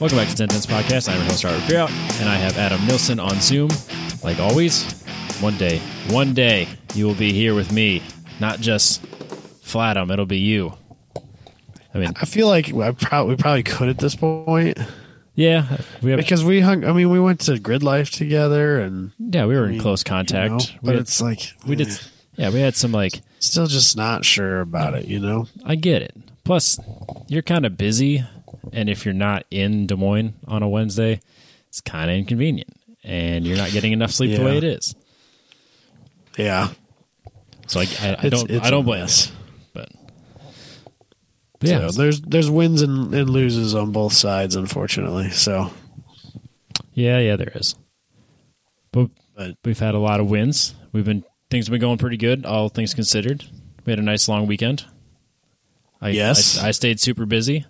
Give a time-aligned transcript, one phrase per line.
[0.00, 1.10] Welcome back to Ten Tenths Podcast.
[1.10, 1.90] I'm your host, Robert Creout,
[2.20, 3.68] and I have Adam Nilsson on Zoom.
[4.24, 5.02] Like always,
[5.40, 5.78] one day,
[6.08, 8.02] one day, you will be here with me,
[8.40, 9.02] not just
[9.62, 10.72] Flatum, it'll be you.
[11.94, 14.78] I mean, I feel like I prob- we probably could at this point
[15.34, 16.84] yeah, we have, because we hung.
[16.84, 19.80] I mean, we went to Grid Life together, and yeah, we were in I mean,
[19.80, 20.50] close contact.
[20.50, 21.94] you know, but had- it's like we did, eh,
[22.36, 25.06] yeah, we had some like, still just not sure about it.
[25.06, 26.14] You know, I get it.
[26.44, 26.80] Plus,
[27.28, 28.24] you're kind of busy,
[28.72, 31.20] and if you're not in Des Moines on a Wednesday,
[31.68, 32.70] it's kind of inconvenient,
[33.04, 34.94] and you're not getting enough sleep the way it is.
[36.36, 36.68] yeah,
[37.66, 39.06] So I, I, I don't, it's I don't blame
[39.72, 39.88] but,
[41.58, 45.30] but yeah, So there's there's wins and, and loses on both sides, unfortunately.
[45.30, 45.72] So,
[46.92, 47.74] yeah, yeah, there is.
[48.92, 50.74] But but we've had a lot of wins.
[50.92, 53.44] We've been things have been going pretty good, all things considered.
[53.84, 54.86] We had a nice long weekend.
[56.00, 56.58] I, Yes.
[56.58, 57.66] I, I stayed super busy.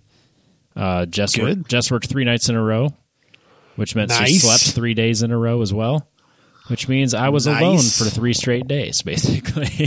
[0.76, 1.58] Uh, Jess Good.
[1.58, 2.94] worked, Jess worked three nights in a row,
[3.76, 6.06] which meant she slept three days in a row as well.
[6.68, 7.60] Which means I was Nice.
[7.60, 9.86] alone for three straight days, basically.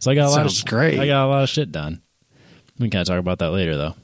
[0.00, 0.98] so I got a lot Sounds of great.
[0.98, 2.00] I got a lot of shit done.
[2.78, 3.94] We can kind of talk about that later, though.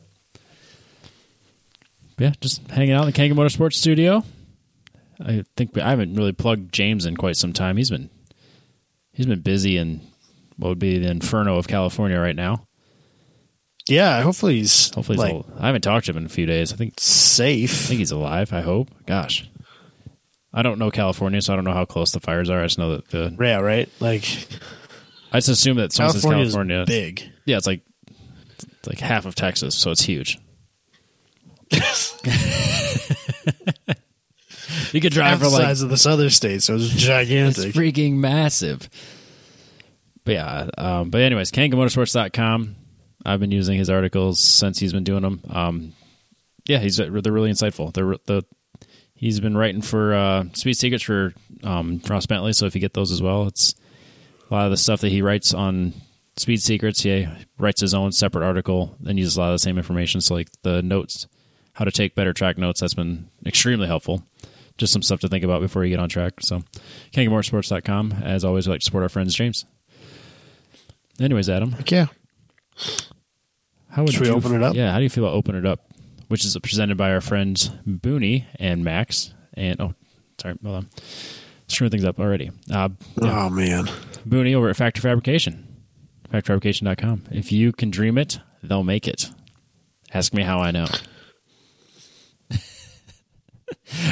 [2.19, 4.23] Yeah, just hanging out in the Kanga Motorsports studio.
[5.19, 7.79] I think I haven't really plugged James in quite some time.
[7.79, 8.11] He's been
[9.13, 10.01] he's been busy in
[10.57, 12.67] what would be the inferno of California right now.
[13.91, 16.47] Yeah, hopefully he's Hopefully, he's like al- I haven't talked to him in a few
[16.47, 16.73] days.
[16.73, 17.71] I think safe.
[17.71, 17.87] I safe.
[17.89, 18.53] think he's alive.
[18.53, 18.89] I hope.
[19.07, 19.49] Gosh,
[20.53, 22.61] I don't know California, so I don't know how close the fires are.
[22.61, 23.89] I just know that the Yeah, right.
[24.01, 24.25] Like
[25.33, 26.85] I just assume that says California's California.
[26.87, 27.23] big.
[27.47, 27.83] Yeah, it's like
[28.49, 30.39] it's like half of Texas, so it's huge.
[34.93, 37.03] you could drive Half for the like size of this other state, so it's It's
[37.03, 37.75] gigantic.
[37.75, 38.89] freaking massive.
[40.25, 42.77] But yeah, um, but anyways, KangaMotorsports.com.
[43.25, 45.41] I've been using his articles since he's been doing them.
[45.51, 45.93] Um,
[46.67, 47.93] yeah, he's they're really insightful.
[47.93, 48.45] They're the
[49.15, 52.53] he's been writing for uh, Speed Secrets for um, Ross Bentley.
[52.53, 53.75] So if you get those as well, it's
[54.51, 55.93] a lot of the stuff that he writes on
[56.37, 57.03] Speed Secrets.
[57.03, 57.27] He
[57.59, 60.21] writes his own separate article and uses a lot of the same information.
[60.21, 61.27] So like the notes,
[61.75, 62.81] how to take better track notes.
[62.81, 64.25] That's been extremely helpful
[64.81, 66.41] just some stuff to think about before you get on track.
[66.41, 66.63] So,
[67.13, 68.15] KangaMotorsports.com.
[68.25, 69.67] As always, we like to support our friends, James.
[71.21, 72.07] Anyways, Adam, yeah.
[73.91, 74.75] How would Should we you open it up?
[74.75, 75.87] Yeah, how do you feel about open it up?
[76.29, 79.35] Which is presented by our friends Booney and Max.
[79.55, 79.95] And oh,
[80.41, 80.91] sorry, hold on,
[81.67, 82.51] screwing things up already.
[82.73, 83.87] Uh, yeah, Oh man.
[84.29, 85.67] Booney over at Factor Fabrication,
[86.33, 87.25] FactoryFabrication.com.
[87.33, 89.31] If you can dream it, they'll make it.
[90.15, 90.87] Ask me how I know.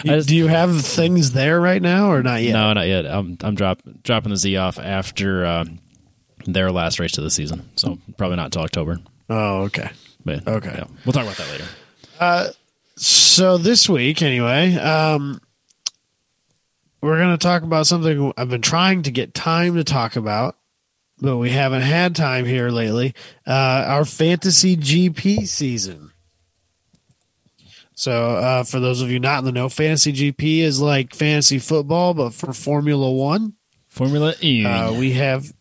[0.04, 2.52] Just- Do you have things there right now or not yet?
[2.52, 3.06] No, not yet.
[3.06, 5.78] I'm I'm drop, dropping the Z off after um,
[6.46, 8.98] their last race of the season, so probably not until October.
[9.30, 9.90] Oh, okay.
[10.24, 10.72] But Okay.
[10.74, 12.52] yeah, we'll talk about that later.
[12.96, 15.40] So this week, anyway, um,
[17.00, 20.56] we're going to talk about something I've been trying to get time to talk about,
[21.20, 23.14] but we haven't had time here lately.
[23.46, 23.52] Uh,
[23.86, 26.10] our fantasy GP season.
[27.94, 31.58] So, uh, for those of you not in the know, fantasy GP is like fantasy
[31.58, 33.54] football, but for Formula One.
[33.88, 34.64] Formula E.
[34.64, 35.52] Uh, we have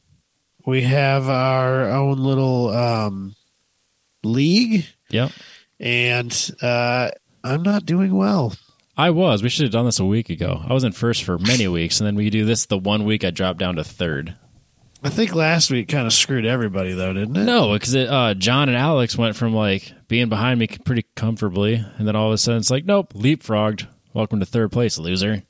[0.67, 3.35] we have our own little um,
[4.21, 5.31] league, yep,
[5.79, 7.09] and uh,
[7.41, 8.53] I'm not doing well.
[8.97, 9.41] I was.
[9.41, 10.61] We should have done this a week ago.
[10.67, 13.23] I was in first for many weeks, and then we do this the one week
[13.23, 14.35] I dropped down to third.
[15.01, 17.45] I think last week kind of screwed everybody though, didn't it?
[17.45, 22.05] No, because uh, John and Alex went from like being behind me pretty comfortably, and
[22.05, 23.87] then all of a sudden it's like, nope, leapfrogged.
[24.13, 25.43] Welcome to third place, loser.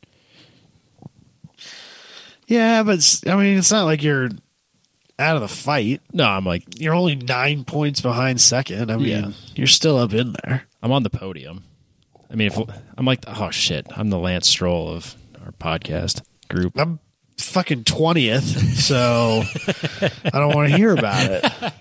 [2.45, 4.29] Yeah, but I mean, it's not like you're
[5.19, 6.01] out of the fight.
[6.13, 8.91] No, I'm like, You're only nine points behind second.
[8.91, 9.31] I mean, Yeah.
[9.55, 10.63] you're still up in there.
[10.81, 11.63] I'm on the podium.
[12.29, 12.57] I mean, if
[12.97, 16.73] I'm like, oh shit, I'm the Lance Stroll of our podcast group.
[16.79, 16.99] I'm
[17.37, 18.43] fucking twentieth,
[18.77, 19.43] so
[20.25, 21.45] I don't want to hear about it.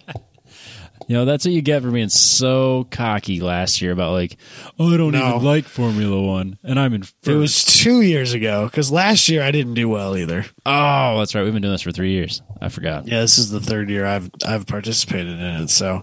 [1.08, 4.36] You know, that's what you get for being so cocky last year about like,
[4.78, 5.28] oh, I don't No.
[5.36, 7.28] even like Formula One, and I'm in first.
[7.28, 10.44] It was two years ago because last year I didn't do well either.
[10.66, 11.44] oh, that's right.
[11.44, 12.42] We've been doing this for three years.
[12.60, 13.06] I forgot.
[13.06, 15.70] Yeah, this is the third year I've I've participated in it.
[15.70, 16.02] So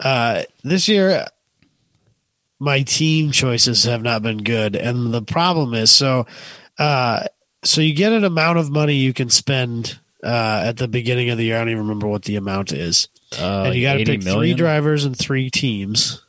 [0.00, 1.26] uh, this year,
[2.58, 6.26] my team choices have not been good, and the problem is so.
[6.78, 7.24] Uh,
[7.62, 11.38] so you get an amount of money you can spend uh, at the beginning of
[11.38, 11.56] the year.
[11.56, 13.08] I don't even remember what the amount is,
[13.38, 16.22] Uh, and you got to 80 pick three drivers and three teams,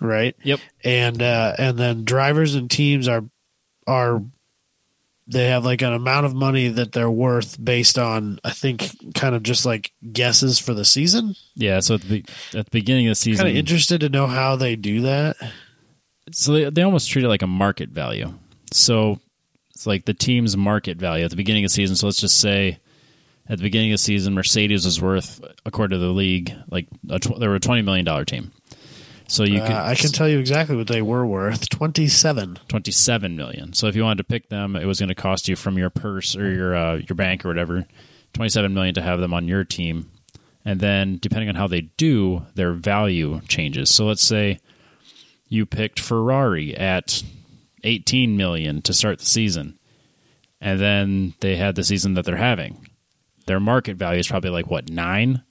[0.00, 0.34] right?
[0.42, 0.60] Yep.
[0.82, 3.24] and uh, and then drivers and teams are
[3.86, 4.22] are
[5.26, 9.34] they have like an amount of money that they're worth based on I think kind
[9.34, 11.34] of just like guesses for the season.
[11.54, 11.80] Yeah.
[11.80, 12.24] So at the,
[12.54, 15.36] at the beginning of the season, Kind of interested to know how they do that.
[16.32, 18.34] so they, they almost treat it like a market value.
[18.72, 19.18] So
[19.74, 21.96] it's like the team's market value at the beginning of the season.
[21.96, 22.78] So let's just say
[23.48, 27.18] at the beginning of the season, Mercedes was worth, according to the league, like a
[27.18, 28.52] tw- they were a twenty million dollar team.
[29.26, 31.68] So you Uh, could I can tell you exactly what they were worth.
[31.70, 32.58] Twenty-seven.
[32.68, 33.72] 27 million.
[33.72, 35.88] So if you wanted to pick them, it was going to cost you from your
[35.90, 37.86] purse or your uh, your bank or whatever
[38.34, 40.10] 27 million to have them on your team.
[40.64, 43.90] And then depending on how they do, their value changes.
[43.94, 44.58] So let's say
[45.48, 47.22] you picked Ferrari at
[47.82, 49.78] 18 million to start the season.
[50.60, 52.88] And then they had the season that they're having.
[53.46, 55.42] Their market value is probably like what, 9?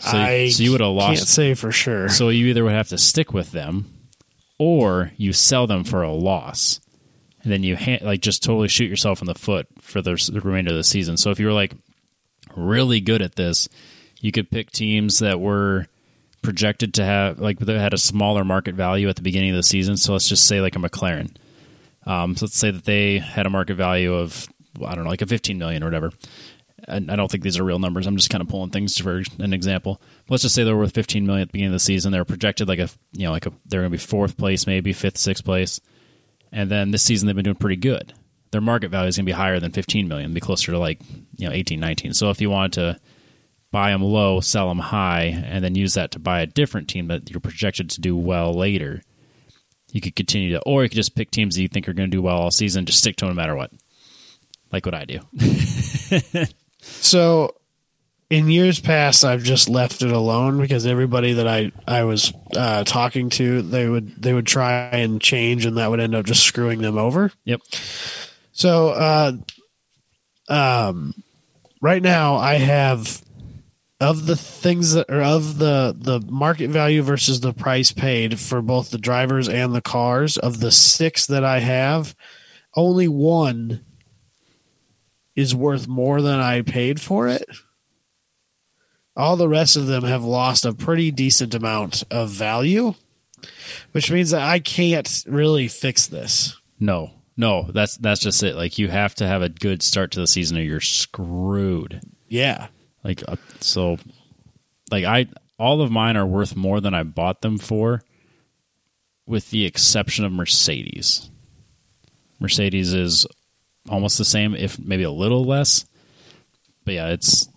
[0.16, 2.08] I so you would have can't lost say for sure.
[2.08, 3.92] so you either would have to stick with them,
[4.58, 6.80] or you sell them for a loss,
[7.42, 10.40] and then you ha- like just totally shoot yourself in the foot for the, the
[10.40, 11.16] remainder of the season.
[11.16, 11.74] So if you were like
[12.54, 13.68] really good at this,
[14.20, 15.86] you could pick teams that were
[16.42, 19.62] projected to have like that had a smaller market value at the beginning of the
[19.62, 19.96] season.
[19.96, 21.34] So let's just say like a McLaren.
[22.06, 24.48] Um, so let's say that they had a market value of
[24.84, 26.12] I don't know, like a 15 million or whatever.
[26.88, 28.06] I don't think these are real numbers.
[28.06, 30.00] I'm just kind of pulling things for an example.
[30.28, 32.10] Let's just say they were worth 15 million at the beginning of the season.
[32.12, 34.92] They're projected like a you know like a they're going to be fourth place, maybe
[34.92, 35.80] fifth, sixth place,
[36.50, 38.14] and then this season they've been doing pretty good.
[38.50, 41.00] Their market value is going to be higher than 15 million, be closer to like
[41.36, 42.14] you know 18, 19.
[42.14, 43.00] So if you wanted to
[43.70, 47.08] buy them low, sell them high, and then use that to buy a different team
[47.08, 49.02] that you're projected to do well later,
[49.92, 52.10] you could continue to, or you could just pick teams that you think are going
[52.10, 53.70] to do well all season, just stick to them no matter what,
[54.70, 55.20] like what I do.
[56.82, 57.54] So,
[58.28, 62.84] in years past, I've just left it alone because everybody that I I was uh,
[62.84, 66.44] talking to, they would they would try and change, and that would end up just
[66.44, 67.30] screwing them over.
[67.44, 67.60] Yep.
[68.52, 69.32] So, uh,
[70.48, 71.14] um,
[71.80, 73.22] right now I have
[74.00, 78.60] of the things that are of the the market value versus the price paid for
[78.60, 82.16] both the drivers and the cars of the six that I have,
[82.74, 83.84] only one
[85.34, 87.44] is worth more than I paid for it.
[89.16, 92.94] All the rest of them have lost a pretty decent amount of value,
[93.92, 96.56] which means that I can't really fix this.
[96.80, 98.56] No, no, that's that's just it.
[98.56, 102.00] Like you have to have a good start to the season, or you're screwed.
[102.28, 102.68] Yeah.
[103.04, 103.98] Like uh, so,
[104.90, 105.26] like I
[105.58, 108.02] all of mine are worth more than I bought them for,
[109.26, 111.30] with the exception of Mercedes.
[112.40, 113.26] Mercedes is
[113.88, 115.84] almost the same, if maybe a little less.
[116.84, 117.48] But yeah, it's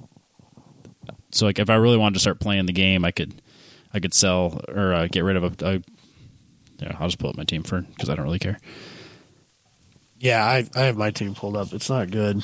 [1.32, 3.42] so like if I really wanted to start playing the game, I could
[3.94, 5.68] I could sell or uh, get rid of a.
[5.68, 5.82] a
[6.80, 8.60] yeah, I'll just pull up my team for because I don't really care.
[10.20, 11.74] Yeah, I, I have my team pulled up.
[11.74, 12.38] It's not good.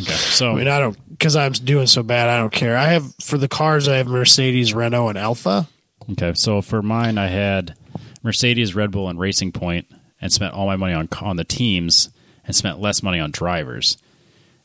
[0.00, 2.28] Okay, so I mean, I don't because I'm doing so bad.
[2.28, 2.76] I don't care.
[2.76, 3.88] I have for the cars.
[3.88, 5.68] I have Mercedes, Renault, and Alpha.
[6.12, 7.74] Okay, so for mine, I had
[8.22, 9.86] Mercedes, Red Bull, and Racing Point,
[10.20, 12.10] and spent all my money on on the teams,
[12.48, 13.98] and spent less money on drivers.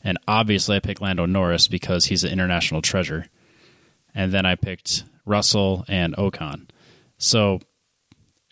[0.02, 3.26] And obviously, I picked Lando Norris because he's an international treasure.
[4.14, 6.68] And then I picked Russell and Ocon.
[7.18, 7.60] So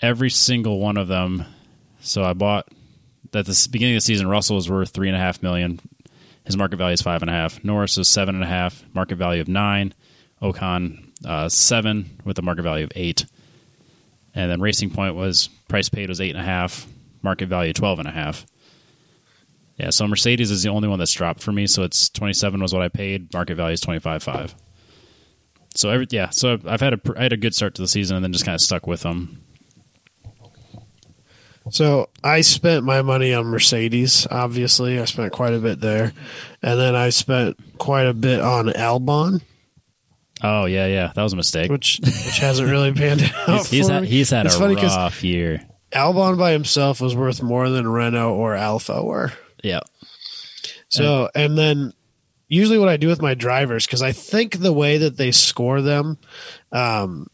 [0.00, 1.44] every single one of them.
[2.00, 2.68] So I bought
[3.34, 4.28] at the beginning of the season.
[4.28, 5.80] Russell was worth three and a half million.
[6.44, 7.62] His market value is five and a half.
[7.64, 8.84] Norris is seven and a half.
[8.92, 9.94] Market value of nine.
[10.42, 13.24] Ocon uh, seven with a market value of eight.
[14.34, 16.86] And then Racing Point was price paid was eight and a half.
[17.22, 18.44] Market value twelve and a half.
[19.76, 21.66] Yeah, so Mercedes is the only one that's dropped for me.
[21.66, 23.32] So it's twenty seven was what I paid.
[23.32, 24.54] Market value is twenty five five.
[25.74, 28.16] So every yeah, so I've had a I had a good start to the season
[28.16, 29.42] and then just kind of stuck with them.
[31.70, 34.26] So I spent my money on Mercedes.
[34.30, 36.12] Obviously, I spent quite a bit there,
[36.60, 39.42] and then I spent quite a bit on Albon,
[40.42, 41.70] Oh yeah, yeah, that was a mistake.
[41.70, 43.60] which which hasn't really panned out.
[43.60, 45.62] He's, he's had he's had It's a rough year.
[45.92, 49.32] Albon by himself was worth more than Renault or Alpha were.
[49.62, 49.80] Yeah,
[50.88, 51.92] So, and then
[52.48, 55.80] usually what I do with my drivers, because I think the way that they score
[55.80, 56.18] them
[56.72, 57.26] um,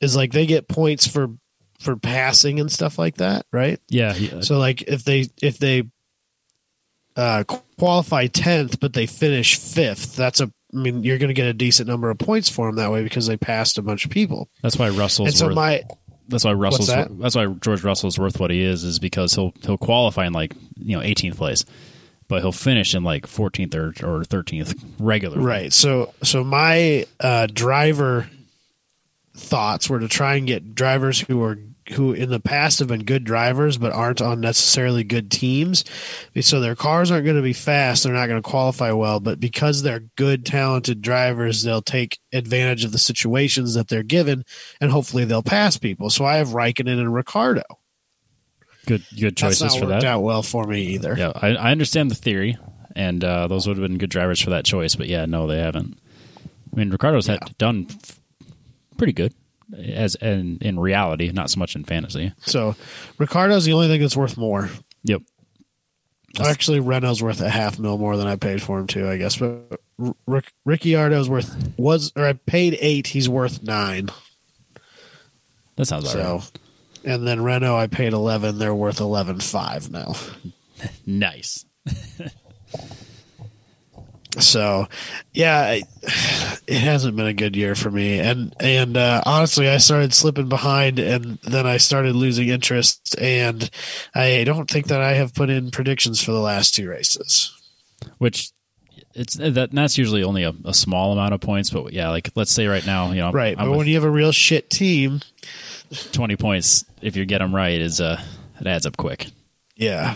[0.00, 1.28] is like they get points for
[1.78, 3.80] for passing and stuff like that, right?
[3.88, 5.84] yeah, he- So, like if they if they
[7.16, 7.44] uh,
[7.78, 11.52] qualify tenth, but they finish fifth, that's a I mean you're going to get a
[11.52, 14.48] decent number of points for them that way because they passed a bunch of people.
[14.62, 15.54] that's why Russell's and so worth.
[15.56, 15.82] my
[16.30, 16.88] that's why Russell's.
[16.88, 17.18] that?
[17.18, 20.54] That's why George Russell's worth what he is, is because he'll he'll qualify in like
[20.76, 21.64] you know 18th place,
[22.28, 25.38] but he'll finish in like 14th or or 13th regular.
[25.40, 25.72] Right.
[25.72, 28.30] So so my uh, driver
[29.34, 31.58] thoughts were to try and get drivers who are
[31.92, 35.84] who in the past have been good drivers but aren't on necessarily good teams.
[36.40, 39.40] So their cars aren't going to be fast, they're not going to qualify well, but
[39.40, 44.44] because they're good talented drivers, they'll take advantage of the situations that they're given
[44.80, 46.10] and hopefully they'll pass people.
[46.10, 47.62] So I have Raikkonen and Ricciardo.
[48.86, 50.08] good good That's choices not for worked that.
[50.08, 51.14] out well for me either.
[51.18, 52.56] Yeah, I, I understand the theory,
[52.96, 54.94] and uh, those would have been good drivers for that choice.
[54.94, 55.98] But yeah, no, they haven't.
[56.72, 57.88] I mean, Ricciardo's had done
[58.96, 59.34] pretty good
[59.78, 62.32] as in in reality, not so much in fantasy.
[62.40, 62.74] So
[63.18, 64.68] Ricciardo's the only thing that's worth more.
[65.04, 65.22] Yep.
[66.34, 69.16] That's- Actually, Renault's worth a half mil more than I paid for him too, I
[69.16, 69.36] guess.
[69.36, 69.80] But
[70.26, 73.08] Rick, Ricciardo's worth was or I paid eight.
[73.08, 74.10] He's worth nine.
[75.76, 76.50] That sounds So, right.
[77.04, 78.58] and then Renault, I paid eleven.
[78.58, 80.14] They're worth eleven five now.
[81.06, 81.66] Nice.
[84.38, 84.86] So,
[85.32, 85.80] yeah,
[86.66, 90.48] it hasn't been a good year for me, and and uh, honestly, I started slipping
[90.48, 93.68] behind, and then I started losing interest, and
[94.14, 97.52] I don't think that I have put in predictions for the last two races.
[98.18, 98.50] Which
[99.14, 102.52] it's that that's usually only a, a small amount of points, but yeah, like let's
[102.52, 105.20] say right now, you know, Right, I'm but when you have a real shit team,
[106.12, 108.22] twenty points, if you get them right, is uh,
[108.60, 109.26] it adds up quick.
[109.74, 110.14] yeah.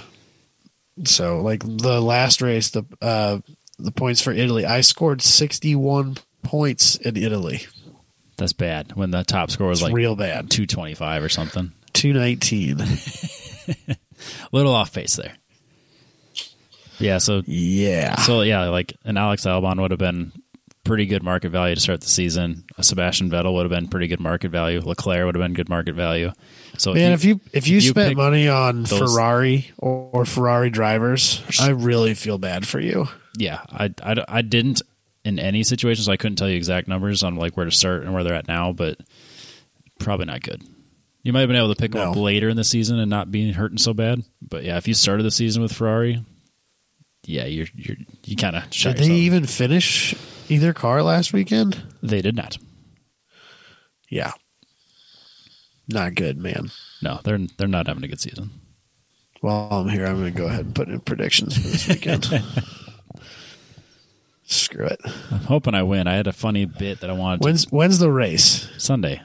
[1.05, 3.41] So, like the last race, the uh,
[3.85, 7.63] the points for Italy, I scored sixty one points in Italy.
[8.37, 10.51] That's bad when the top score was It's like real bad.
[10.51, 11.73] two twenty five or something.
[11.93, 12.81] Two nineteen.
[12.81, 13.97] A
[14.53, 15.35] little off pace there.
[16.99, 18.17] Yeah, so Yeah.
[18.17, 20.33] so yeah, like an Alex Albon would have been
[20.85, 22.65] pretty good market value to start the season.
[22.77, 24.81] A Sebastian Vettel would have been pretty good market value.
[24.81, 26.31] Leclerc would have been good market value.
[26.79, 30.25] So Man, if you if you, if you spent money on those- Ferrari or, or
[30.25, 33.07] Ferrari drivers, I really feel bad for you.
[33.39, 34.83] yeah, I, I, I didn't
[35.25, 38.03] in any situation, so I couldn't tell you exact numbers on like where to start
[38.03, 38.99] and where they're at now, but
[39.99, 40.63] probably not good.
[41.23, 42.23] You might have been able to pick them up No.
[42.23, 45.23] later in the season and not being hurting so bad, but yeah, if you started
[45.23, 46.23] the season with Ferrari,
[47.25, 50.15] yeah, you're you're you kind of Did they even finish
[50.51, 51.81] either car last weekend?
[52.03, 52.59] They did not.
[54.11, 54.33] Yeah.
[55.89, 56.71] Not good, man.
[57.03, 58.51] No, they're they're not having a good season.
[59.41, 62.27] While I'm here, I'm going to go ahead and put in predictions for this weekend.
[64.47, 65.01] Screw it.
[65.31, 66.07] I'm hoping I win.
[66.07, 68.69] I had a funny bit that I wanted to, When's when's the race?
[68.79, 69.23] Sunday.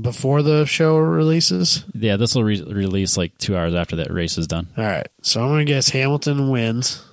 [0.00, 1.84] Before the show releases?
[1.92, 5.06] Yeah, this will re- release like two hours after that race is done All right.
[5.22, 7.04] So I'm going to guess Hamilton wins.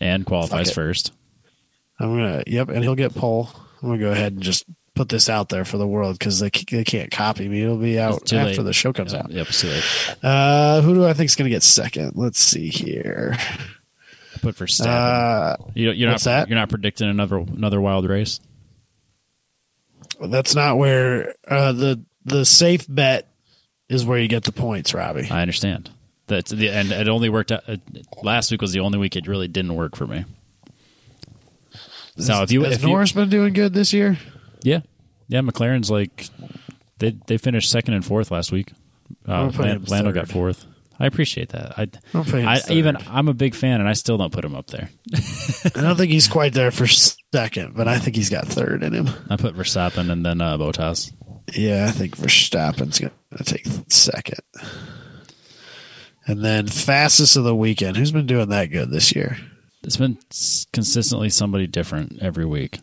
[0.00, 1.12] and qualifies first.
[1.98, 3.50] I'm gonna, yep, and he'll get pole.
[3.82, 4.64] I'm gonna go ahead and just
[5.00, 7.62] put this out there for the world because they they can't copy me.
[7.62, 8.62] It'll be out after late.
[8.62, 9.30] the show comes out.
[9.30, 9.84] Yep, see late.
[10.22, 12.12] Uh, who do I think is gonna get second?
[12.16, 13.34] Let's see here.
[13.38, 14.88] I put for Verstappen.
[14.88, 16.50] Uh, you, you're not that?
[16.50, 18.40] you're not predicting another another wild race.
[20.20, 23.26] that's not where uh, the the safe bet
[23.88, 25.30] is where you get the points, Robbie.
[25.30, 25.88] I understand.
[26.26, 27.66] That's the and it only worked out.
[27.66, 27.78] Uh,
[28.22, 30.26] last week was the only week it really didn't work for me.
[32.18, 34.18] So if you Has if you, Norris been doing good this year?
[34.62, 34.80] yeah
[35.30, 36.28] yeah McLaren's like
[36.98, 38.72] they they finished second and fourth last week.
[39.26, 40.66] Uh, I'm Lan- him Lando got fourth.
[40.98, 41.78] I appreciate that.
[41.78, 41.82] I,
[42.12, 44.54] I'm putting him I even I'm a big fan, and I still don't put him
[44.54, 44.90] up there.
[45.14, 48.92] I don't think he's quite there for second, but I think he's got third in
[48.92, 49.08] him.
[49.30, 51.10] I put Verstappen and then uh, Bottas.
[51.54, 54.40] Yeah, I think Verstappen's going to take second.
[56.26, 57.96] And then fastest of the weekend.
[57.96, 59.38] Who's been doing that good this year?
[59.82, 60.18] It's been
[60.72, 62.80] consistently somebody different every week.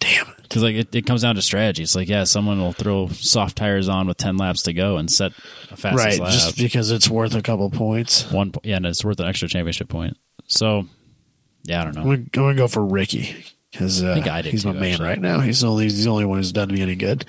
[0.00, 0.39] Damn it.
[0.50, 1.84] Because like it, it comes down to strategy.
[1.84, 5.08] It's like yeah, someone will throw soft tires on with ten laps to go and
[5.10, 5.30] set
[5.70, 6.32] a fastest Right, lap.
[6.32, 8.28] just because it's worth a couple points.
[8.32, 10.16] One yeah, and it's worth an extra championship point.
[10.48, 10.86] So
[11.62, 12.02] yeah, I don't know.
[12.02, 14.94] going to, I'm gonna go for Ricky because uh, think I did he's my man
[14.94, 15.08] actually.
[15.08, 15.38] right now.
[15.38, 17.24] He's the only he's the only one who's done me any good.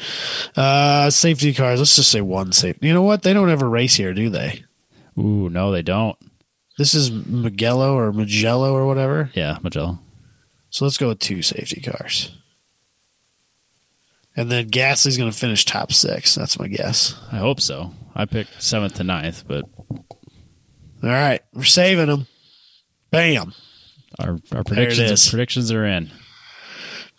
[0.56, 1.80] Uh, safety cars.
[1.80, 2.88] Let's just say one safety.
[2.88, 3.22] You know what?
[3.22, 4.64] They don't ever race here, do they?
[5.20, 6.18] Ooh, no, they don't.
[6.80, 9.30] This is Mugello or Mugello or whatever.
[9.36, 10.00] Yeah, Mugello.
[10.72, 12.36] So let's go with two safety cars.
[14.36, 16.36] And then Gasly's going to finish top six.
[16.36, 17.16] That's my guess.
[17.32, 17.94] I hope so.
[18.16, 20.00] I picked seventh to ninth, but All
[21.10, 22.28] right, we're saving them.
[23.10, 23.54] Bam.
[24.20, 26.12] our our predictions predictions are in.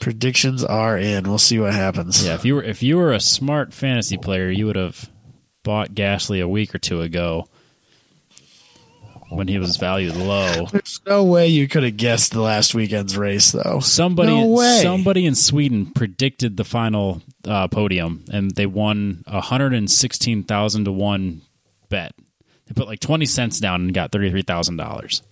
[0.00, 1.24] Predictions are in.
[1.24, 2.24] We'll see what happens.
[2.24, 5.10] Yeah, if you were if you were a smart fantasy player, you would have
[5.62, 7.46] bought Gasly a week or two ago
[9.34, 10.66] when he was valued low.
[10.72, 13.80] There's no way you could have guessed the last weekend's race, though.
[13.80, 14.80] Somebody, No way.
[14.82, 20.42] somebody in Sweden predicted the final uh, podium, and they won a hundred and sixteen
[20.44, 21.42] thousand to one
[21.88, 22.12] bet.
[22.66, 25.22] They put like twenty cents down and got thirty three thousand dollars.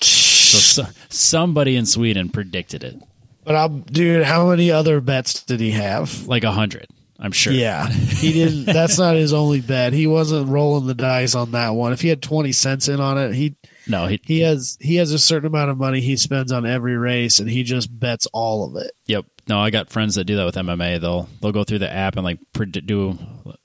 [0.00, 2.96] So, so somebody in Sweden predicted it,
[3.44, 6.26] But I'm, dude, how many other bets did he have?
[6.26, 6.86] like a hundred.
[7.18, 7.52] I'm sure.
[7.52, 8.64] Yeah, he didn't.
[8.72, 9.92] That's not his only bet.
[9.92, 11.92] He wasn't rolling the dice on that one.
[11.92, 13.54] If he had twenty cents in on it, he
[13.86, 14.20] No, he.
[14.24, 17.48] he has he has a certain amount of money he spends on every race, and
[17.48, 18.92] he just bets all of it.
[19.06, 19.26] Yep.
[19.48, 21.00] No, I got friends that do that with MMA.
[21.00, 22.38] They'll they'll go through the app and like
[22.84, 23.18] do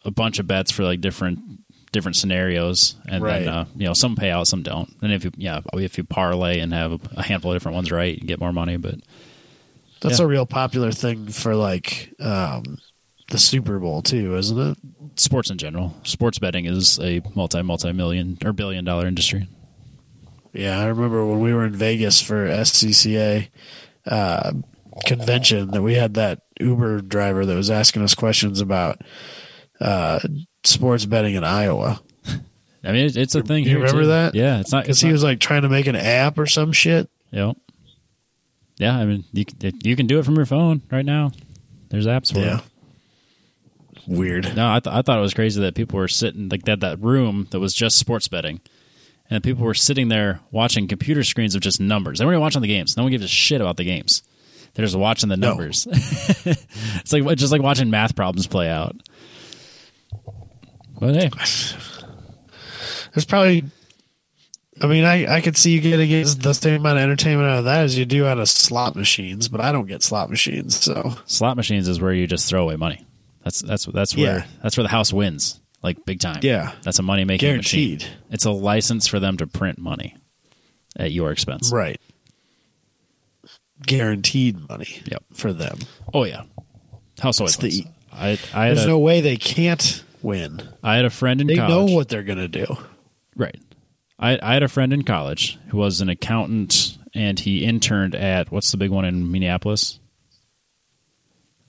[0.06, 1.40] a bunch of bets for like different
[1.92, 3.40] different scenarios, and Right.
[3.46, 4.94] then uh, you know some pay out, some don't.
[5.02, 8.16] And if you yeah, if you parlay and have a handful of different ones right,
[8.16, 8.78] you get more money.
[8.78, 8.96] But
[10.02, 10.26] That's Yeah.
[10.26, 12.78] a real popular thing for like um,
[13.30, 14.78] the Super Bowl too, isn't it?
[15.20, 19.48] sports in general, sports betting is a multi multi million or billion dollar industry.
[20.54, 23.50] Yeah, I remember when we were in Vegas for SCCA
[24.06, 24.54] uh,
[25.06, 29.02] convention that we had that Uber driver that was asking us questions about
[29.80, 30.20] uh,
[30.64, 32.02] sports betting in Iowa
[32.88, 33.64] I mean, it's, a thing.
[33.64, 34.08] You here, remember too.
[34.08, 34.36] that?
[34.36, 34.84] Yeah, it's not.
[34.84, 37.10] because he not, was like trying to make an app or some shit.
[37.32, 37.52] Yeah.
[38.78, 41.32] Yeah, I mean, you can, you can do it from your phone right now.
[41.90, 42.64] There's apps for Yeah, it.
[44.08, 44.56] Weird.
[44.56, 47.00] No, I, th- I thought it was crazy that people were sitting like that that
[47.02, 48.62] room that was just sports betting,
[49.30, 52.20] and people were sitting there watching computer screens of just numbers.
[52.20, 52.96] They weren't even watching the games.
[52.98, 54.24] No one gives a shit about the games.
[54.74, 55.50] They're just watching the No.
[55.50, 55.88] numbers.
[55.92, 58.96] it's like just like watching math problems play out.
[61.00, 61.30] But hey,
[63.14, 63.64] There's probably.
[64.80, 66.08] I mean, I, I could see you getting
[66.40, 69.48] the same amount of entertainment out of that as you do out of slot machines,
[69.48, 72.76] but I don't get slot machines, so slot machines is where you just throw away
[72.76, 73.04] money.
[73.48, 74.46] That's that's that's where Yeah.
[74.62, 76.40] that's where the house wins, like big time.
[76.42, 76.74] Yeah.
[76.82, 77.98] that's a money making machine.
[78.00, 78.18] guaranteed.
[78.30, 80.18] It's a license for them to print money
[80.98, 81.72] at your expense.
[81.72, 82.02] Right.
[83.86, 85.24] Guaranteed money Yep.
[85.34, 85.78] for them.
[86.14, 86.44] Oh yeah,
[87.22, 87.82] house always the- wins.
[88.12, 90.62] I I There's a, no way they can't win.
[90.84, 91.70] I had a friend in They college.
[91.90, 92.66] know what they're going to do.
[93.36, 93.56] Right.
[94.20, 98.52] I I had a friend in college who was an accountant, and he interned at
[98.52, 100.00] what's the big one in Minneapolis?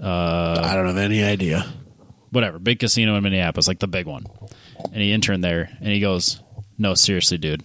[0.00, 1.66] I don't have any idea.
[2.30, 4.24] whatever, big casino in Minneapolis, like the big one.
[4.84, 6.40] And he interned there, and he goes,
[6.76, 7.62] "No, seriously, dude,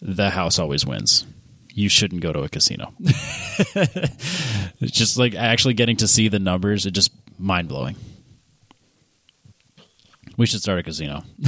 [0.00, 1.26] the house always wins.
[1.74, 4.16] You shouldn't go to a casino." it's
[4.92, 6.86] just like actually getting to see the numbers.
[6.86, 7.96] It just mind blowing.
[10.36, 11.24] We should start a casino.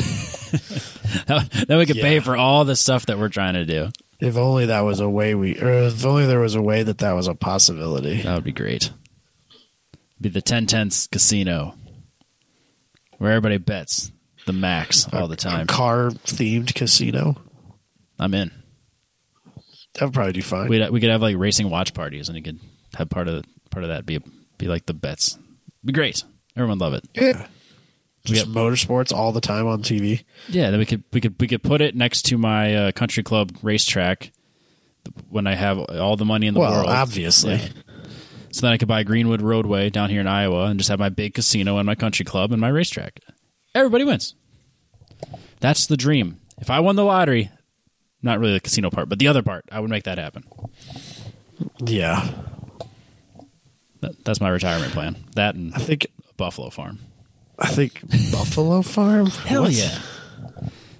[1.26, 3.88] then we could pay for all the stuff that we're trying to do.
[4.20, 6.98] If only that was a way we, or if only there was a way that
[6.98, 8.22] that was a possibility.
[8.22, 8.90] That would be great.
[10.20, 11.74] Be the ten tenths casino,
[13.18, 14.12] where everybody bets
[14.46, 15.66] the max all the time.
[15.66, 17.36] Car themed casino.
[18.18, 18.50] I'm in.
[19.94, 20.68] That would probably do fine.
[20.68, 22.60] We we could have like racing watch parties, and you could
[22.94, 24.20] have part of part of that be
[24.58, 25.38] be like the bets.
[25.84, 26.22] Be great.
[26.56, 27.04] Everyone love it.
[27.14, 27.46] yeah.
[28.28, 30.24] We Just have- motorsports all the time on TV.
[30.48, 33.22] Yeah, then we could we could we could put it next to my uh, country
[33.22, 34.32] club racetrack
[35.28, 36.86] when I have all the money in the Well, world.
[36.88, 37.56] obviously.
[37.56, 37.68] Yeah.
[38.54, 41.08] So then I could buy Greenwood Roadway down here in Iowa and just have my
[41.08, 43.18] big casino and my country club and my racetrack.
[43.74, 44.36] Everybody wins.
[45.58, 46.38] That's the dream.
[46.60, 47.50] If I won the lottery,
[48.22, 50.44] not really the casino part, but the other part, I would make that happen.
[51.84, 52.30] Yeah.
[54.02, 55.16] That, that's my retirement plan.
[55.34, 57.00] That and I think, Buffalo farm.
[57.58, 59.26] I think Buffalo Farm.
[59.30, 59.72] Hell what?
[59.72, 59.98] Yeah.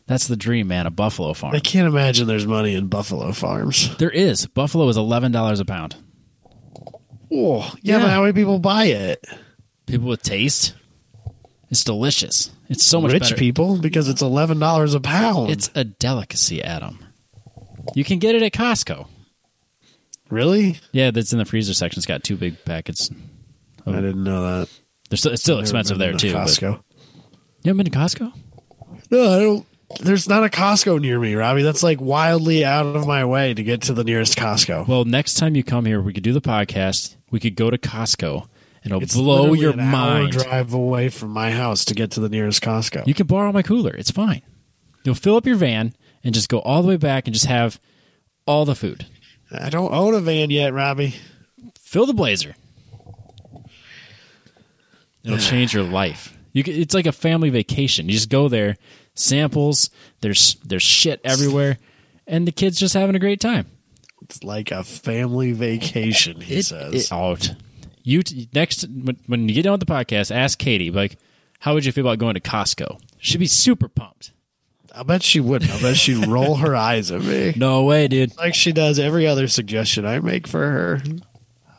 [0.09, 0.87] That's the dream, man.
[0.87, 1.55] A Buffalo farm.
[1.55, 3.97] I can't imagine there's money in Buffalo Farms.
[3.99, 4.47] There is.
[4.47, 5.95] Buffalo is eleven dollars a pound.
[7.33, 8.03] Oh, yeah, Yeah.
[8.03, 9.25] but how many people buy it?
[9.87, 10.75] People with taste.
[11.71, 12.51] It's delicious.
[12.69, 13.35] It's so much Rich better.
[13.37, 15.51] people, because it's eleven dollars a pound.
[15.51, 17.05] It's a delicacy, Adam.
[17.95, 19.07] You can get it at Costco.
[20.31, 20.79] really.
[20.93, 21.99] Yeah, that's in the freezer section.
[21.99, 23.11] It's got two big packets.
[23.87, 24.69] I didn't know that.
[25.11, 26.33] They're still, it's still expensive there to too.
[26.33, 26.81] But, Costco.
[27.63, 28.33] you haven't been to Costco?
[29.11, 29.67] No, I don't.
[30.01, 31.63] There's not a Costco near me, Robbie.
[31.63, 34.89] That's like wildly out of my way to get to the nearest Costco.
[34.89, 37.17] Well, next time you come here, we could do the podcast.
[37.31, 38.49] We could go to Costco,
[38.83, 40.33] and it'll It's blow your an hour mind.
[40.33, 43.07] drive away from my house to get to the nearest Costco.
[43.07, 43.95] You can borrow my cooler.
[43.95, 44.43] It's fine.
[45.05, 45.95] You'll fill up your van
[46.25, 47.79] and just go all the way back and just have
[48.47, 49.07] all the food.
[49.53, 51.15] I don't own a van yet, Robbie.
[51.79, 52.57] Fill the blazer.
[55.25, 56.37] It'll change your life.
[56.53, 58.07] You can, it's like a family vacation.
[58.07, 58.77] You just go there,
[59.15, 59.91] samples.
[60.21, 61.79] There's there's shit everywhere,
[62.27, 63.67] and the kids just having a great time.
[64.23, 66.95] It's like a family vacation, he It, says.
[66.95, 67.37] it, oh,
[68.03, 71.17] you t- next when, when you get done with the podcast, ask Katie like,
[71.61, 73.01] how would you feel about going to Costco?
[73.19, 74.33] She'd be super pumped.
[74.97, 75.73] I bet she wouldn't.
[75.73, 77.53] I bet she'd roll her eyes at me.
[77.57, 78.37] No way, dude.
[78.39, 81.03] Like she does every other suggestion I make for her.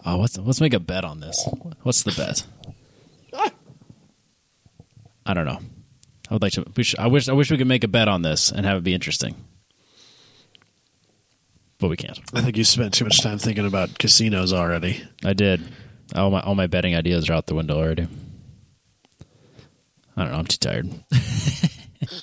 [0.06, 1.48] Oh, let's let's make a bet on this.
[1.82, 2.46] What's the bet?
[3.34, 3.52] Ah!
[5.26, 5.60] I don't know.
[6.30, 6.66] I would like to.
[6.84, 7.30] Should, I wish.
[7.30, 9.36] I wish we could make a bet on this and have it be interesting,
[11.80, 12.20] but we can't.
[12.34, 15.04] I think you spent too much time thinking about casinos already.
[15.24, 15.62] I did.
[16.16, 18.08] All my all my betting ideas are out the window already.
[20.18, 20.38] I don't know.
[20.40, 20.90] I'm too tired.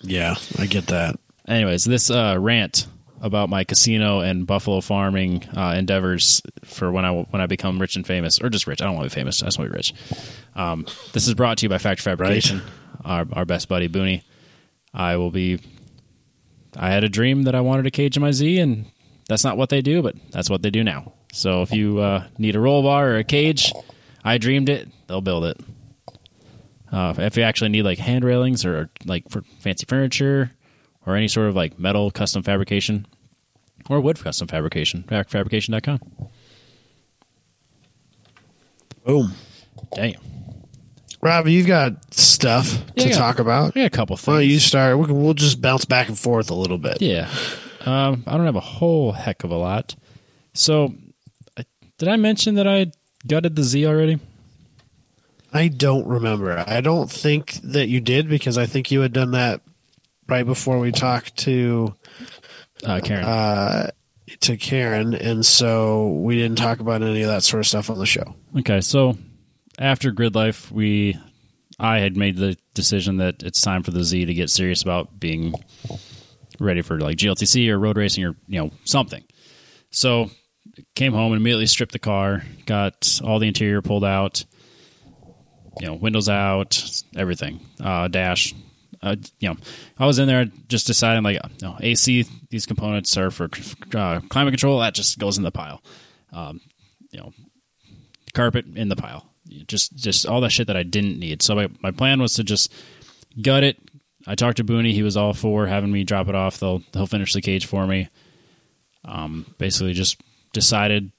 [0.03, 1.17] Yeah, I get that.
[1.49, 2.87] Anyways, this uh, rant
[3.21, 7.97] about my casino and buffalo farming uh, endeavors for when I when I become rich
[7.97, 8.81] and famous, or just rich.
[8.81, 9.43] I don't want to be famous.
[9.43, 9.95] I just want to be rich.
[10.55, 12.63] Um, this is brought to you by Factor Fabrication,
[13.05, 14.23] our, our best buddy Booney.
[14.95, 15.61] I will be.
[16.77, 18.87] I had a dream that I wanted a cage in my Z, and
[19.29, 21.13] that's not what they do, but that's what they do now.
[21.33, 23.73] So if you uh, need a roll bar or a cage,
[24.25, 24.89] I dreamed it.
[25.07, 25.61] They'll build it.
[26.91, 30.53] Uh, if you actually need like hand railings or like for fancy furniture
[31.07, 33.07] or any sort of like metal custom fabrication
[33.89, 36.01] or wood custom fabrication, fabrication.com.
[39.05, 39.33] Boom.
[39.95, 40.32] Damn.
[41.23, 43.17] Rob, you've got stuff Yeah, to yeah.
[43.17, 43.75] talk about.
[43.75, 44.53] Got a couple Why don't things.
[44.55, 44.99] you start?
[44.99, 47.01] We can- We'll just bounce back and forth a little bit.
[47.01, 47.29] Yeah.
[47.87, 49.95] Um, I don't have a whole heck of a lot.
[50.55, 50.95] So,
[51.57, 51.65] I-
[51.99, 52.91] did I mention that I
[53.27, 54.19] gutted the Z already?
[55.53, 56.65] I don't remember.
[56.67, 59.61] I don't think that you did because I think you had done that
[60.29, 61.95] right before we talked to
[62.85, 63.25] Uh, Karen.
[63.25, 63.91] uh,
[64.41, 67.99] to Karen, and so we didn't talk about any of that sort of stuff on
[67.99, 68.35] the show.
[68.61, 69.17] Okay, so
[69.79, 71.19] after Grid Life, we
[71.79, 75.19] I had made the decision that it's time for the Z to get serious about
[75.19, 75.55] being
[76.61, 79.25] ready for like GLTC or road racing or you know something.
[79.91, 80.31] So
[80.95, 84.45] came home and immediately stripped the car, got all the interior pulled out,
[85.81, 88.55] you know, windows out, everything, uh, dash.
[89.03, 89.57] Uh, you know,
[89.99, 92.25] I was in there just deciding like, know, AC.
[92.51, 93.49] These components are for
[93.95, 94.79] uh, climate control.
[94.79, 95.83] That just goes in the pile.
[96.33, 96.61] Um,
[97.11, 97.33] you know,
[98.33, 99.32] carpet in the pile.
[99.67, 101.43] Just just all that shit that I didn't need.
[101.43, 102.73] So my, my plan was to just
[103.41, 103.79] gut it.
[104.27, 104.93] I talked to Booney.
[104.93, 106.59] He was all for having me drop it off.
[106.59, 108.09] They'll he'll finish the cage for me.
[109.05, 110.21] Um, basically just
[110.53, 111.11] decided,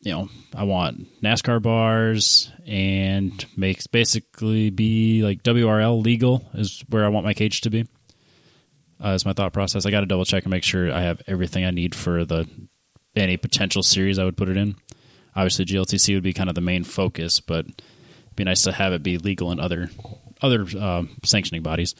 [0.00, 7.04] you know, I want NASCAR bars and makes basically be like WRL legal is where
[7.04, 7.86] I want my cage to be.
[9.04, 9.84] Uh, is my thought process.
[9.84, 12.48] I got to double check and make sure I have everything I need for the
[13.16, 14.76] any potential series I would put it in.
[15.36, 17.82] Obviously, GLTC would be kind of the main focus, but it'd
[18.36, 19.90] be nice to have it be legal in other
[20.42, 21.94] other um, sanctioning bodies.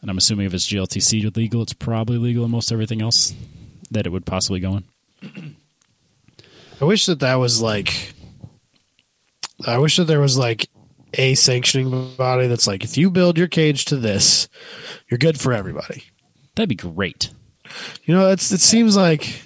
[0.00, 3.34] And I'm assuming if it's GLTC legal, it's probably legal in most everything else
[3.90, 4.76] that it would possibly go
[5.22, 5.56] in.
[6.80, 8.12] I wish that that was like.
[9.66, 10.68] I wish that there was like
[11.14, 14.48] a sanctioning body that's like, if you build your cage to this,
[15.08, 16.02] you're good for everybody.
[16.54, 17.30] That'd be great.
[18.04, 19.42] You know, it's it seems like.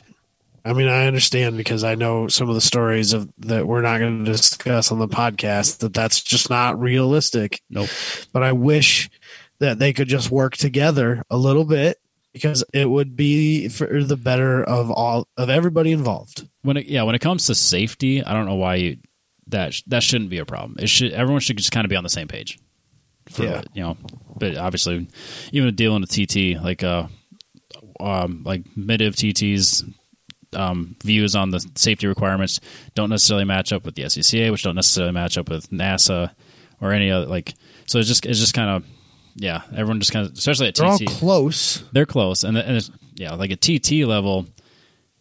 [0.68, 3.98] I mean, I understand because I know some of the stories of that we're not
[3.98, 7.62] going to discuss on the podcast that that's just not realistic.
[7.70, 7.88] Nope.
[8.32, 9.08] But I wish
[9.60, 11.98] that they could just work together a little bit
[12.32, 16.46] because it would be for the better of all of everybody involved.
[16.62, 18.96] When it, yeah, when it comes to safety, I don't know why you,
[19.48, 20.76] that that shouldn't be a problem.
[20.78, 22.58] It should everyone should just kind of be on the same page.
[23.30, 23.62] For, Yeah.
[23.72, 23.96] you know,
[24.36, 25.08] but obviously,
[25.52, 27.08] even dealing with TT, like uh,
[28.00, 29.84] um, like Midiv TT's
[30.54, 32.60] um, views on the safety requirements
[32.94, 36.32] don't necessarily match up with the SCCA, which don't necessarily match up with NASA
[36.80, 37.54] or any other like.
[37.86, 38.84] So it's just it's just kind of
[39.36, 41.84] yeah, everyone just kind of especially at They're all close.
[41.92, 44.46] they're close and, and it's, yeah like at tt level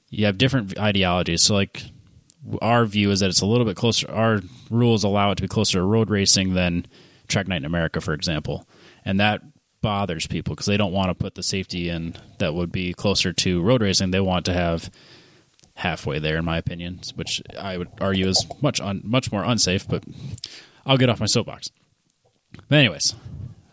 [0.09, 1.83] you have different ideologies so like
[2.61, 5.47] our view is that it's a little bit closer our rules allow it to be
[5.47, 6.85] closer to road racing than
[7.27, 8.67] track night in america for example
[9.05, 9.41] and that
[9.81, 13.33] bothers people because they don't want to put the safety in that would be closer
[13.33, 14.89] to road racing they want to have
[15.77, 19.87] halfway there in my opinion which i would argue is much un, much more unsafe
[19.87, 20.03] but
[20.85, 21.69] i'll get off my soapbox
[22.67, 23.13] but anyways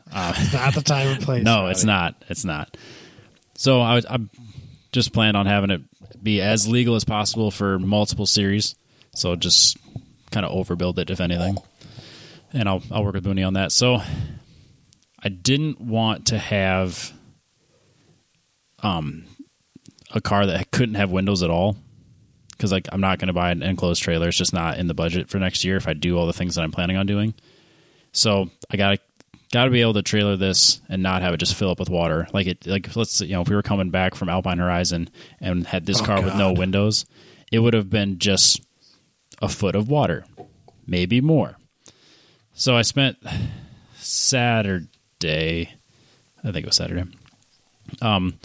[0.14, 1.42] Not the time and place.
[1.42, 2.14] no, it's not.
[2.28, 2.76] It's not.
[3.56, 4.30] So I, was- I'm
[4.92, 5.82] just planning on having it
[6.22, 8.76] be as legal as possible for multiple series.
[9.16, 9.76] So just
[10.30, 11.56] kind of overbuild it, if anything.
[12.52, 13.72] And I'll I'll work with Booney on that.
[13.72, 14.02] So
[15.20, 17.12] I didn't want to have
[18.84, 19.24] um
[20.12, 21.76] a car that couldn't have windows at all
[22.56, 24.28] because like I'm not going to buy an enclosed trailer.
[24.28, 26.54] It's just not in the budget for next year if I do all the things
[26.54, 27.34] that I'm planning on doing.
[28.12, 28.98] So I got to
[29.52, 31.88] got to be able to trailer this and not have it just fill up with
[31.90, 32.26] water.
[32.32, 35.08] Like it, like let's you know, if we were coming back from Alpine Horizon
[35.40, 37.06] and had this Oh, car with no windows,
[37.52, 38.60] it would have been just
[39.40, 40.24] a foot of water,
[40.86, 41.56] maybe more.
[42.52, 43.16] So I spent
[43.96, 44.88] Saturday,
[46.42, 47.04] I think it was Saturday,
[48.00, 48.38] um,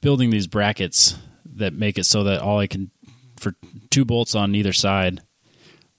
[0.00, 1.16] building these brackets
[1.56, 2.90] that make it so that all I can
[3.38, 3.54] for
[3.90, 5.20] two bolts on either side,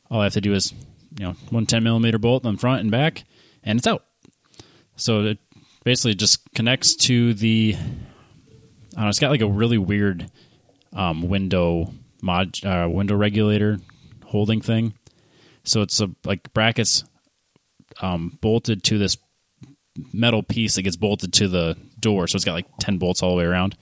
[0.09, 0.73] all I have to do is
[1.17, 3.23] you know one 10 millimeter bolt on front and back,
[3.63, 4.03] and it's out.
[4.95, 5.39] So it
[5.83, 7.75] basically just connects to the.
[7.77, 9.09] I don't know.
[9.09, 10.29] It's got like a really weird
[10.93, 13.79] um, window mod uh, window regulator
[14.25, 14.93] holding thing.
[15.63, 17.03] So it's a like brackets
[18.01, 19.17] um, bolted to this
[20.13, 22.27] metal piece that gets bolted to the door.
[22.27, 23.77] So it's got like ten bolts all the way around.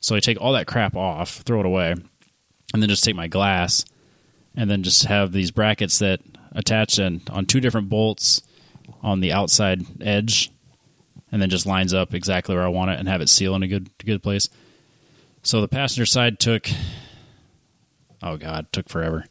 [0.00, 1.94] So I take all that crap off, throw it away,
[2.72, 3.84] and then just take my glass,
[4.54, 6.20] and then just have these brackets that
[6.52, 8.42] attach in on two different bolts
[9.02, 10.50] on the outside edge
[11.32, 13.62] and then just lines up exactly where I want it and have it seal in
[13.62, 14.48] a good good place.
[15.42, 16.68] So the passenger side took
[18.22, 19.24] oh god, took forever.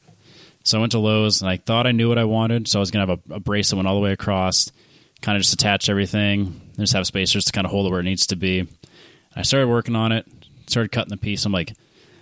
[0.64, 2.82] So I went to Lowe's and I thought I knew what I wanted, so I
[2.82, 4.72] was gonna have a, a brace that went all the way across,
[5.22, 8.00] kind of just attach everything, and just have spacers to kind of hold it where
[8.00, 8.68] it needs to be.
[9.36, 10.28] I started working on it,
[10.68, 11.46] started cutting the piece.
[11.46, 11.74] I'm like,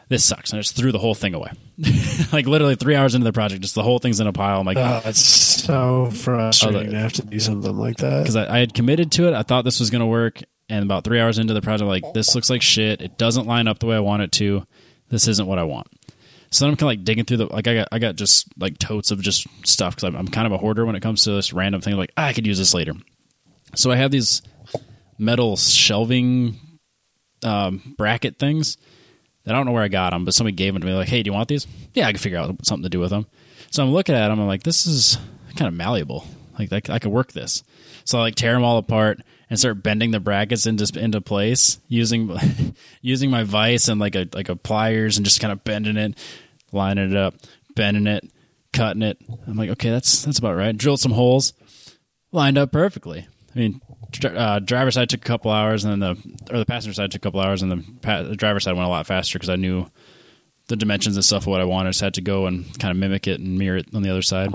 [0.10, 1.52] this sucks, and I just threw the whole thing away.
[2.32, 4.60] like literally three hours into the project, just the whole thing's in a pile.
[4.60, 8.22] I'm like, Oh, it's so frustrating to have to do something like that.
[8.24, 9.34] because I, I had committed to it.
[9.34, 11.88] I thought this was going to work, and about three hours into the project, I'm
[11.90, 13.02] like this looks like shit.
[13.02, 14.66] It doesn't line up the way I want it to.
[15.10, 15.88] This isn't what I want.
[16.50, 18.48] So then I'm kind of like digging through the like I got I got just
[18.58, 21.24] like totes of just stuff because I'm, I'm kind of a hoarder when it comes
[21.24, 21.98] to this random thing.
[21.98, 22.94] Like ah, I could use this later.
[23.76, 24.42] So I have these
[25.18, 26.58] metal shelving
[27.44, 28.78] um, bracket things.
[29.48, 30.94] I don't know where I got them, but somebody gave them to me.
[30.94, 31.68] Like, hey, do you want these?
[31.94, 33.26] Yeah, I can figure out something to do with them.
[33.72, 34.40] So I'm looking at them.
[34.40, 35.18] I'm like, this is
[35.56, 36.26] kind of malleable.
[36.58, 37.64] Like I, I could work this.
[38.06, 41.80] So I like tear them all apart and start bending the brackets into into place
[41.88, 42.36] using
[43.02, 46.18] using my vise and like a like a pliers and just kind of bending it,
[46.72, 47.36] lining it up,
[47.76, 48.30] bending it,
[48.74, 49.18] cutting it.
[49.46, 50.76] I'm like, okay, that's that's about right.
[50.76, 51.54] Drilled some holes,
[52.32, 53.28] lined up perfectly.
[53.56, 53.82] I mean,
[54.24, 57.22] uh, driver's side took a couple hours, and then the or the passenger side took
[57.22, 59.56] a couple hours, and the, pa- the driver's side went a lot faster because I
[59.56, 59.88] knew
[60.68, 61.94] the dimensions and stuff of what I wanted.
[61.94, 64.02] So I just had to go and kind of mimic it and mirror it on
[64.02, 64.54] the other side.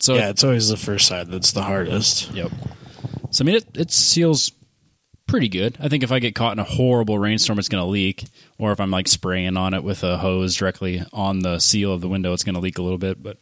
[0.00, 2.32] So yeah, it's always the first side that's the hardest.
[2.32, 2.50] Yep.
[3.30, 4.52] So I mean, it it seals
[5.26, 5.76] pretty good.
[5.80, 8.24] I think if I get caught in a horrible rainstorm, it's going to leak,
[8.58, 12.00] or if I'm like spraying on it with a hose directly on the seal of
[12.00, 13.22] the window, it's going to leak a little bit.
[13.22, 13.38] But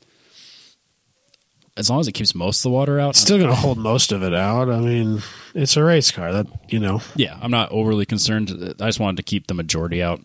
[1.77, 4.13] as long as it keeps most of the water out, still going to hold most
[4.13, 4.71] of it out.
[4.71, 5.23] I mean,
[5.55, 6.33] it's a race car.
[6.33, 8.51] That you know, yeah, I'm not overly concerned.
[8.81, 10.21] I just wanted to keep the majority out,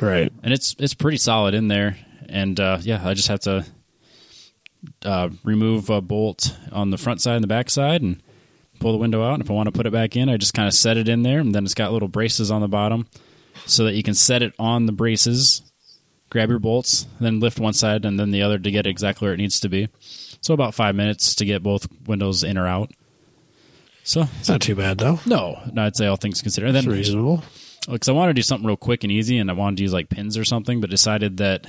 [0.00, 0.32] right?
[0.42, 1.98] and it's it's pretty solid in there.
[2.28, 3.66] And uh, yeah, I just have to
[5.04, 8.22] uh, remove a bolt on the front side and the back side, and
[8.80, 9.34] pull the window out.
[9.34, 11.08] And if I want to put it back in, I just kind of set it
[11.08, 13.06] in there, and then it's got little braces on the bottom,
[13.66, 15.62] so that you can set it on the braces,
[16.30, 19.34] grab your bolts, then lift one side and then the other to get exactly where
[19.34, 19.88] it needs to be.
[20.40, 22.90] So about five minutes to get both windows in or out.
[24.04, 25.20] So It's not too bad though.
[25.26, 26.68] no, no, I'd say all things considered.
[26.68, 27.42] And then reasonable.
[27.90, 29.92] because I wanted to do something real quick and easy, and I wanted to use
[29.92, 31.66] like pins or something, but decided that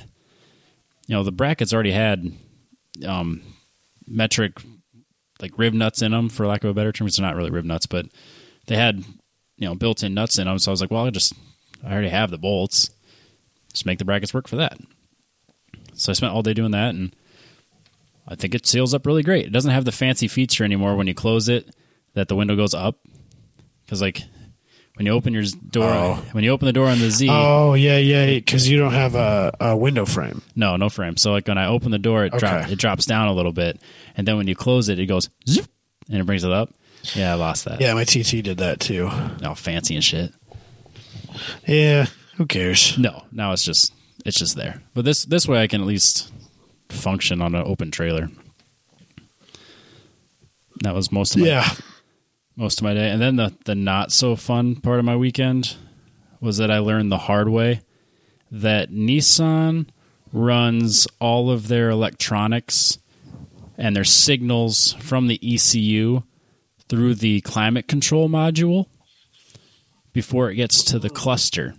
[1.06, 2.32] you know the brackets already had
[3.06, 3.42] um,
[4.06, 4.58] metric
[5.42, 7.06] like rivnuts in them, for lack of a better term.
[7.06, 8.06] It's not really rivnuts, but
[8.66, 8.98] they had
[9.56, 10.58] you know built-in nuts in them.
[10.58, 11.34] So I was like, well, I just
[11.84, 12.88] I already have the bolts,
[13.72, 14.78] just make the brackets work for that.
[15.94, 17.14] So I spent all day doing that, and
[18.28, 19.46] I think it seals up really great.
[19.46, 21.68] It doesn't have the fancy feature anymore when you close it
[22.14, 22.98] that the window goes up
[23.84, 24.22] because like
[24.96, 26.24] when you open your door Oh.
[26.32, 29.14] when you open the door on the Z, Oh yeah, yeah, because you don't have
[29.14, 30.42] a, a window frame.
[30.54, 31.16] no, no frame.
[31.16, 32.66] So like when I open the door, it Okay.
[32.70, 33.80] it drops down a little bit,
[34.16, 35.66] and then when you close it, it goes zoop,
[36.10, 36.72] and it brings it up.
[37.14, 37.80] Yeah, I lost that.
[37.80, 39.10] Yeah, my TT did that too.
[39.40, 40.32] No fancy and shit.
[41.66, 42.06] Yeah,
[42.36, 42.98] who cares?
[42.98, 43.92] No, now it's just
[44.26, 44.82] it's just there.
[44.94, 46.30] But this this way, I can at least
[46.92, 48.28] function on an open trailer.
[50.82, 51.68] That was most of my Yeah,
[52.56, 53.10] most of my day.
[53.10, 55.76] And then the the not so fun part of my weekend
[56.40, 57.82] was that I learned the hard way
[58.50, 59.88] that Nissan
[60.32, 62.98] runs all of their electronics
[63.76, 66.22] and their signals from the ECU
[66.88, 68.86] through the climate control module
[70.12, 71.74] before it gets to the cluster.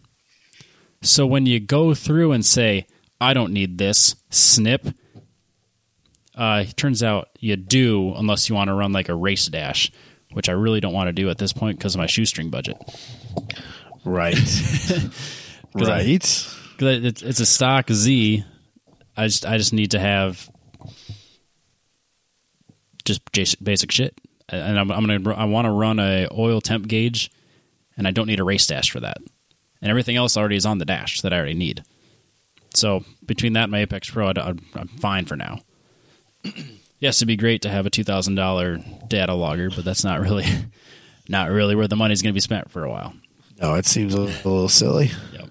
[1.02, 2.86] So when you go through and say,
[3.20, 4.88] I don't need this, snip,
[6.36, 9.92] uh, it turns out you do unless you want to run like a race dash,
[10.32, 12.78] which I really don't want to do at this point because of my shoestring budget.
[14.06, 14.36] right,
[14.90, 15.10] I-
[15.76, 16.48] right.
[16.78, 18.44] Because it's, it's a stock Z.
[19.16, 20.50] I just I just need to have
[23.06, 27.32] just basic shit, and I'm, I'm gonna I want to run a oil temp gauge,
[27.98, 29.18] and I don't need a race dash for that,
[29.82, 31.84] and everything else already is on the dash that I already need.
[32.74, 35.60] So between that and my Apex Pro, I, am I'm fine for now.
[37.00, 40.20] Yes, it'd be great to have a two thousand dollar data logger, but that's not
[40.20, 40.46] really
[41.28, 43.14] not really where the money's going to be spent for a while.
[43.62, 45.12] No, it seems a little silly.
[45.34, 45.50] Yep.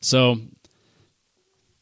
[0.00, 0.38] So,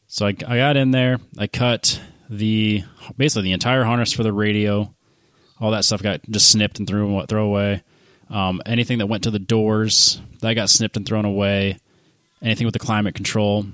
[0.07, 1.19] so I, I got in there.
[1.37, 2.83] I cut the
[3.17, 4.93] basically the entire harness for the radio.
[5.59, 7.83] All that stuff got just snipped and threw throw away.
[8.29, 11.79] Um, anything that went to the doors that got snipped and thrown away.
[12.39, 13.65] Anything with the climate control,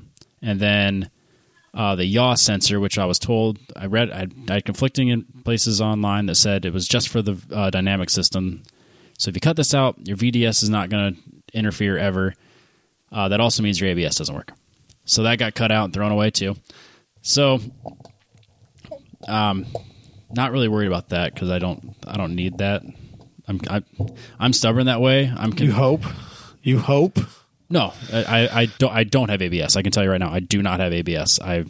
[0.41, 1.09] and then
[1.73, 5.25] uh, the yaw sensor, which I was told I read I, I had conflicting in
[5.43, 8.63] places online that said it was just for the uh, dynamic system.
[9.17, 11.21] So if you cut this out, your VDS is not going to
[11.53, 12.33] interfere ever.
[13.11, 14.51] Uh, that also means your ABS doesn't work.
[15.05, 16.55] So that got cut out and thrown away too.
[17.21, 17.59] So,
[19.27, 19.65] um,
[20.31, 22.83] not really worried about that because I don't I don't need that.
[23.47, 23.83] I'm I,
[24.39, 25.31] I'm stubborn that way.
[25.35, 26.03] I'm con- You hope.
[26.61, 27.19] You hope.
[27.73, 29.75] No, I, I don't I don't have ABS.
[29.75, 31.39] I can tell you right now, I do not have ABS.
[31.39, 31.65] I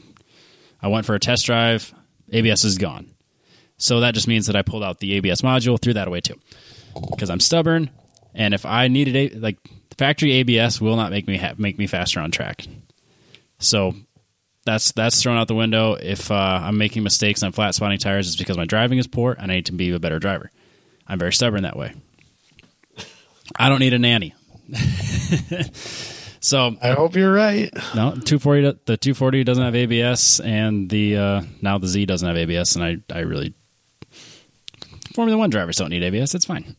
[0.82, 1.94] I went for a test drive.
[2.32, 3.10] ABS is gone.
[3.78, 6.36] So that just means that I pulled out the ABS module, threw that away too,
[7.12, 7.90] because I'm stubborn.
[8.36, 9.58] And if I needed a like
[9.98, 12.68] factory ABS, will not make me ha- make me faster on track.
[13.60, 13.96] So
[14.66, 15.94] that's that's thrown out the window.
[15.94, 19.38] If uh, I'm making mistakes I'm flat spotting tires, it's because my driving is poor
[19.40, 20.52] and I need to be a better driver.
[21.08, 21.94] I'm very stubborn that way.
[23.56, 24.34] I don't need a nanny.
[26.40, 27.74] so I hope you're right.
[27.96, 32.38] no, 240 the 240 doesn't have ABS and the uh, now the Z doesn't have
[32.38, 33.54] ABS and I I really
[35.14, 36.34] Formula 1 drivers don't need ABS.
[36.34, 36.76] It's fine.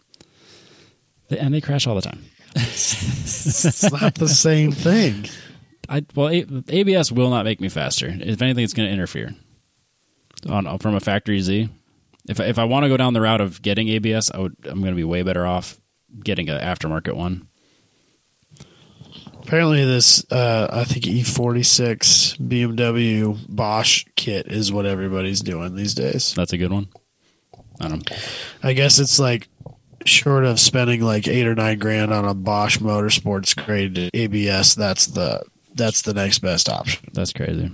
[1.31, 2.25] And they crash all the time.
[2.57, 5.27] It's not the same thing.
[5.89, 8.09] I well a, ABS will not make me faster.
[8.09, 9.35] If anything it's going to interfere.
[10.49, 11.69] On from a factory Z.
[12.29, 14.57] If I, if I want to go down the route of getting ABS, I would
[14.65, 15.81] I'm going to be way better off
[16.23, 17.49] getting an aftermarket one.
[19.47, 26.33] Apparently, this uh, I think E46 BMW Bosch kit is what everybody's doing these days.
[26.35, 26.89] That's a good one.
[27.79, 28.17] I don't know.
[28.63, 29.49] I guess it's like
[30.07, 34.75] short of spending like eight or nine grand on a Bosch Motorsports grade ABS.
[34.75, 35.43] That's the
[35.75, 37.11] that's the next best option.
[37.13, 37.71] That's crazy.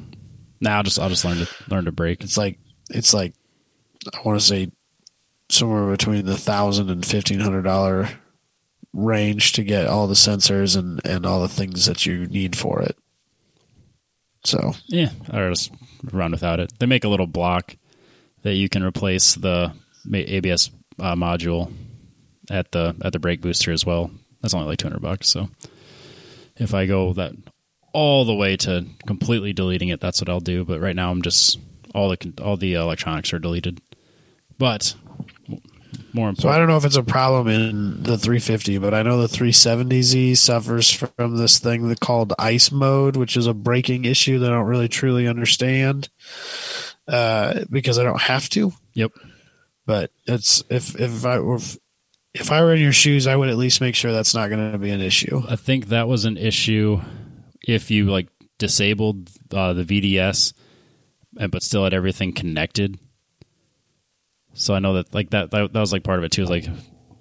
[0.61, 2.25] Now I'll just I'll just learn to learn to brake.
[2.25, 2.59] It's like
[2.91, 3.35] it's like
[4.13, 4.73] I want to say
[5.49, 8.09] somewhere between the thousand and fifteen hundred dollar
[8.93, 12.83] range to get all the sensors and and all the things that you need for
[12.83, 12.97] it.
[14.45, 15.73] So Yeah, or just
[16.13, 16.73] run without it.
[16.79, 17.77] They make a little block
[18.43, 19.73] that you can replace the
[20.13, 21.73] ABS uh, module
[22.51, 24.11] at the at the brake booster as well.
[24.41, 25.29] That's only like two hundred bucks.
[25.29, 25.49] So
[26.57, 27.33] if I go that
[27.93, 30.65] all the way to completely deleting it, that's what I'll do.
[30.65, 31.59] But right now, I'm just
[31.95, 33.81] all the all the electronics are deleted.
[34.59, 34.95] But
[36.15, 39.21] more So I don't know if it's a problem in the 350, but I know
[39.21, 44.39] the 370Z suffers from this thing that called ice mode, which is a braking issue
[44.41, 46.09] that I don't really truly understand
[47.09, 48.73] uh, because I don't have to.
[48.95, 49.13] yep,
[49.87, 51.59] But it's if if I were
[52.35, 54.73] if I were in your shoes, I would at least make sure that's not going
[54.73, 55.43] to be an issue.
[55.49, 57.01] I think that was an issue
[57.67, 60.53] if you like disabled uh, the VDS,
[61.39, 62.99] and but still had everything connected.
[64.61, 66.43] So I know that like that that, that was like part of it too.
[66.43, 66.67] Is like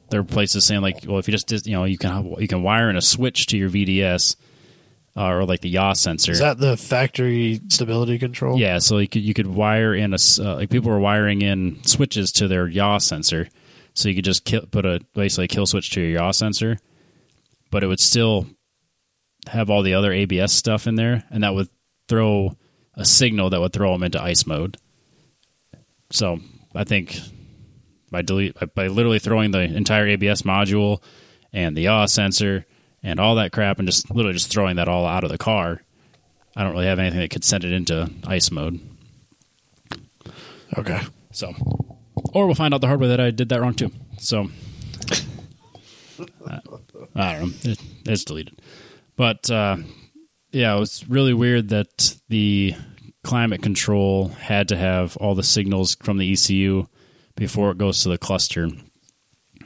[0.10, 2.64] there are places saying like, well, if you just you know you can you can
[2.64, 4.36] wire in a switch to your VDS
[5.16, 6.34] uh, or like the yaw sensor.
[6.34, 8.60] Is that the factory stability control?
[8.60, 11.82] Yeah, so you could you could wire in a uh, like people were wiring in
[11.86, 13.48] switches to their yaw sensor,
[13.94, 16.78] so you could just kill, put a basically a kill switch to your yaw sensor,
[17.72, 18.48] but it would still
[19.48, 21.70] have all the other ABS stuff in there, and that would
[22.10, 22.58] throw
[22.96, 24.76] a signal that would throw them into ice mode.
[26.12, 26.42] So
[26.76, 27.20] I think
[28.12, 31.02] by delete by, literally throwing the entire ABS module
[31.54, 32.66] and the yaw sensor
[33.02, 35.82] and all that crap, and just literally just throwing that all out of the car.
[36.56, 38.80] I don't really have anything that could send it into ice mode.
[40.78, 41.00] Okay.
[41.32, 41.54] So,
[42.34, 43.92] or we'll find out the hard way that I did that wrong too.
[44.18, 44.50] So,
[46.46, 46.60] uh,
[47.16, 47.72] I don't know.
[47.72, 48.62] It, it's deleted.
[49.16, 49.78] But uh,
[50.52, 52.76] yeah, it was really weird that the
[53.24, 56.88] climate control had to have all the signals from the ECU
[57.36, 58.70] before it goes to the cluster.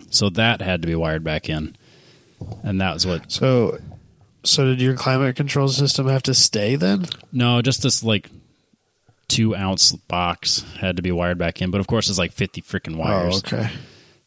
[0.10, 1.76] So that had to be wired back in,
[2.64, 3.32] and that was what.
[3.32, 3.80] So,
[4.44, 7.06] so did your climate control system have to stay then?
[7.32, 8.30] No, just this like
[9.28, 11.72] two ounce box had to be wired back in.
[11.72, 13.36] But of course, it's like fifty freaking oh, wires.
[13.36, 13.72] Oh, okay.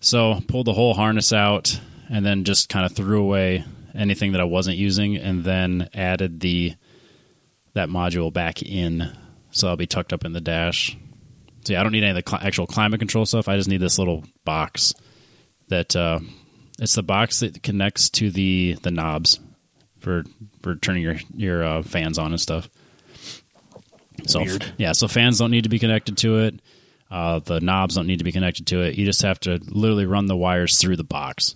[0.00, 4.40] So pulled the whole harness out and then just kind of threw away anything that
[4.40, 6.74] I wasn't using and then added the
[7.76, 9.16] that module back in
[9.56, 10.96] so I'll be tucked up in the dash.
[11.64, 13.48] So yeah, I don't need any of the cl- actual climate control stuff.
[13.48, 14.92] I just need this little box
[15.68, 16.20] that uh,
[16.78, 19.40] it's the box that connects to the the knobs
[19.98, 20.24] for
[20.60, 22.68] for turning your your uh, fans on and stuff.
[24.26, 24.74] So Weird.
[24.76, 26.60] yeah, so fans don't need to be connected to it.
[27.10, 28.96] Uh, the knobs don't need to be connected to it.
[28.96, 31.54] You just have to literally run the wires through the box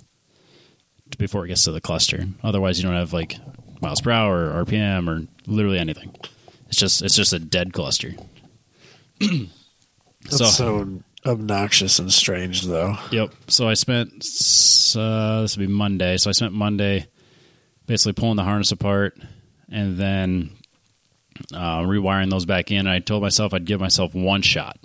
[1.19, 2.25] before it gets to the cluster.
[2.43, 3.37] Otherwise, you don't have like
[3.81, 6.15] miles per hour, or RPM, or literally anything.
[6.69, 8.15] It's just it's just a dead cluster.
[9.21, 12.97] That's so so, obnoxious and strange, though.
[13.11, 13.35] Yep.
[13.49, 14.13] So I spent
[14.97, 16.17] uh, this would be Monday.
[16.17, 17.07] So I spent Monday
[17.87, 19.19] basically pulling the harness apart
[19.69, 20.51] and then
[21.53, 22.81] uh, rewiring those back in.
[22.81, 24.79] And I told myself I'd give myself one shot.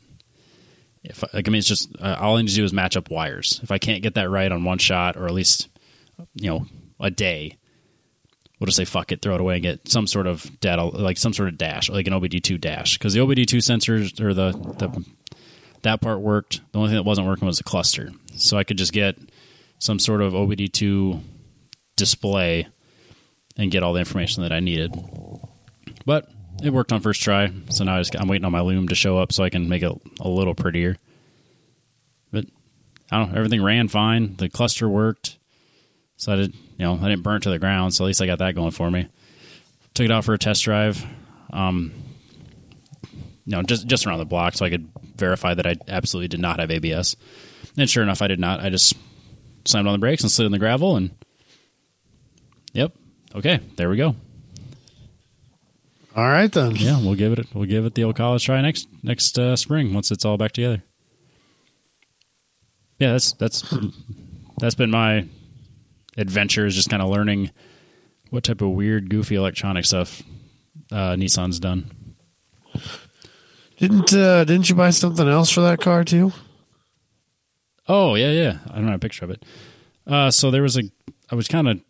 [1.03, 2.97] If I, like, I mean, it's just uh, all I need to do is match
[2.97, 3.59] up wires.
[3.61, 5.69] If I can't get that right on one shot, or at least
[6.33, 6.65] you know
[6.99, 7.57] a day,
[8.65, 11.17] we'll just say fuck it, throw it away, and get some sort of data, like
[11.17, 15.05] some sort of dash, like an OBD2 dash, because the OBD2 sensors or the the
[15.83, 16.61] that part worked.
[16.71, 18.11] The only thing that wasn't working was the cluster.
[18.37, 19.17] So I could just get
[19.77, 21.21] some sort of OBD2
[21.95, 22.67] display
[23.55, 24.95] and get all the information that I needed.
[26.03, 26.27] But
[26.63, 28.95] it worked on first try, so now I just, I'm waiting on my loom to
[28.95, 30.97] show up so I can make it a little prettier.
[32.31, 32.45] But
[33.11, 34.37] I don't know, everything ran fine.
[34.37, 35.37] The cluster worked,
[36.17, 37.93] so I did, you know, I didn't burn it to the ground.
[37.93, 39.07] So at least I got that going for me.
[39.93, 41.05] Took it out for a test drive.
[41.51, 41.93] Um,
[43.45, 46.39] you know, just just around the block, so I could verify that I absolutely did
[46.39, 47.15] not have ABS.
[47.77, 48.59] And sure enough, I did not.
[48.59, 48.95] I just
[49.65, 51.11] slammed on the brakes and slid in the gravel, and
[52.73, 52.93] yep,
[53.35, 54.15] okay, there we go.
[56.15, 56.75] All right then.
[56.77, 59.93] Yeah, we'll give it we'll give it the old college try next next uh, spring
[59.93, 60.81] once it's all back together.
[62.99, 63.73] Yeah, that's that's
[64.59, 65.27] that's been my
[66.17, 67.51] adventure is just kind of learning
[68.29, 70.23] what type of weird, goofy electronic stuff
[70.91, 72.15] uh, Nissan's done.
[73.77, 76.31] Didn't uh, didn't you buy something else for that car too?
[77.87, 78.57] Oh yeah, yeah.
[78.69, 79.43] I don't have a picture of it.
[80.07, 80.83] Uh, so there was a.
[81.29, 81.81] I was kind of.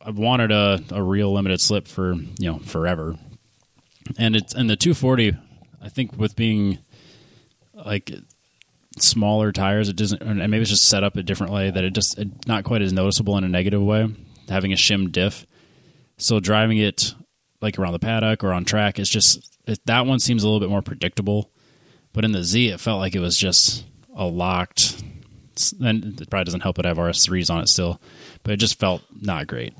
[0.00, 3.16] I wanted a, a real limited slip for you know forever,
[4.18, 5.36] and it's and the 240.
[5.82, 6.78] I think with being
[7.74, 8.12] like
[9.02, 10.22] smaller tires, it doesn't.
[10.22, 12.82] And maybe it's just set up a different way that it just it, not quite
[12.82, 14.08] as noticeable in a negative way.
[14.48, 15.46] Having a shim diff,
[16.18, 17.14] so driving it
[17.60, 20.60] like around the paddock or on track, it's just it, that one seems a little
[20.60, 21.50] bit more predictable.
[22.12, 23.84] But in the Z, it felt like it was just
[24.14, 25.02] a locked.
[25.80, 28.00] And it probably doesn't help that I have RS3s on it still,
[28.42, 29.74] but it just felt not great.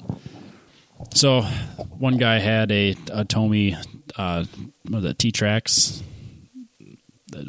[1.14, 1.40] So,
[1.88, 3.74] one guy had a, a Tomei
[4.16, 4.44] uh,
[4.92, 6.02] of the T Trax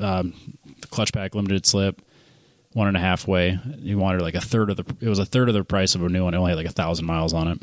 [0.01, 0.34] um,
[0.92, 2.02] clutch pack limited slip,
[2.74, 3.60] one and a half way.
[3.82, 4.86] He wanted like a third of the.
[5.00, 6.34] It was a third of the price of a new one.
[6.34, 7.60] It only had like a thousand miles on it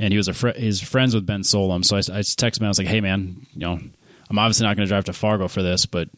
[0.00, 1.84] and he was a fr- he's friends with Ben Solom.
[1.84, 2.64] So I, I texted him.
[2.64, 3.78] I was like, "Hey, man, you know,
[4.30, 6.08] I'm obviously not going to drive to Fargo for this, but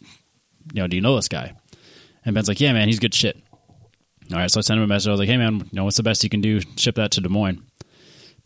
[0.72, 1.52] you know, do you know this guy?"
[2.24, 3.36] And Ben's like, "Yeah, man, he's good shit."
[4.30, 5.08] All right, so I sent him a message.
[5.08, 6.60] I was like, "Hey, man, you know, what's the best you can do?
[6.76, 7.60] Ship that to Des Moines."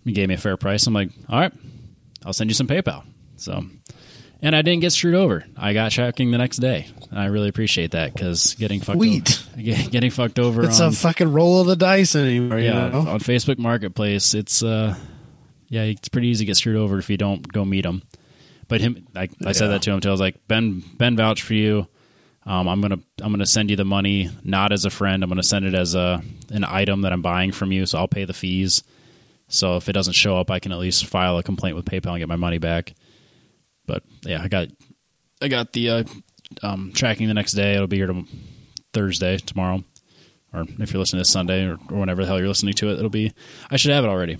[0.04, 0.86] He gave me a fair price.
[0.86, 1.52] I'm like, "All right,
[2.24, 3.04] I'll send you some PayPal."
[3.36, 3.62] So,
[4.42, 5.44] and I didn't get screwed over.
[5.56, 6.86] I got tracking the next day.
[7.12, 9.42] I really appreciate that because getting fucked Sweet.
[9.52, 10.64] over, getting fucked over.
[10.64, 12.58] It's on, a fucking roll of the dice anymore.
[12.58, 13.10] yeah, You know?
[13.10, 14.96] on Facebook Marketplace, it's uh,
[15.68, 18.02] yeah, it's pretty easy to get screwed over if you don't go meet him.
[18.68, 20.08] But him, like I said that to him too.
[20.08, 21.86] I was like, Ben, Ben, vouch for you.
[22.44, 25.22] Um, I'm gonna, I'm gonna send you the money, not as a friend.
[25.22, 27.86] I'm gonna send it as a an item that I'm buying from you.
[27.86, 28.82] So I'll pay the fees.
[29.48, 32.10] So if it doesn't show up, I can at least file a complaint with PayPal
[32.10, 32.94] and get my money back.
[33.86, 34.68] But yeah, I got,
[35.40, 36.04] I got the uh,
[36.62, 37.74] um, tracking the next day.
[37.74, 38.24] It'll be here to
[38.92, 39.84] Thursday tomorrow,
[40.52, 42.98] or if you're listening this Sunday or, or whenever the hell you're listening to it,
[42.98, 43.32] it'll be.
[43.70, 44.38] I should have it already.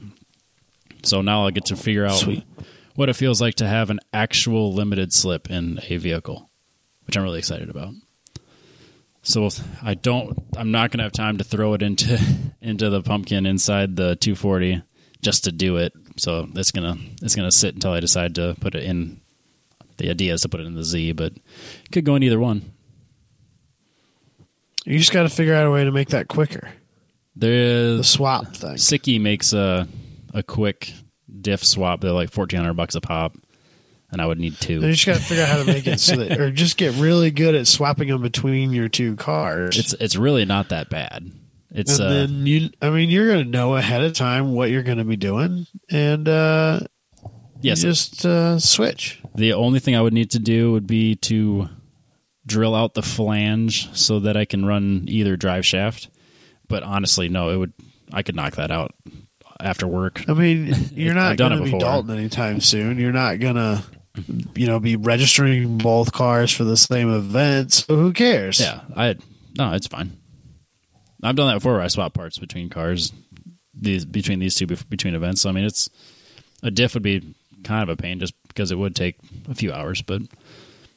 [1.03, 2.45] So now I get to figure out Sweet.
[2.95, 6.51] what it feels like to have an actual limited slip in a vehicle,
[7.07, 7.95] which I'm really excited about.
[9.23, 9.49] So
[9.83, 10.39] I don't.
[10.57, 12.19] I'm not going to have time to throw it into
[12.61, 14.83] into the pumpkin inside the 240
[15.23, 15.93] just to do it.
[16.17, 19.21] So it's gonna it's gonna sit until I decide to put it in.
[19.99, 22.39] The idea is to put it in the Z, but it could go in either
[22.39, 22.73] one.
[24.85, 26.69] You just got to figure out a way to make that quicker.
[27.35, 28.77] The There's swap thing.
[28.77, 29.89] Sikky makes a
[30.33, 30.93] a quick
[31.41, 32.01] diff swap.
[32.01, 33.37] They're like fourteen hundred bucks a pop,
[34.11, 34.81] and I would need two.
[34.81, 36.95] You just got to figure out how to make it so that, or just get
[36.95, 39.79] really good at swapping them between your two cars.
[39.79, 41.31] It's it's really not that bad.
[41.71, 44.71] It's and uh, then you, I mean, you're going to know ahead of time what
[44.71, 46.81] you're going to be doing, and uh,
[47.61, 47.83] yes.
[47.83, 49.21] just uh, switch.
[49.37, 51.69] The only thing I would need to do would be to
[52.47, 56.09] drill out the flange so that I can run either drive shaft.
[56.69, 57.73] But honestly, no, it would.
[58.13, 58.95] I could knock that out
[59.61, 60.23] after work.
[60.29, 61.79] I mean, you're not going to be.
[61.79, 62.99] Dalton anytime soon.
[62.99, 63.83] You're not going to,
[64.55, 67.73] you know, be registering both cars for the same event.
[67.73, 68.61] So who cares?
[68.61, 69.17] Yeah, I
[69.59, 70.17] no, it's fine.
[71.23, 71.75] I've done that before.
[71.75, 73.13] Where I swap parts between cars,
[73.75, 75.43] these between these two between events.
[75.43, 75.89] So I mean, it's
[76.63, 77.35] a diff would be
[77.65, 79.17] kind of a pain just because it would take
[79.51, 80.23] a few hours, but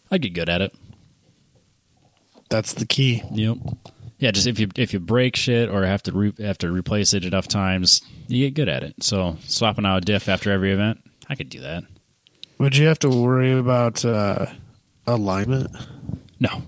[0.10, 0.74] I'd get good at it.
[2.50, 3.22] That's the key.
[3.32, 3.58] Yep.
[4.18, 7.14] Yeah, just if you if you break shit or have to re- have to replace
[7.14, 9.04] it enough times, you get good at it.
[9.04, 11.00] So swapping out a diff after every event,
[11.30, 11.84] I could do that.
[12.58, 14.48] Would you have to worry about uh,
[15.06, 15.72] alignment?
[16.40, 16.64] No,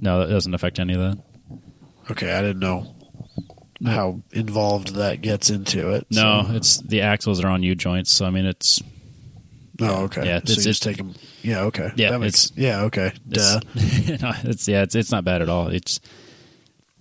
[0.00, 1.18] no, that doesn't affect any of that.
[2.10, 2.94] Okay, I didn't know
[3.84, 6.06] how involved that gets into it.
[6.10, 8.80] No, so- it's the axles are on U joints, so I mean it's
[9.80, 10.24] Oh, okay.
[10.26, 11.14] Yeah, it's- so you just it's- take them.
[11.42, 11.90] Yeah, okay.
[11.96, 12.52] Yeah, that makes.
[12.56, 13.12] Yeah, okay.
[13.28, 13.60] Duh.
[13.74, 15.68] It's, no, it's yeah, it's it's not bad at all.
[15.68, 16.00] It's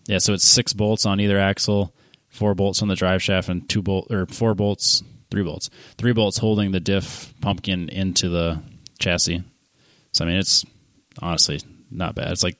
[0.07, 1.93] yeah, so it's six bolts on either axle,
[2.30, 5.01] four bolts on the drive shaft, and two bolt or four bolts,
[5.32, 8.61] three bolts, three bolts holding the diff pumpkin into the
[8.99, 9.43] chassis.
[10.11, 10.63] So I mean, it's
[11.21, 11.59] honestly
[11.89, 12.32] not bad.
[12.32, 12.57] It's like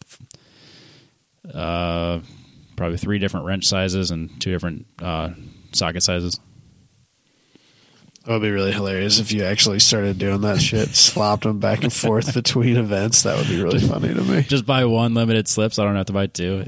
[1.53, 2.20] uh
[2.76, 5.30] probably three different wrench sizes and two different uh,
[5.72, 6.39] socket sizes.
[8.26, 11.84] That would be really hilarious if you actually started doing that shit, slopped them back
[11.84, 13.21] and forth between events.
[13.23, 14.41] That would be really funny to me.
[14.41, 15.78] Just buy one limited slips.
[15.78, 16.65] I don't have to buy two.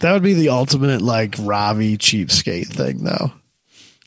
[0.00, 3.32] That would be the ultimate like Robbie cheapskate thing, though.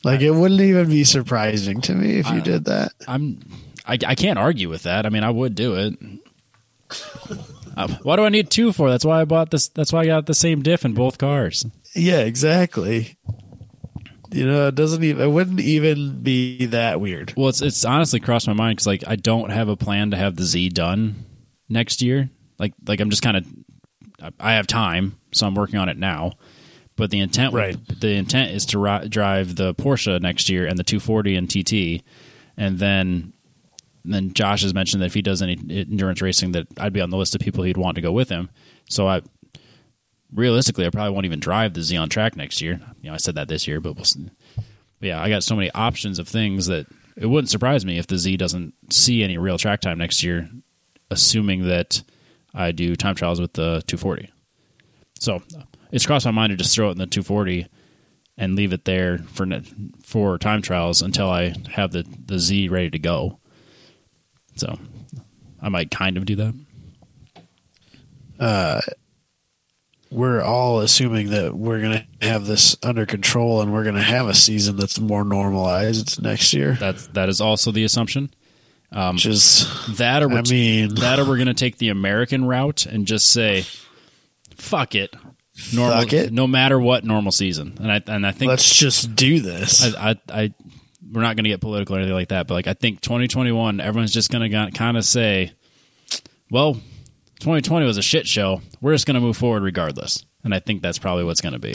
[0.02, 2.92] Like it wouldn't even be surprising to me if you I- did that.
[3.06, 3.40] I'm
[3.86, 5.04] I, I can't argue with that.
[5.06, 5.94] I mean, I would do it.
[7.76, 8.90] Uh, what do I need two for?
[8.90, 9.68] That's why I bought this.
[9.68, 11.64] That's why I got the same diff in both cars.
[11.94, 13.16] Yeah, exactly.
[14.30, 15.22] You know, it doesn't even.
[15.22, 17.32] It wouldn't even be that weird.
[17.36, 20.16] Well, it's it's honestly crossed my mind because like I don't have a plan to
[20.16, 21.24] have the Z done
[21.68, 22.28] next year.
[22.58, 23.46] Like like I'm just kind of
[24.38, 26.32] I have time, so I'm working on it now.
[26.96, 27.76] But the intent Right.
[28.00, 32.02] the intent is to ri- drive the Porsche next year and the 240 and TT,
[32.56, 33.32] and then
[34.04, 37.10] then Josh has mentioned that if he does any endurance racing, that I'd be on
[37.10, 38.48] the list of people he'd want to go with him.
[38.90, 39.22] So I
[40.32, 42.80] realistically, I probably won't even drive the Z on track next year.
[43.00, 44.04] You know, I said that this year, but we'll.
[45.00, 48.06] But yeah, I got so many options of things that it wouldn't surprise me if
[48.06, 50.48] the Z doesn't see any real track time next year,
[51.10, 52.02] assuming that
[52.54, 54.30] I do time trials with the 240.
[55.20, 55.42] So
[55.92, 57.66] it's crossed my mind to just throw it in the 240
[58.36, 59.46] and leave it there for
[60.02, 63.38] for time trials until I have the the Z ready to go.
[64.56, 64.78] So
[65.60, 66.54] I might kind of do that.
[68.38, 68.80] Uh,
[70.10, 74.02] We're all assuming that we're going to have this under control and we're going to
[74.02, 76.74] have a season that's more normalized next year.
[76.80, 78.30] That's that is also the assumption.
[78.90, 81.90] Um, Which is, That or we're I mean, that or we're going to take the
[81.90, 83.66] American route and just say,
[84.56, 85.14] "Fuck it,
[85.74, 86.32] normal, Fuck it.
[86.32, 89.94] no matter what, normal season." And I and I think let's just do this.
[89.94, 90.54] I, I, I
[91.12, 93.78] we're not going to get political or anything like that, but like I think 2021,
[93.80, 95.52] everyone's just going to kind of say,
[96.50, 96.78] "Well,
[97.40, 98.60] 2020 was a shit show.
[98.80, 101.58] We're just going to move forward regardless." And I think that's probably what's going to
[101.58, 101.74] be.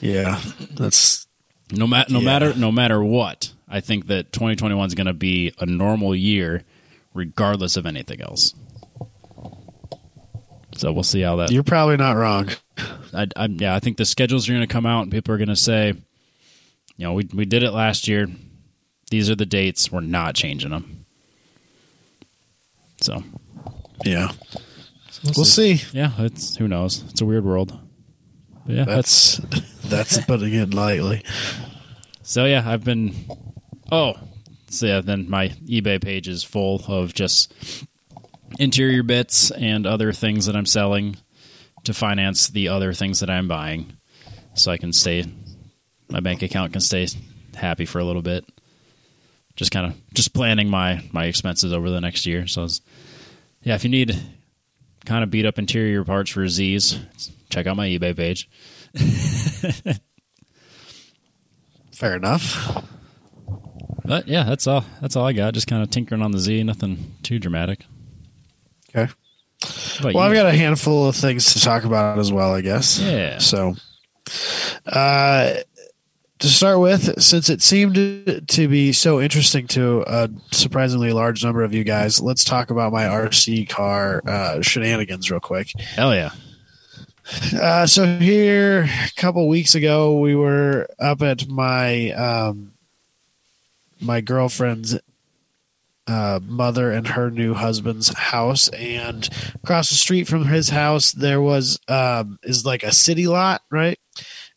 [0.00, 0.40] yeah,
[0.72, 1.26] that's
[1.72, 2.24] No matter no Yeah.
[2.24, 6.64] matter no matter what, I think that 2021 is going to be a normal year,
[7.14, 8.54] regardless of anything else.
[10.76, 11.50] So we'll see how that.
[11.50, 12.48] you're probably not wrong.
[13.12, 15.38] I, I, yeah, I think the schedules are going to come out, and people are
[15.38, 15.88] going to say,
[16.96, 18.26] you know, we we did it last year.
[19.10, 19.90] These are the dates.
[19.92, 21.04] We're not changing them.
[23.02, 23.22] So
[24.04, 24.32] Yeah,
[25.36, 25.82] we'll see.
[25.92, 27.04] yeah, it's who knows.
[27.10, 27.78] It's a weird world.
[28.66, 31.24] But yeah, that's That's that's putting it lightly.
[32.22, 33.14] So yeah, I've been.
[33.90, 34.14] Oh,
[34.68, 35.00] so yeah.
[35.00, 37.52] Then my eBay page is full of just
[38.58, 41.16] interior bits and other things that I'm selling
[41.84, 43.96] to finance the other things that I'm buying,
[44.54, 45.24] so I can stay.
[46.08, 47.06] My bank account can stay
[47.54, 48.44] happy for a little bit.
[49.56, 52.46] Just kind of just planning my my expenses over the next year.
[52.46, 52.80] So, it's,
[53.62, 54.16] yeah, if you need
[55.04, 56.98] kind of beat up interior parts for Z's,
[57.50, 58.48] check out my eBay page.
[61.92, 62.84] Fair enough.
[64.04, 64.84] But yeah, that's all.
[65.00, 65.54] That's all I got.
[65.54, 66.62] Just kind of tinkering on the Z.
[66.64, 67.84] Nothing too dramatic.
[68.88, 69.12] Okay.
[70.02, 72.98] Well, I've got a handful of things to talk about as well, I guess.
[72.98, 73.38] Yeah.
[73.38, 73.76] So,
[74.86, 75.54] uh,
[76.40, 81.62] to start with, since it seemed to be so interesting to a surprisingly large number
[81.62, 85.68] of you guys, let's talk about my RC car uh, shenanigans real quick.
[85.78, 86.30] hell yeah.
[87.54, 92.72] Uh, so here, a couple weeks ago, we were up at my um,
[94.00, 94.98] my girlfriend's
[96.06, 99.28] uh, mother and her new husband's house, and
[99.62, 103.98] across the street from his house, there was um, is like a city lot, right?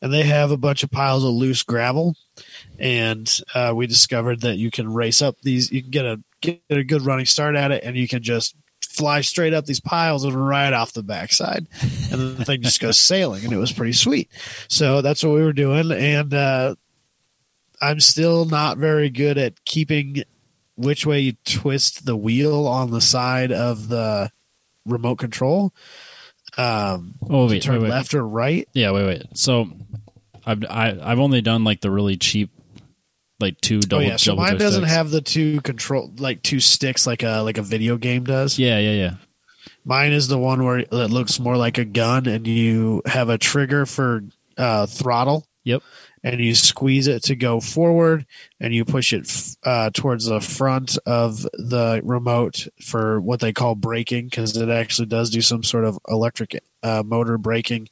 [0.03, 2.15] And they have a bunch of piles of loose gravel,
[2.77, 5.71] and uh, we discovered that you can race up these.
[5.71, 8.55] You can get a get a good running start at it, and you can just
[8.81, 11.65] fly straight up these piles and right off the backside.
[11.81, 14.29] And then the thing just goes sailing and it was pretty sweet.
[14.67, 15.91] So that's what we were doing.
[15.91, 16.75] And uh
[17.83, 20.23] i'm still not very good at keeping
[20.75, 24.31] which way you twist the wheel on the side of the
[24.85, 25.73] remote control
[26.57, 27.89] um Oh wait, turn wait, wait.
[27.89, 29.23] left or right Yeah, wait, wait.
[29.37, 29.67] So,
[30.45, 32.51] I've I, I've only done like the really cheap,
[33.39, 34.03] like two double.
[34.03, 34.87] Oh, yeah so double mine doesn't joysticks.
[34.87, 38.77] have the two control like two sticks like a like a video game does Yeah,
[38.79, 39.15] yeah, yeah.
[39.85, 43.37] Mine is the one where it looks more like a gun, and you have a
[43.37, 44.23] trigger for
[44.57, 45.45] uh, throttle.
[45.63, 45.81] Yep.
[46.23, 48.25] And you squeeze it to go forward,
[48.59, 53.75] and you push it uh, towards the front of the remote for what they call
[53.75, 57.89] braking, because it actually does do some sort of electric uh, motor braking.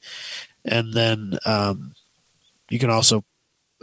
[0.64, 1.94] And then um,
[2.70, 3.24] you can also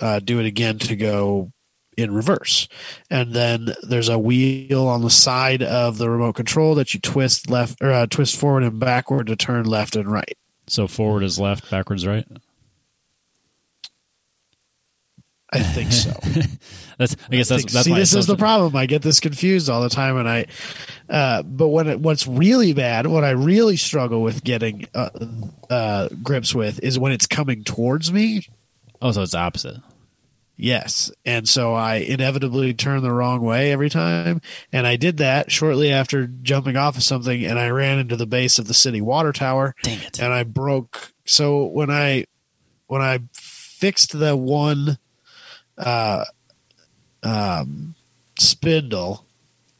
[0.01, 1.51] uh, do it again to go
[1.97, 2.67] in reverse.
[3.09, 7.49] And then there's a wheel on the side of the remote control that you twist
[7.49, 10.37] left or uh, twist forward and backward to turn left and right.
[10.67, 12.25] So forward is left, backwards right.
[15.51, 16.11] I think so.
[16.99, 18.75] That's I guess that's Think- that's see, this is the problem.
[18.75, 20.45] I get this confused all the time, and I.
[21.09, 25.09] Uh, but when it, what's really bad, what I really struggle with getting uh,
[25.69, 28.45] uh, grips with is when it's coming towards me.
[29.01, 29.77] Oh, so it's opposite.
[30.57, 34.41] Yes, and so I inevitably turn the wrong way every time,
[34.73, 38.25] and I did that shortly after jumping off of something, and I ran into the
[38.27, 40.19] base of the city water tower, Dang it.
[40.21, 41.13] and I broke.
[41.25, 42.25] So when I
[42.87, 44.97] when I fixed the one
[45.79, 46.25] uh,
[47.23, 47.95] um,
[48.37, 49.25] spindle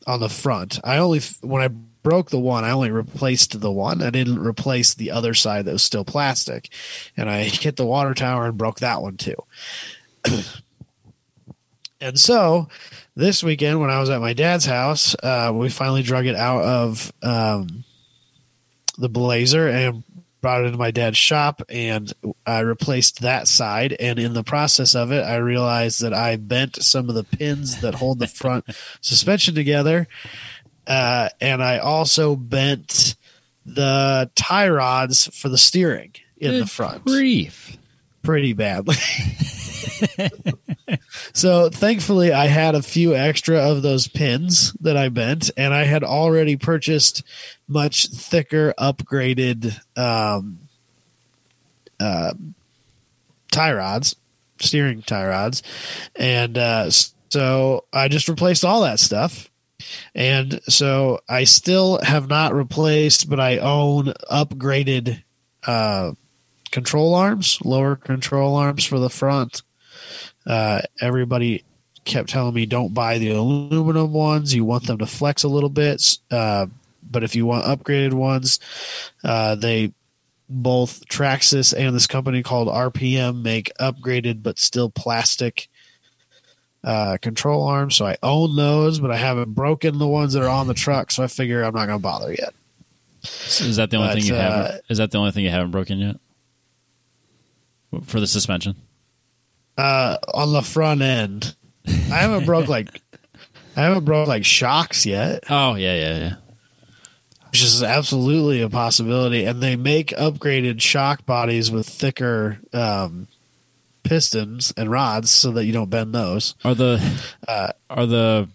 [0.08, 4.02] on the front, I only when I broke the one, I only replaced the one.
[4.02, 6.70] I didn't replace the other side that was still plastic,
[7.16, 9.36] and I hit the water tower and broke that one too.
[12.02, 12.68] and so
[13.16, 16.64] this weekend when I was at my dad's house, uh, we finally drug it out
[16.64, 17.84] of um,
[18.98, 20.04] the blazer and
[20.42, 22.12] brought it into my dad's shop and
[22.46, 23.96] I replaced that side.
[24.00, 27.82] And in the process of it I realized that I bent some of the pins
[27.82, 28.66] that hold the front
[29.02, 30.08] suspension together.
[30.88, 33.16] Uh, and I also bent
[33.66, 37.06] the tie rods for the steering in the front.
[37.06, 37.78] Grief.
[38.22, 38.96] Pretty badly.
[41.34, 45.84] so thankfully, I had a few extra of those pins that I bent, and I
[45.84, 47.24] had already purchased
[47.68, 50.60] much thicker, upgraded um,
[52.00, 52.34] uh,
[53.52, 54.16] tie rods,
[54.60, 55.64] steering tie rods,
[56.16, 56.90] and uh,
[57.30, 59.50] so I just replaced all that stuff.
[60.14, 65.24] And so I still have not replaced, but I own upgraded
[65.66, 66.12] uh,
[66.72, 69.62] control arms, lower control arms for the front.
[70.46, 71.64] Uh, everybody
[72.06, 74.54] kept telling me don't buy the aluminum ones.
[74.54, 76.18] You want them to flex a little bit.
[76.32, 76.68] Uh,
[77.10, 78.60] but if you want upgraded ones,
[79.24, 79.94] uh, they
[80.50, 85.70] both Traxxas and this company called RPM make upgraded but still plastic
[86.84, 87.96] uh, control arms.
[87.96, 91.12] So I own those, but I haven't broken the ones that are on the truck.
[91.12, 92.54] So I figure I'm not going to bother yet.
[93.24, 94.82] Is that the only But, thing you uh, haven't?
[94.90, 96.16] Is that the only thing you haven't broken yet?
[98.06, 98.76] For the suspension.
[99.78, 101.56] uh, on the front end.
[101.88, 103.02] I haven't broke like
[103.76, 106.34] I haven't broke like shocks yet, Oh yeah, yeah, yeah.
[107.52, 109.46] which is absolutely a possibility.
[109.46, 113.28] And they make upgraded shock bodies with thicker um,
[114.04, 116.56] pistons and rods so that you don't bend those.
[116.64, 117.02] Are the
[117.48, 118.50] Uh, are the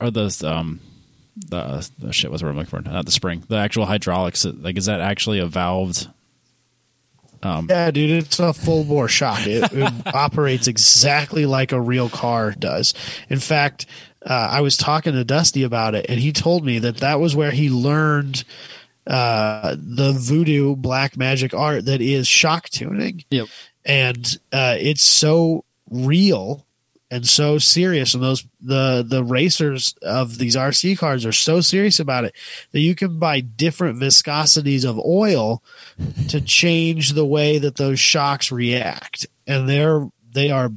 [0.00, 0.80] are the um
[1.48, 2.90] the, the shit what's the word I'm looking for?
[2.90, 3.44] Not the spring.
[3.48, 4.44] The actual hydraulics.
[4.46, 6.10] Like, is that actually a valved?
[7.42, 9.46] Um, Yeah, dude, it's a full bore shock.
[9.46, 12.94] It, it operates exactly like a real car does.
[13.28, 13.86] In fact,
[14.24, 17.36] uh, I was talking to Dusty about it, and he told me that that was
[17.36, 18.44] where he learned
[19.06, 23.24] uh, the voodoo black magic art that is shock tuning.
[23.30, 23.46] Yep.
[23.84, 26.65] and uh, it's so real
[27.10, 32.00] and so serious and those the the racers of these RC cars are so serious
[32.00, 32.34] about it
[32.72, 35.62] that you can buy different viscosities of oil
[36.28, 40.72] to change the way that those shocks react and they're they are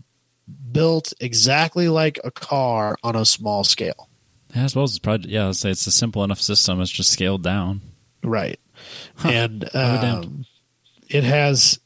[0.72, 4.10] built exactly like a car on a small scale
[4.56, 5.46] I suppose it's probably yeah.
[5.46, 6.82] Let's say it's a simple enough system.
[6.82, 7.82] It's just scaled down.
[8.24, 8.60] right
[9.24, 10.26] and be damned.
[10.26, 10.46] um,
[11.08, 11.80] it has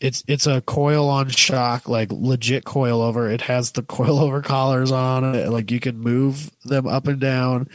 [0.00, 3.30] it's it's a coil on shock like legit coil over.
[3.30, 5.50] It has the coil over collars on it.
[5.50, 7.68] Like you can move them up and down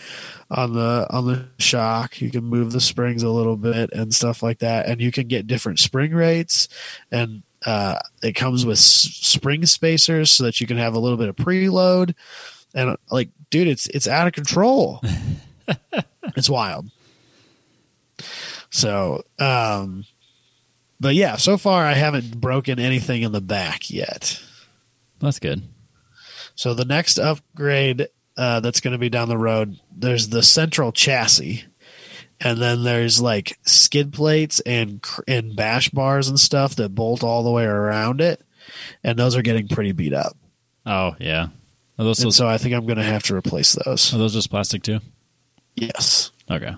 [0.49, 2.19] on the on the shock.
[2.21, 4.88] You can move the springs a little bit and stuff like that.
[4.88, 6.67] And you can get different spring rates.
[7.11, 11.17] And uh, it comes with s- spring spacers so that you can have a little
[11.17, 12.15] bit of preload.
[12.73, 15.01] And like dude it's it's out of control.
[16.36, 16.89] It's wild.
[18.71, 20.05] So, um,
[20.99, 24.41] but yeah, so far I haven't broken anything in the back yet.
[25.19, 25.63] That's good.
[26.55, 30.91] So the next upgrade uh, that's going to be down the road, there's the central
[30.91, 31.65] chassis,
[32.39, 37.43] and then there's like skid plates and and bash bars and stuff that bolt all
[37.43, 38.41] the way around it,
[39.03, 40.35] and those are getting pretty beat up.
[40.85, 41.47] Oh yeah.
[41.97, 44.13] Are those so I think I'm going to have to replace those.
[44.13, 44.99] are those just plastic too?
[45.75, 46.31] Yes.
[46.51, 46.75] Okay.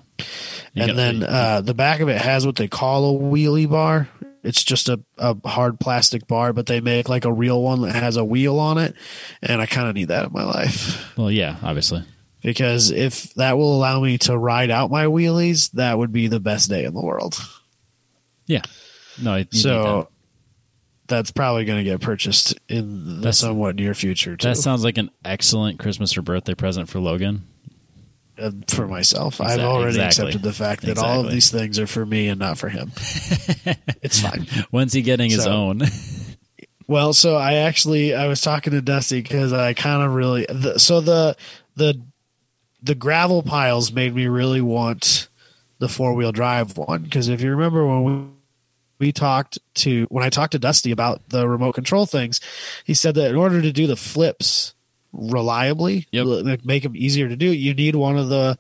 [0.74, 4.10] You and then uh, the back of it has what they call a wheelie bar.
[4.44, 7.96] It's just a, a hard plastic bar, but they make like a real one that
[7.96, 8.96] has a wheel on it.
[9.42, 12.04] And I kind of need that in my life well, yeah, obviously.
[12.42, 16.40] because if that will allow me to ride out my wheelies, that would be the
[16.40, 17.38] best day in the world.
[18.46, 18.62] Yeah.
[19.22, 19.44] No.
[19.52, 20.10] so
[21.08, 24.50] that's probably going to get purchased in the That's- somewhat near future too.
[24.50, 27.48] that sounds like an excellent Christmas or birthday present for Logan.
[28.40, 29.42] Uh, for myself.
[29.42, 30.28] I've already exactly.
[30.28, 32.92] accepted the fact that all of these things are for me and not for him.
[34.02, 34.48] it's fine.
[34.72, 35.82] When's he getting his own?
[36.90, 40.80] Well, so I actually I was talking to Dusty because I kind of really the,
[40.80, 41.36] so the
[41.76, 42.02] the
[42.82, 45.28] the gravel piles made me really want
[45.80, 48.28] the four wheel drive one because if you remember when we
[49.00, 52.40] we talked to when I talked to Dusty about the remote control things,
[52.86, 54.74] he said that in order to do the flips
[55.14, 56.64] reliably, Yep.
[56.66, 58.58] make them easier to do, you need one of the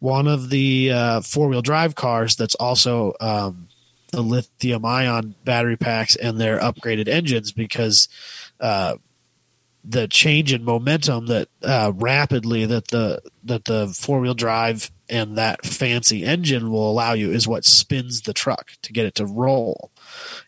[0.00, 3.68] one of the uh, four wheel drive cars that's also um,
[4.12, 8.08] the lithium ion battery packs and their upgraded engines because
[8.60, 8.96] uh,
[9.84, 15.36] the change in momentum that uh, rapidly that the that the four wheel drive and
[15.36, 19.26] that fancy engine will allow you is what spins the truck to get it to
[19.26, 19.90] roll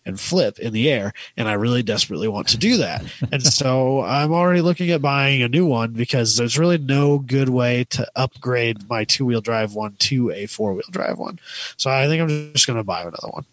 [0.05, 4.03] and flip in the air and i really desperately want to do that and so
[4.03, 8.07] i'm already looking at buying a new one because there's really no good way to
[8.17, 11.39] upgrade my two wheel drive one to a four wheel drive one
[11.77, 13.45] so i think i'm just going to buy another one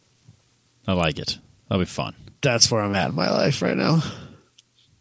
[0.85, 1.37] I like it.
[1.69, 2.13] That'll be fun.
[2.41, 4.01] that's where i'm at in my life right now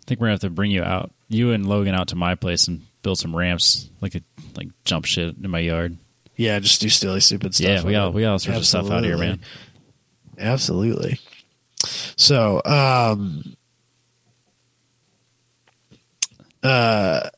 [0.03, 2.35] I think we're gonna have to bring you out, you and Logan, out to my
[2.35, 4.21] place and build some ramps, like a
[4.57, 5.97] like jump shit in my yard.
[6.37, 8.13] yeah just do silly stupid stuff yeah, we it.
[8.13, 9.41] we got all sorts of stuff out here, man.
[10.39, 11.19] Absolutely.
[12.17, 13.57] So, um,
[16.63, 17.29] uh,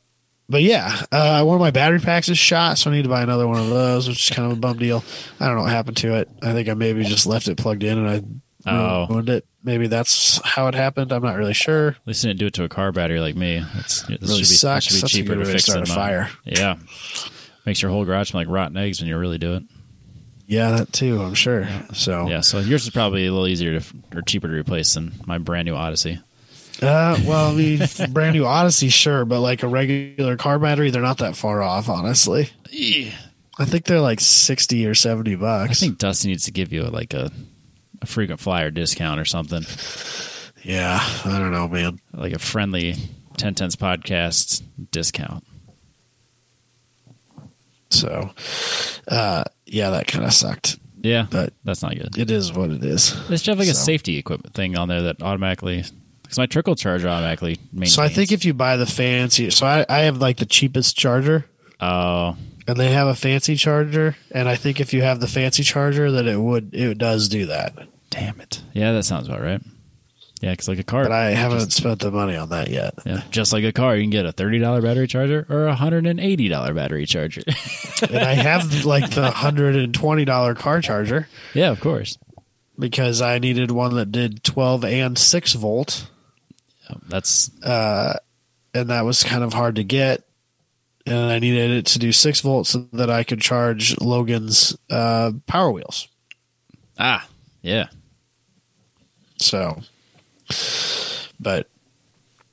[0.48, 3.22] but yeah, uh, one of my battery packs is shot, so I need to buy
[3.22, 5.02] another one of those, which is kind of a bum deal.
[5.40, 6.28] I don't know what happened to it.
[6.42, 8.22] I think I maybe just left it plugged in and I
[8.66, 9.06] Oh.
[9.10, 9.46] ruined it.
[9.62, 11.12] Maybe that's how it happened.
[11.12, 11.88] I'm not really sure.
[11.88, 13.62] At least didn't do it to a car battery like me.
[13.74, 14.84] That's this really should be, sucks.
[14.86, 16.30] Should be cheaper to fix than a fire.
[16.44, 16.76] Yeah,
[17.66, 19.62] makes your whole garage smell like rotten eggs when you really do it.
[20.46, 21.20] Yeah, that too.
[21.22, 21.66] I'm sure.
[21.94, 25.12] So, Yeah, so yours is probably a little easier to or cheaper to replace than
[25.26, 26.20] my brand new Odyssey.
[26.82, 27.80] Uh, well, I mean,
[28.10, 31.88] brand new Odyssey, sure, but like a regular car battery, they're not that far off,
[31.88, 32.50] honestly.
[33.56, 35.70] I think they're like sixty or seventy bucks.
[35.70, 37.30] I think Dusty needs to give you like a
[38.02, 39.62] a frequent flyer discount or something,
[40.64, 42.00] Yeah, I don't know, man.
[42.12, 42.96] like a friendly
[43.36, 45.44] Ten Tenths podcast discount.
[48.00, 48.30] So,
[49.08, 52.16] uh, yeah, that kind of sucked, Yeah, but that's not good.
[52.18, 53.14] it is what it is.
[53.28, 55.84] They should have like a safety equipment thing on there that automatically,
[56.22, 57.94] because my trickle charger automatically maintains.
[57.94, 60.96] So I think if you buy the fancy, so I, I have like the cheapest
[60.96, 61.46] charger,
[61.80, 62.36] oh
[62.66, 66.10] and they have a fancy charger, and I think if you have the fancy charger,
[66.12, 67.74] that it would it does do that.
[68.10, 69.60] damn it, yeah, that sounds about right.
[70.44, 72.92] Yeah, because like a car, But I haven't just, spent the money on that yet.
[73.06, 75.74] yeah, just like a car, you can get a thirty dollar battery charger or a
[75.74, 77.40] hundred and eighty dollar battery charger.
[78.10, 82.18] and I have like the hundred and twenty dollar car charger yeah, of course.
[82.78, 86.10] because I needed one that did twelve and six volt.
[87.08, 88.18] That's uh,
[88.74, 90.24] and that was kind of hard to get.
[91.06, 95.32] And I needed it to do six volts so that I could charge Logan's uh,
[95.46, 96.06] Power Wheels.
[96.98, 97.26] ah,
[97.62, 97.86] yeah.
[99.38, 99.80] So,
[101.40, 101.68] but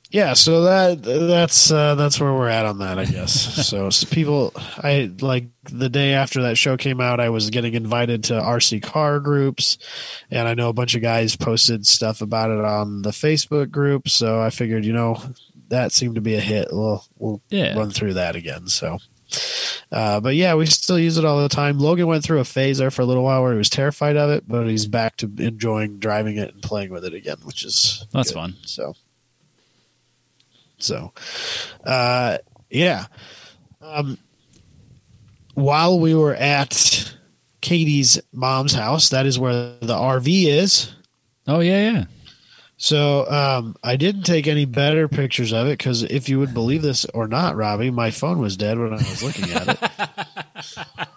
[0.09, 3.31] yeah, so that that's uh, that's where we're at on that, I guess.
[3.67, 7.75] so, so people, I like the day after that show came out, I was getting
[7.75, 9.77] invited to RC car groups,
[10.29, 14.09] and I know a bunch of guys posted stuff about it on the Facebook group.
[14.09, 15.21] So I figured, you know,
[15.69, 16.67] that seemed to be a hit.
[16.71, 17.77] We'll we'll Yeah.
[17.77, 18.67] run through that again.
[18.67, 18.97] So.
[19.91, 21.79] Uh, but yeah, we still use it all the time.
[21.79, 24.29] Logan went through a phase there for a little while where he was terrified of
[24.29, 28.05] it, but he's back to enjoying driving it and playing with it again, which is
[28.13, 28.35] That's good.
[28.35, 28.55] fun.
[28.65, 28.95] So,
[30.77, 31.13] so,
[31.85, 32.37] uh,
[32.69, 33.05] yeah.
[33.81, 34.17] Um,
[35.53, 37.13] while we were at
[37.61, 40.93] Katie's mom's house, that is where the RV is.
[41.47, 42.03] Oh yeah, yeah.
[42.83, 46.81] So um, I didn't take any better pictures of it because if you would believe
[46.81, 51.07] this or not, Robbie, my phone was dead when I was looking at it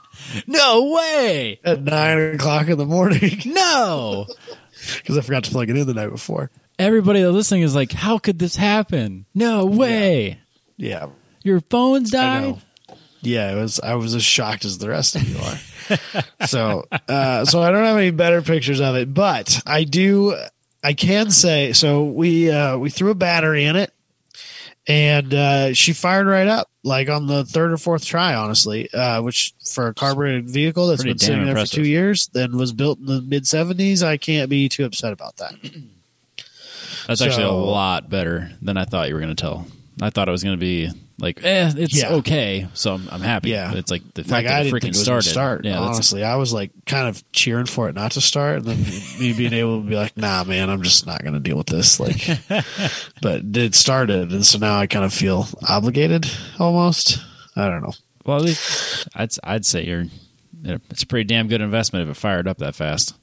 [0.46, 1.58] No way.
[1.64, 4.26] at nine o'clock in the morning No.
[4.98, 6.50] because I forgot to plug it in the night before.
[6.78, 9.24] Everybody that's listening is like, how could this happen?
[9.34, 10.40] No way.
[10.76, 11.06] Yeah,
[11.42, 12.60] Your phone's died.
[13.22, 13.80] Yeah, it was.
[13.80, 16.46] I was as shocked as the rest of you are.
[16.46, 20.36] so, uh, so I don't have any better pictures of it, but I do.
[20.84, 22.04] I can say so.
[22.04, 23.90] We uh, we threw a battery in it,
[24.86, 28.34] and uh, she fired right up, like on the third or fourth try.
[28.34, 31.70] Honestly, uh, which for a carbureted vehicle that's Pretty been sitting damn there impressive.
[31.78, 35.14] for two years, then was built in the mid seventies, I can't be too upset
[35.14, 35.54] about that.
[37.06, 39.66] That's actually a lot better than I thought you were going to tell.
[40.02, 42.14] I thought it was going to be like, eh, it's Yeah.
[42.14, 42.66] okay.
[42.74, 43.50] So I'm, I'm happy.
[43.50, 43.68] Yeah.
[43.70, 45.28] But it's like the fact Like that I it didn't freaking think it started.
[45.30, 45.64] start.
[45.64, 48.78] yeah, honestly, I was like kind of cheering for it not to start, and then
[49.20, 51.66] me being able to be like, "Nah, man, I'm just not going to deal with
[51.68, 52.26] this." Like,
[53.22, 56.26] but it started, and so now I kind of feel obligated
[56.58, 57.18] almost.
[57.56, 57.92] I don't know.
[58.26, 60.06] well, at least I'd I'd say you're
[60.90, 63.14] it's a pretty damn good investment if it fired up that fast.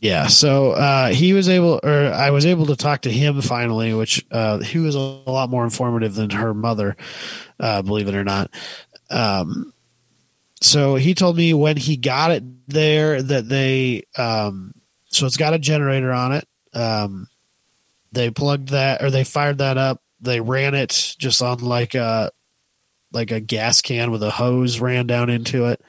[0.00, 3.94] Yeah, so uh, he was able, or I was able to talk to him finally,
[3.94, 6.96] which uh, he was a lot more informative than her mother,
[7.58, 8.50] uh, believe it or not.
[9.08, 9.72] Um,
[10.60, 14.74] so he told me when he got it there that they, um,
[15.06, 16.48] so it's got a generator on it.
[16.74, 17.28] Um,
[18.12, 20.02] they plugged that, or they fired that up.
[20.20, 22.32] They ran it just on like a
[23.12, 25.80] like a gas can with a hose ran down into it.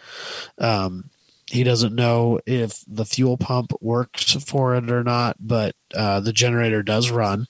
[0.57, 1.09] Um,
[1.49, 6.33] he doesn't know if the fuel pump works for it or not, but uh, the
[6.33, 7.47] generator does run.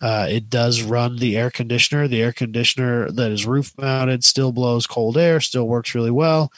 [0.00, 2.08] Uh, it does run the air conditioner.
[2.08, 6.52] The air conditioner that is roof mounted still blows cold air, still works really well.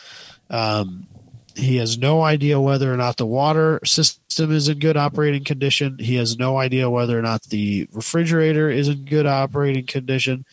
[0.51, 1.07] Um,
[1.55, 5.99] he has no idea whether or not the water system is in good operating condition.
[6.01, 10.45] He has no idea whether or not the refrigerator is in good operating condition.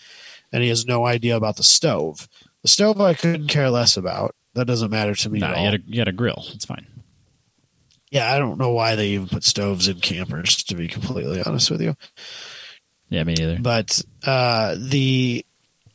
[0.52, 2.28] And he has no idea about the stove.
[2.62, 4.36] The stove I couldn't care less about.
[4.54, 5.66] That doesn't matter to me Nah, at you all.
[5.72, 6.44] had, a, you had a grill.
[6.54, 6.86] It's fine.
[8.10, 11.72] Yeah, I don't know why they even put stoves in campers, to be completely honest
[11.72, 11.96] with you.
[13.10, 13.58] Yeah, me neither.
[13.60, 15.46] But uh, the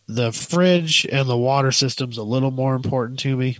[0.08, 3.58] the fridge and the water system's a little more important to me.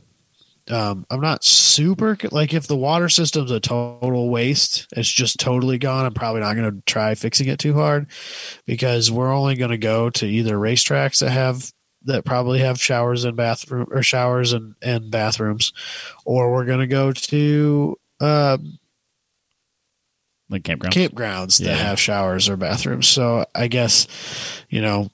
[0.69, 5.79] Um, I'm not super like if the water system's a total waste, it's just totally
[5.79, 6.07] gone.
[6.07, 8.07] I'm probably not going to try fixing it too hard
[8.65, 11.71] because we're only going to go to either racetracks that have
[12.07, 15.73] that probably have showers and bathroom or showers and and bathrooms,
[16.25, 18.79] or we're going to go to um,
[20.49, 20.95] Like campground.
[20.95, 21.75] campgrounds that Yeah.
[21.77, 23.07] have showers or bathrooms.
[23.09, 24.07] So I guess,
[24.71, 25.11] you know,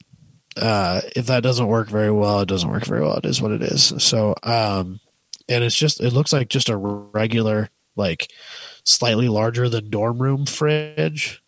[0.56, 3.16] uh, if that doesn't work very well, it doesn't work very well.
[3.16, 3.94] It is what it is.
[3.98, 5.00] So, um,
[5.48, 8.30] and it's just, it looks like just a regular, like
[8.84, 11.42] slightly larger than dorm room fridge.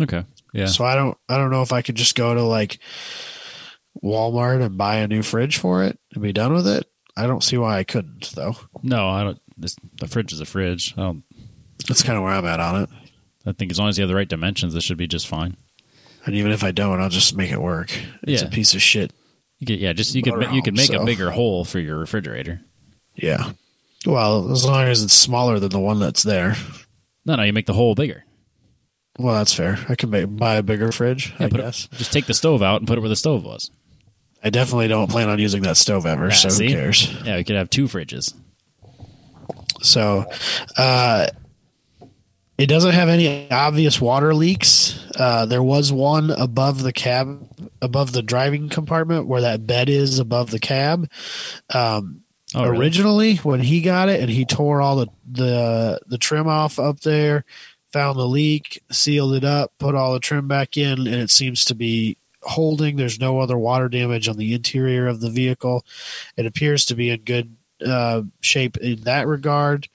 [0.00, 0.24] okay.
[0.54, 0.66] Yeah.
[0.66, 2.78] So I don't, I don't know if I could just go to like
[4.02, 6.86] Walmart and buy a new fridge for it and be done with it.
[7.16, 8.56] I don't see why I couldn't though.
[8.82, 9.38] no, I don't.
[9.56, 10.94] This, the fridge is a fridge.
[10.96, 11.24] I don't.
[11.86, 12.88] That's kind of where I'm at on it.
[13.46, 15.56] I think as long as you have the right dimensions, this should be just fine.
[16.24, 17.90] And even if I don't, I'll just make it work.
[18.22, 18.48] It's Yeah.
[18.48, 19.12] a piece of shit
[19.58, 21.98] You could, yeah, just you could ma- you could make a bigger hole for your
[21.98, 22.60] refrigerator.
[23.14, 23.52] Yeah.
[24.06, 26.56] Well, as long as it's smaller than the one that's there.
[27.26, 28.24] No, no, you make the hole bigger.
[29.18, 29.78] Well, that's fair.
[29.88, 31.88] I can make, buy a bigger fridge, Yeah, I put it- guess.
[31.98, 33.70] just take the stove out and put it where the stove was.
[34.44, 36.68] I definitely don't plan on using that stove ever, Yeah, so see?
[36.68, 37.12] who cares?
[37.24, 38.34] Yeah, we could have two fridges.
[39.82, 40.26] So,
[40.76, 41.26] uh,
[42.58, 44.98] it doesn't have any obvious water leaks.
[45.16, 47.48] Uh, there was one above the cab,
[47.80, 51.08] above the driving compartment where that bed is above the cab.
[51.72, 52.18] Um,
[52.54, 52.78] Oh, really?
[52.80, 57.00] originally when he got it and he tore all the the the trim off up
[57.00, 57.46] there
[57.94, 61.64] found the leak sealed it up put all the trim back in and it seems
[61.64, 62.96] to be holding.
[62.96, 65.84] There's no other water damage on the interior of the vehicle.
[66.36, 69.88] It appears to be in good uh, shape in that regard.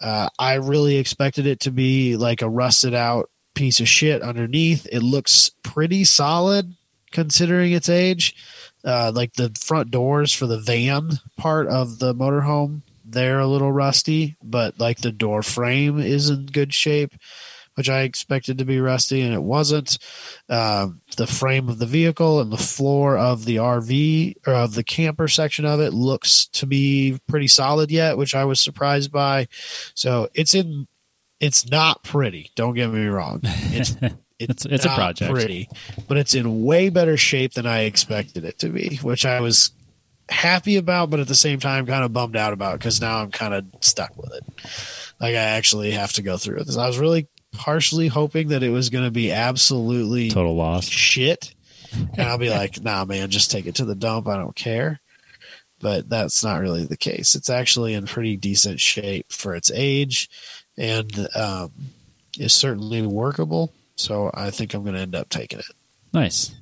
[0.00, 4.86] Uh, i really expected it to be like a rusted out piece of shit underneath.
[4.90, 6.74] It looks pretty solid
[7.12, 8.34] considering its age.
[8.82, 13.72] Uh, like the front doors for the van part of the motorhome they're a little
[13.72, 17.12] rusty but like the door frame is in good shape
[17.74, 19.98] which i expected to be rusty and it wasn't
[20.48, 24.84] um, the frame of the vehicle and the floor of the rv or of the
[24.84, 29.46] camper section of it looks to be pretty solid yet which i was surprised by
[29.94, 30.86] so it's in
[31.40, 33.96] it's not pretty don't get me wrong it's
[34.38, 35.30] It's- it's a not project.
[35.30, 35.68] pretty
[36.08, 39.70] but it's in way better shape than I expected it to be, which I was
[40.30, 43.30] happy about, but at the same time kind of bummed out about because now I'm
[43.30, 44.44] kind of stuck with it.
[45.20, 46.78] Like I actually have to go through with this.
[46.78, 50.86] I was really partially hoping that it was going to be absolutely Total loss.
[50.86, 51.54] shit,
[51.92, 54.28] and I'll be like, nah, man, just take it to the dump.
[54.28, 55.00] I don't care.
[55.80, 57.34] But that's not really the case.
[57.34, 60.28] It's actually in pretty decent shape for its age,
[60.76, 61.72] and um,
[62.38, 63.72] is certainly workable.
[63.96, 65.66] So I think I'm going to end up taking it.
[66.12, 66.54] Nice.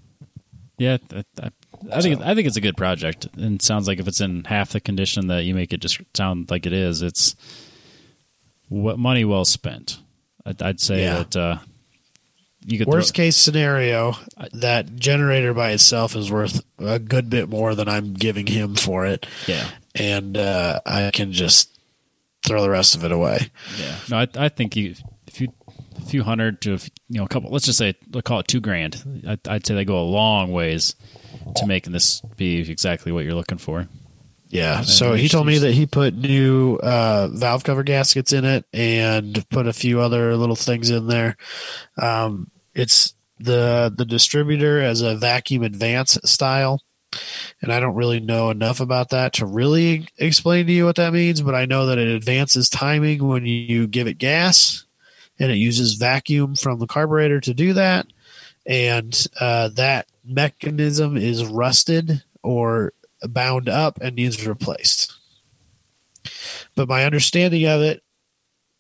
[0.77, 1.51] Yeah, I, I,
[1.93, 4.45] I think I think it's a good project, and it sounds like if it's in
[4.45, 7.35] half the condition that you make it just sound like it is, it's
[8.69, 9.99] what money well spent.
[10.49, 11.19] I'd, I'd say Yeah.
[11.19, 11.59] that uh,
[12.67, 14.15] you could Worst throw, case scenario,
[14.53, 19.07] that generator by itself is worth a good bit more than I'm giving him for
[19.07, 21.79] it, yeah, and uh, I can just
[22.47, 23.51] throw the rest of it away.
[23.81, 23.97] yeah.
[24.11, 24.95] No, I, I think you
[25.27, 25.53] if you
[25.97, 26.73] a few hundred to
[27.09, 27.51] you know a couple.
[27.51, 29.23] Let's just say let's call it two grand.
[29.27, 30.95] I'd, I'd say they go a long ways
[31.57, 33.89] to making this be exactly what you're looking for.
[34.51, 34.83] Yeah.
[34.83, 39.47] So he told me that he put new uh, valve cover gaskets in it and
[39.51, 41.37] put a few other little things in there.
[41.99, 46.83] Um, it's the the distributor as a vacuum advance style.
[47.63, 51.13] and I don't really know enough about that to really explain to you what that
[51.13, 54.85] means, but I know that it advances timing when you give it gas
[55.39, 58.07] and it uses vacuum from the carburetor to do that.
[58.67, 62.93] And uh, that mechanism is rusted or
[63.23, 65.15] bound up and needs replaced.
[66.75, 68.03] But my understanding of it,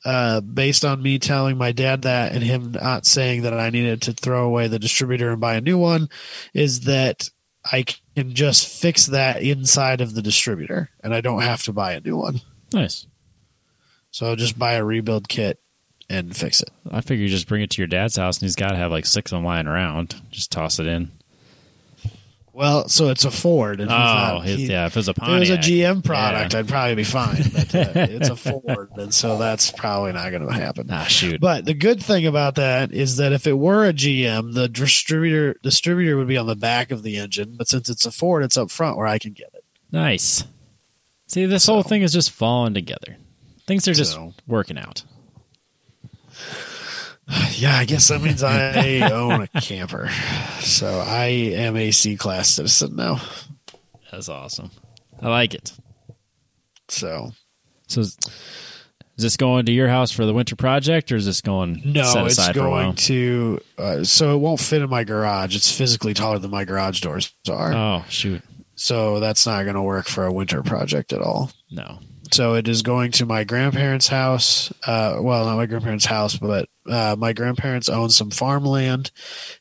[0.04, 4.02] uh, based on me telling my dad that and him not saying that I needed
[4.02, 6.08] to throw away the distributor and buy a new one,
[6.54, 7.28] is that
[7.64, 7.84] I
[8.14, 12.00] can just fix that inside of the distributor and I don't have to buy a
[12.00, 12.40] new one.
[12.72, 13.06] Nice.
[14.10, 15.58] So I'll just buy a rebuild kit
[16.08, 16.70] and fix it.
[16.90, 18.90] I figure you just bring it to your dad's house and he's got to have
[18.90, 20.14] like six of them lying around.
[20.30, 21.10] Just toss it in.
[22.58, 23.80] Well, so it's a Ford.
[23.80, 24.86] And Oh, not- his- he- yeah.
[24.86, 26.58] If it was a If it was a GM product, yeah.
[26.58, 27.42] I'd probably be fine.
[27.54, 30.88] But uh, it's a Ford, and so that's probably not going to happen.
[30.90, 31.40] Ah, shoot.
[31.40, 35.54] But the good thing about that is that if it were a GM, the distributor
[35.62, 37.54] distributor would be on the back of the engine.
[37.56, 39.64] But since it's a Ford, it's up front where I can get it.
[39.92, 40.44] nice.
[41.28, 43.16] See, this whole thing is just falling together.
[43.66, 45.04] Things are just So- working out.
[47.52, 50.08] Yeah, I guess that means I own a camper.
[50.60, 53.20] So I am a C class citizen now.
[54.12, 54.70] That's awesome.
[55.20, 55.72] I like it.
[56.88, 57.32] So
[57.88, 58.16] So, is
[59.16, 62.04] is this going to your house for the winter project, or is this going no,
[62.04, 62.82] set it's aside for a while?
[62.84, 63.60] going to.
[63.76, 65.56] Uh, so it won't fit in my garage.
[65.56, 67.72] It's physically taller than my garage doors are.
[67.74, 68.40] Oh, shoot.
[68.76, 71.50] So that's not going to work for a winter project at all.
[71.68, 71.98] No.
[72.30, 74.72] So it is going to my grandparents' house.
[74.86, 79.10] Uh, well, not my grandparents' house, but uh, my grandparents own some farmland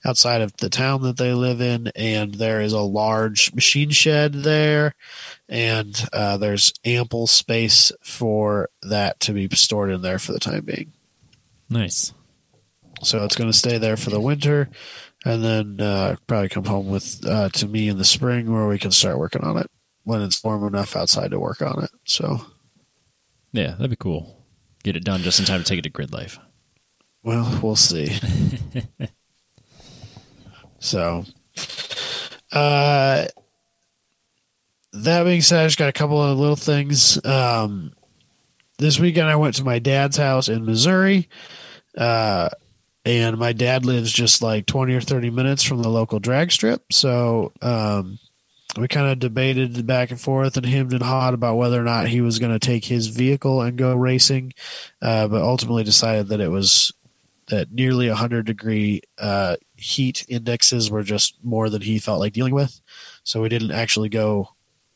[0.05, 4.33] outside of the town that they live in, and there is a large machine shed
[4.33, 4.93] there,
[5.49, 10.65] and uh, there's ample space for that to be stored in there for the time
[10.65, 10.93] being.
[11.69, 12.13] Nice.
[13.03, 14.69] So it's going to stay there for the winter,
[15.25, 18.79] and then uh, probably come home with uh, to me in the spring where we
[18.79, 19.69] can start working on it
[20.03, 21.91] when it's warm enough outside to work on it.
[22.05, 22.45] So.
[23.53, 24.45] Yeah, that'd be cool.
[24.83, 26.37] Get it done just in time to take it to Gridlife.
[27.27, 28.07] Well, we'll see.
[30.79, 31.25] so,
[32.53, 33.25] uh,
[34.93, 37.19] that being said, I just got a couple of little things.
[37.25, 37.91] Um,
[38.77, 41.27] this weekend, I went to my dad's house in Missouri.
[41.97, 42.47] Uh,
[43.03, 46.93] and my dad lives just like 20 or 30 minutes from the local drag strip.
[46.93, 48.19] So, um,
[48.77, 52.07] we kind of debated back and forth and hemmed and hawed about whether or not
[52.07, 54.53] he was going to take his vehicle and go racing,
[55.01, 56.93] uh, but ultimately decided that it was
[57.47, 62.53] that nearly 100 degree uh, heat indexes were just more than he felt like dealing
[62.53, 62.81] with.
[63.23, 64.49] So we didn't actually go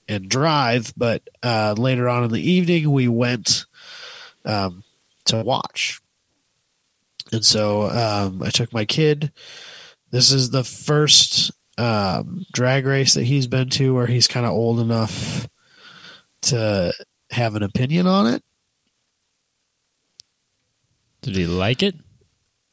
[0.08, 3.66] and drive, but uh, later on in the evening, we went
[4.44, 4.84] um,
[5.26, 6.02] to watch.
[7.32, 9.32] And so um, I took my kid.
[10.12, 14.52] This is the first um, drag race that he's been to where he's kind of
[14.52, 15.48] old enough
[16.44, 16.94] to
[17.32, 18.44] have an opinion on it.
[21.22, 21.96] Did he like it?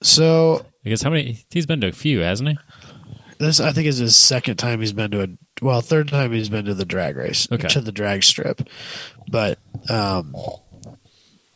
[0.03, 1.45] So I guess how many?
[1.51, 2.59] He's been to a few, hasn't he?
[3.39, 5.29] this I think is his second time he's been to a
[5.63, 7.69] well third time he's been to the drag race Okay.
[7.69, 8.63] to the drag strip,
[9.31, 10.35] but um,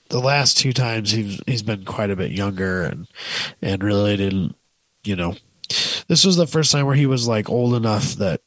[0.08, 3.08] the last two times he's he's been quite a bit younger and
[3.60, 4.54] and really didn't
[5.02, 5.34] you know
[6.06, 8.40] this was the first time where he was like old enough that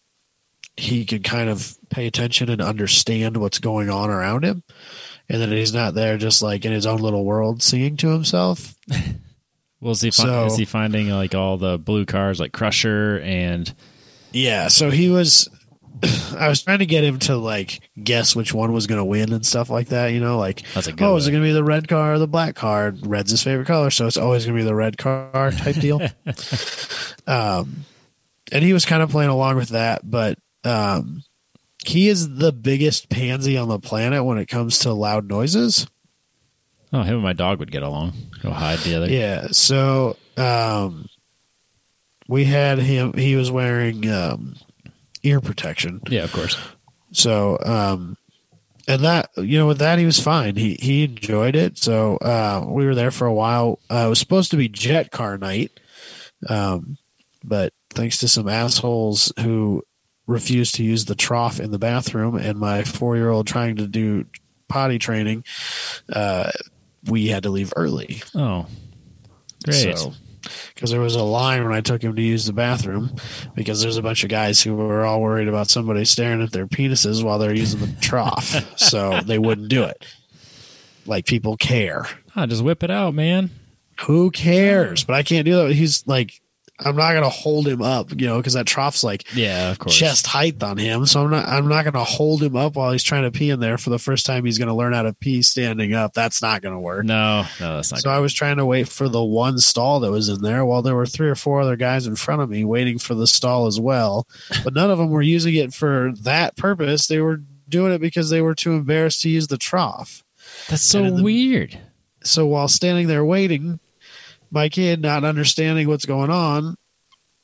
[0.77, 4.63] he could kind of pay attention and understand what's going on around him
[5.27, 8.75] and that he's not there just like in his own little world singing to himself
[9.86, 13.71] Well, is he, So- is he finding like all the blue cars like Crusher and
[14.31, 15.47] Yeah, so he was.
[16.36, 19.31] I was trying to get him to like guess which one was going to win
[19.31, 20.07] and stuff like that.
[20.07, 22.15] You know, like That's a good oh, is it going to be the red car
[22.15, 22.95] or the black car?
[23.03, 26.01] Red's his favorite color, so it's always going to be the red car type deal.
[27.27, 27.86] um,
[28.51, 31.21] and he was kind of playing along with that, but um,
[31.86, 35.86] he is the biggest pansy on the planet when it comes to loud noises.
[36.95, 38.13] Oh, him and my dog would get along.
[38.41, 39.09] Go hide together.
[39.09, 39.47] Yeah.
[39.51, 41.09] So um,
[42.27, 43.13] we had him.
[43.13, 44.55] He was wearing um,
[45.23, 46.01] ear protection.
[46.09, 46.57] Yeah, of course.
[47.11, 48.17] So, um,
[48.87, 50.55] and that you know, with that he was fine.
[50.55, 51.77] He he enjoyed it.
[51.77, 53.79] So uh, we were there for a while.
[53.89, 55.79] Uh, it was supposed to be jet car night,
[56.47, 56.97] um,
[57.43, 59.83] but thanks to some assholes who
[60.27, 63.87] refused to use the trough in the bathroom, and my four year old trying to
[63.87, 64.25] do
[64.67, 65.43] potty training,
[66.11, 66.51] uh,
[67.07, 68.21] we had to leave early.
[68.33, 68.67] Oh,
[69.63, 69.97] great.
[69.97, 70.13] So,
[70.73, 73.15] because there was a line when I took him to use the bathroom,
[73.55, 76.67] because there's a bunch of guys who were all worried about somebody staring at their
[76.67, 80.05] penises while they're using the trough, so they wouldn't do it.
[81.05, 82.07] Like people care.
[82.35, 83.51] Ah, just whip it out, man.
[84.01, 85.03] Who cares?
[85.03, 85.71] But I can't do that.
[85.71, 86.41] He's like
[86.78, 89.95] I'm not gonna hold him up, you know, because that trough's like Yeah, of course.
[89.95, 91.05] chest height on him.
[91.05, 93.61] So I'm not I'm not gonna hold him up while he's trying to pee in
[93.61, 94.43] there for the first time.
[94.43, 96.13] He's gonna learn how to pee standing up.
[96.13, 97.05] That's not gonna work.
[97.05, 98.01] No, no, that's not.
[98.01, 100.82] So I was trying to wait for the one stall that was in there while
[100.82, 103.67] there were three or four other guys in front of me waiting for the stall
[103.67, 104.28] as well.
[104.63, 107.07] But none of them were using it for that purpose.
[107.07, 110.23] They were doing it because they were too embarrassed to use the trough.
[110.67, 111.80] that's so the- weird.
[112.23, 113.80] So while standing there waiting,
[114.55, 116.75] my kid, not understanding what's going on,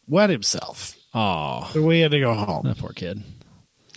[0.07, 0.95] wet himself.
[1.13, 2.65] Oh, So we had to go home.
[2.65, 3.21] that poor kid.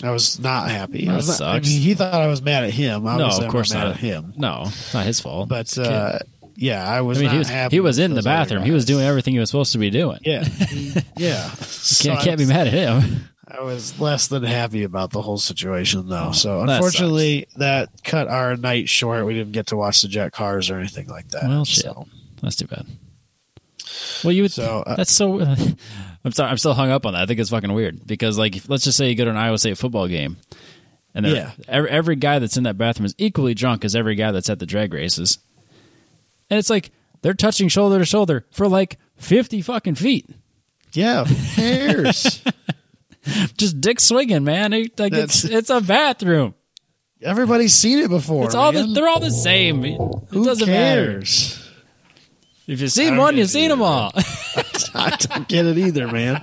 [0.02, 1.06] I was not happy.
[1.06, 1.68] That I, was not- I sucks.
[1.68, 3.04] mean, he thought I was mad at him.
[3.04, 3.90] No, of course I'm not.
[3.92, 4.34] At him.
[4.36, 5.48] No, it's not his fault.
[5.48, 5.92] But It's a kid.
[5.92, 6.18] uh,
[6.56, 7.18] yeah, I was.
[7.18, 8.64] I mean, he was happy he was in the bathroom.
[8.64, 10.18] He was doing everything he was supposed to be doing.
[10.22, 10.44] Yeah,
[11.16, 11.50] yeah.
[12.00, 13.28] Can't, I can't be mad at him.
[13.46, 16.32] I was less than happy about the whole situation, though.
[16.32, 19.24] So Oh, that unfortunately, that, cut our night short.
[19.26, 21.44] We didn't get to watch the jet cars or anything like that.
[21.44, 21.84] Well, shit.
[21.84, 22.06] So,
[22.42, 22.86] That's too bad.
[24.22, 24.52] Well, you would.
[24.52, 25.40] So, uh, that's so.
[26.24, 26.50] I'm sorry.
[26.50, 27.22] I'm still hung up on that.
[27.22, 29.36] I think it's fucking weird because, like, if- let's just say you go to an
[29.36, 30.38] Iowa State football game,
[31.14, 31.50] and Yeah.
[31.68, 34.58] every, every guy that's in that bathroom is equally drunk as every guy that's at
[34.58, 35.38] the drag races,
[36.48, 36.90] and it's like
[37.22, 40.28] they're touching shoulder to shoulder for like 50 fucking feet,
[40.94, 41.24] yeah,
[41.54, 42.42] cares?
[43.56, 44.72] just dick swinging, man.
[44.72, 46.54] It- like it's That's- it's a bathroom.
[47.22, 48.44] Everybody's seen it before.
[48.46, 49.82] It's all the, they're all the same.
[49.84, 51.22] It Who doesn't matter.
[52.66, 54.10] If you've seen one, you've seen them all.
[54.94, 56.40] I don't get it either, man.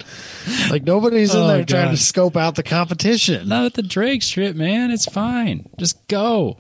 [0.69, 3.47] Like nobody's in Oh, there trying to scope out the competition.
[3.49, 4.91] Not at the drag strip, man.
[4.91, 5.69] It's fine.
[5.78, 6.57] Just go.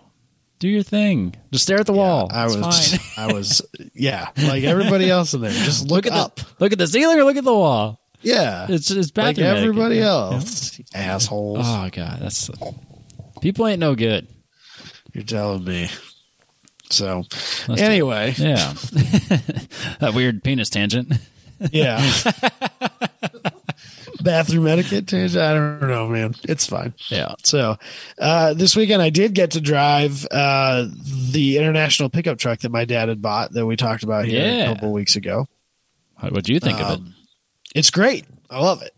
[0.59, 1.35] Do your thing.
[1.51, 2.29] Just stare at the wall.
[2.31, 2.99] I it's was, fine.
[3.29, 3.61] I was,
[3.95, 5.51] yeah, like everybody else in there.
[5.51, 6.35] Just look, look at up.
[6.37, 7.99] the look at the ceiling or look at the wall.
[8.21, 9.63] yeah, It's it's like bathroom etiquette.
[9.69, 10.05] everybody Yeah.
[10.05, 10.79] else.
[10.93, 11.65] Assholes.
[11.67, 12.49] Oh god, that's
[13.41, 14.27] people ain't no good.
[15.13, 15.89] You're telling me.
[16.91, 17.23] So,
[17.67, 18.73] Let's anyway, Yeah,
[19.99, 21.13] that weird penis tangent.
[21.71, 22.01] yeah.
[24.23, 25.41] Bathroom etiquette tangent.
[25.41, 26.35] I don't know, man.
[26.43, 26.93] It's fine.
[27.09, 27.33] Yeah.
[27.43, 27.77] So,
[28.19, 30.87] uh, this weekend I did get to drive uh,
[31.31, 34.63] the international pickup truck that my dad had bought that we talked about here Yeah.
[34.63, 35.47] a couple of weeks ago.
[36.19, 36.99] What do you think of it?
[36.99, 37.15] Um,
[37.73, 38.25] It's great.
[38.49, 38.93] I love it.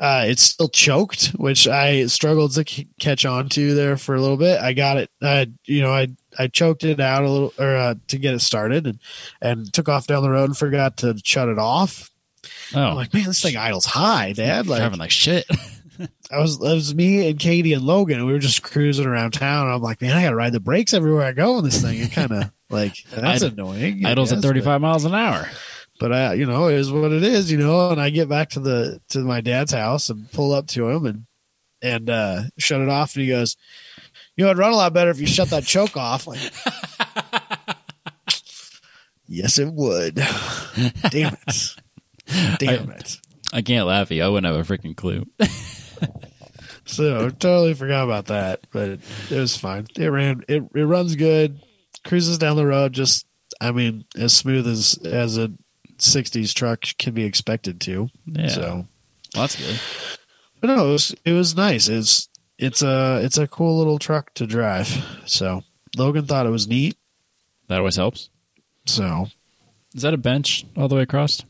[0.00, 4.20] Uh, it's still choked, which I struggled to c- catch on to there for a
[4.20, 4.60] little bit.
[4.60, 5.10] I got it.
[5.22, 6.08] Uh, you know, I
[6.38, 8.98] I choked it out a little, or uh, to get it started, and
[9.40, 12.10] and took off down the road and forgot to shut it off.
[12.74, 14.66] I'm Oh, like, man, this thing idles high, Dad.
[14.66, 15.46] Like, driving like shit.
[16.30, 19.30] I was it was me and Katie and Logan, and we were just cruising around
[19.32, 19.66] town.
[19.66, 21.80] And I'm like, man, I got to ride the brakes everywhere I go in this
[21.80, 22.00] thing.
[22.00, 24.04] It kind of like that's Id- annoying.
[24.04, 25.48] Idles at guess, but- 35 miles an hour.
[26.00, 27.90] but I, you know, it is what it is, you know.
[27.90, 31.06] And I get back to the to my dad's house and pull up to him
[31.06, 31.26] and
[31.80, 33.56] and uh, shut it off, and he goes,
[34.36, 36.40] "You know, it'd run a lot better if you shut that choke off." Like,
[39.26, 40.14] yes, it would.
[41.10, 41.76] Damn it!
[42.58, 43.18] Damn it!
[43.52, 44.22] I can't laugh at you.
[44.24, 45.26] I wouldn't have a freaking clue.
[46.86, 49.86] So totally forgot about that, but it, it was fine.
[49.96, 50.44] It ran.
[50.48, 51.60] It it runs good.
[52.04, 52.92] Cruises down the road.
[52.92, 53.26] Just,
[53.58, 55.50] I mean, as smooth as as a
[55.96, 58.08] '60s truck can be expected to.
[58.26, 58.60] Yeah, So.
[58.60, 58.88] well,
[59.34, 59.80] that's good.
[60.60, 61.88] But no, it was it was nice.
[61.88, 62.28] It's
[62.64, 64.88] it's a it's a cool little truck to drive.
[65.26, 65.62] So
[65.96, 66.96] Logan thought it was neat.
[67.68, 68.30] That always helps.
[68.86, 69.26] So
[69.94, 71.44] Is that a bench all the way across?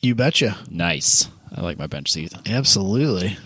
[0.00, 1.28] you betcha, Nice.
[1.54, 2.32] I like my bench seat.
[2.48, 3.36] absolutely.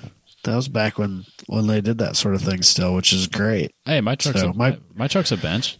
[0.45, 3.73] That was back when when they did that sort of thing still, which is great.
[3.85, 5.77] Hey, my truck's So a, my- my my truck's a bench.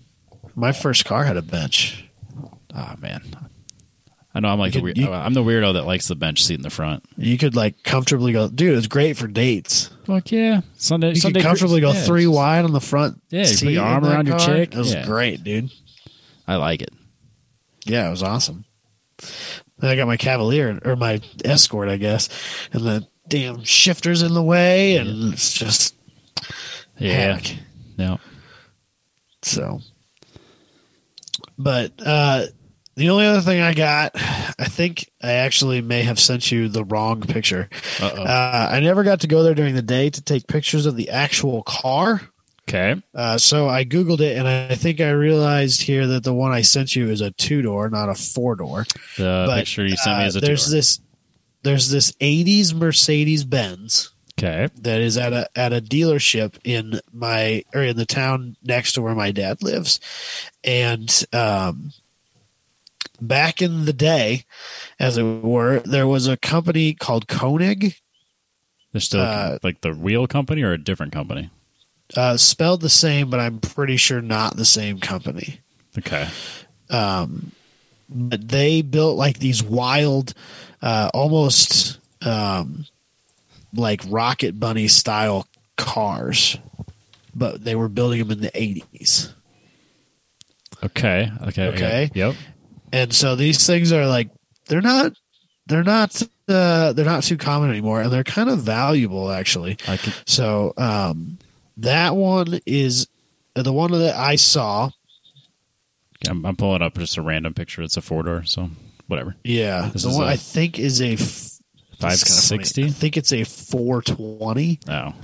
[0.55, 2.05] My first car had a bench.
[2.75, 3.23] Oh man,
[4.37, 4.99] I know I'm like could- weird.
[4.99, 7.03] you- I'm the weirdo that likes the bench seat in the front.
[7.17, 8.77] You could like comfortably go, dude.
[8.77, 9.89] It's great for dates.
[10.05, 11.11] Fuck yeah, Sunday.
[11.11, 13.23] You Sunday could comfortably go yeah, three just- wide on the front.
[13.31, 14.75] Yeah, you put your arm around your chick.
[14.75, 15.07] It was Yeah.
[15.07, 15.71] great, dude.
[16.47, 16.91] I like it.
[17.87, 18.67] Yeah, it was awesome.
[19.79, 22.29] Then I got my Cavalier or my Escort, I guess,
[22.73, 25.95] and the damn shifters in the way, and it's just
[26.99, 27.37] Yeah.
[27.39, 27.57] heck.
[27.97, 28.21] No.
[29.43, 29.81] So,
[31.59, 32.47] but uh,
[32.97, 34.13] the only other thing I got,
[34.59, 37.69] I think I actually may have sent you the wrong picture.
[38.01, 38.23] Uh oh.
[38.23, 41.11] Uh, I never got to go there during the day to take pictures of the
[41.11, 42.23] actual car.
[42.69, 43.01] Okay.
[43.15, 46.63] Uh, so I Googled it, and I think I realized here that the one I
[46.63, 48.87] sent you is a two door, not a four door.
[49.17, 50.73] The But, picture you sent me Uh, is a there's tour.
[50.75, 51.01] this
[51.63, 54.69] there's this 80s Mercedes Benz Okay.
[54.83, 59.03] that is at a at a dealership in my or in the town next to
[59.03, 60.01] where my dad lives,
[60.65, 61.93] and um,
[63.21, 64.45] back in the day,
[64.99, 67.95] as it were, there was a company called Koenig,
[68.93, 71.51] They're still Uh, like the wheel company or a different company.
[72.17, 75.61] uh, spelled the same, but I'm pretty sure not the same company.
[75.99, 76.29] Okay.
[76.89, 77.53] Um,
[78.09, 80.33] but they built like these wild,
[80.83, 82.87] uh, almost um,
[83.75, 86.57] like Rocket Bunny style cars,
[87.35, 89.33] but they were building them in the 80s.
[90.85, 91.31] Okay.
[91.43, 91.67] Okay.
[91.69, 92.11] Okay.
[92.15, 92.35] Yep.
[92.93, 94.31] And so these things are like
[94.69, 95.13] they're not
[95.67, 99.97] they're not uh, they're not too common anymore and they're kind of valuable actually I
[99.97, 101.39] could, so um
[101.79, 103.09] that one is
[103.55, 104.91] the one that i saw
[106.29, 107.83] I'm, I'm pulling up just a random picture.
[107.83, 108.71] It's a four door, so
[109.07, 109.37] whatever.
[109.45, 111.53] yeah This the one a- I think is a f-
[112.01, 112.85] Five sixty.
[112.85, 115.15] i think it's a 420 Oh.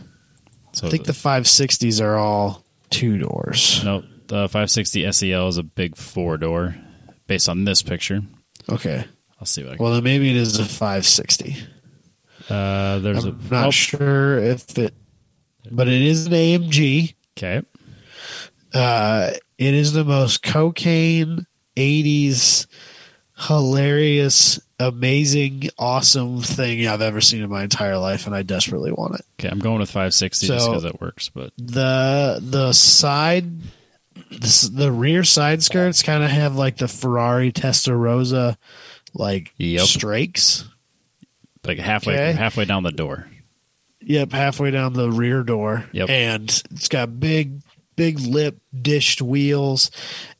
[0.72, 5.62] So i think the 560s are all two doors no, the 560 SEL is a
[5.62, 6.76] big four door,
[7.32, 8.20] based on this picture.
[8.68, 9.04] okay
[9.40, 9.82] I'll see what I can.
[9.84, 11.56] well then maybe it is a 560
[12.50, 14.92] Uh, there's i'm a not oh, sure if it
[15.70, 17.62] but it is an amg Okay.
[18.74, 21.46] Uh, it is the most cocaine
[21.76, 22.66] 80s
[23.36, 29.14] hilarious amazing awesome thing i've ever seen in my entire life and i desperately want
[29.14, 29.48] it Okay.
[29.48, 33.46] I'm going with 560 just because it works, but the the side
[34.40, 38.56] the, the rear side skirts kind of have like the ferrari testarossa
[39.14, 39.86] like Yep.
[39.86, 40.64] strakes
[41.64, 42.32] like halfway Okay.
[42.32, 43.28] halfway down the door.
[44.00, 45.84] Yep, halfway down the rear door.
[45.92, 46.10] Yep.
[46.10, 47.60] And it's got big,
[47.94, 49.92] big lip dished wheels.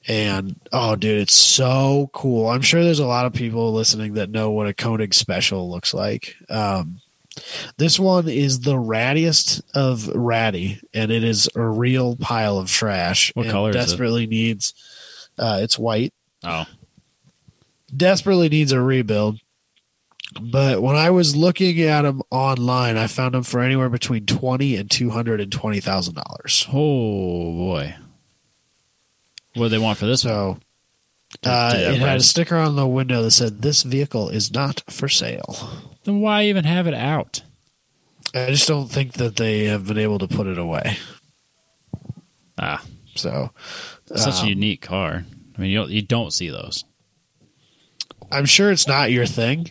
[0.09, 2.49] And oh, dude, it's so cool.
[2.49, 5.95] I'm sure there's a lot of people listening that know what a Koenig special looks
[5.95, 6.35] like.
[6.49, 7.02] Um,
[7.79, 13.33] this one is the rattiest of ratty, and it is a real pile of trash.
[13.35, 13.79] What color is it?
[13.79, 14.75] Desperately needs.
[15.39, 16.13] Uh, it's white
[16.45, 16.65] Oh,
[17.95, 19.39] desperately needs a rebuild.
[20.41, 24.77] But when I was looking at them online, I found them for anywhere between twenty
[24.77, 26.67] and two hundred and twenty thousand dollars.
[26.71, 27.95] oh boy.
[29.55, 30.33] What do they want for this one?
[31.45, 34.83] So uh, it had a sticker on the window that said, "This vehicle is not
[34.89, 37.43] for sale." Then why even have it out?
[38.35, 40.97] I just don't think that they have been able to put it away.
[42.59, 42.83] Ah,
[43.15, 43.51] So
[44.15, 45.25] such a um, unique car.
[45.57, 46.85] I mean, you don't, you don't see those.
[48.31, 49.71] I'm sure it's not your thing.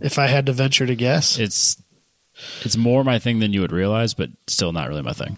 [0.00, 1.80] If I had to venture to guess, It's
[2.64, 5.36] it's more my thing than you would realize, but still not really my thing.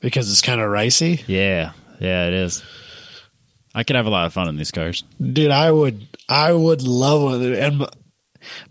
[0.00, 2.62] because it's kind of ricey, Yeah, yeah, it is.
[3.74, 5.04] I could have a lot of fun in these cars.
[5.20, 5.50] dude.
[5.50, 7.58] I would, I would love it.
[7.58, 7.86] And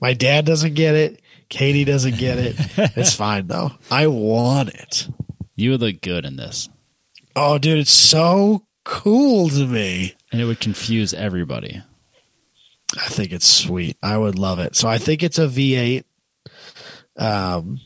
[0.01, 1.21] my, dad doesn't get it.
[1.49, 2.55] Katie doesn't get it.
[2.97, 3.71] it's fine though.
[3.89, 5.07] I want it.
[5.55, 6.69] You would look good in this,
[7.35, 10.15] Oh, dude, it's so cool to me.
[10.31, 11.81] and it would confuse everybody.
[12.97, 13.97] I think it's sweet.
[14.01, 14.75] I would love it.
[14.75, 16.03] So I think it's a V8.
[17.17, 17.79] Um,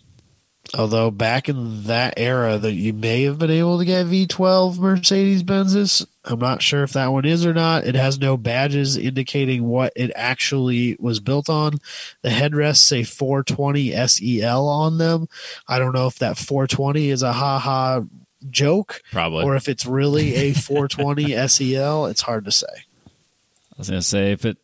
[0.78, 5.44] although back in that era, that you may have been able to get V12 Mercedes
[5.44, 6.06] Benzes.
[6.26, 7.86] I'm not sure if that one is or not.
[7.86, 11.80] It has no badges indicating what it actually was built on.
[12.22, 15.28] The headrests say 420 SEL on them.
[15.68, 18.04] I don't know if that 420 is a ha ha
[18.50, 19.44] joke Probably.
[19.44, 22.06] or if it's really a 420 SEL.
[22.06, 22.68] It's hard to say.
[22.68, 24.58] I was gonna say if it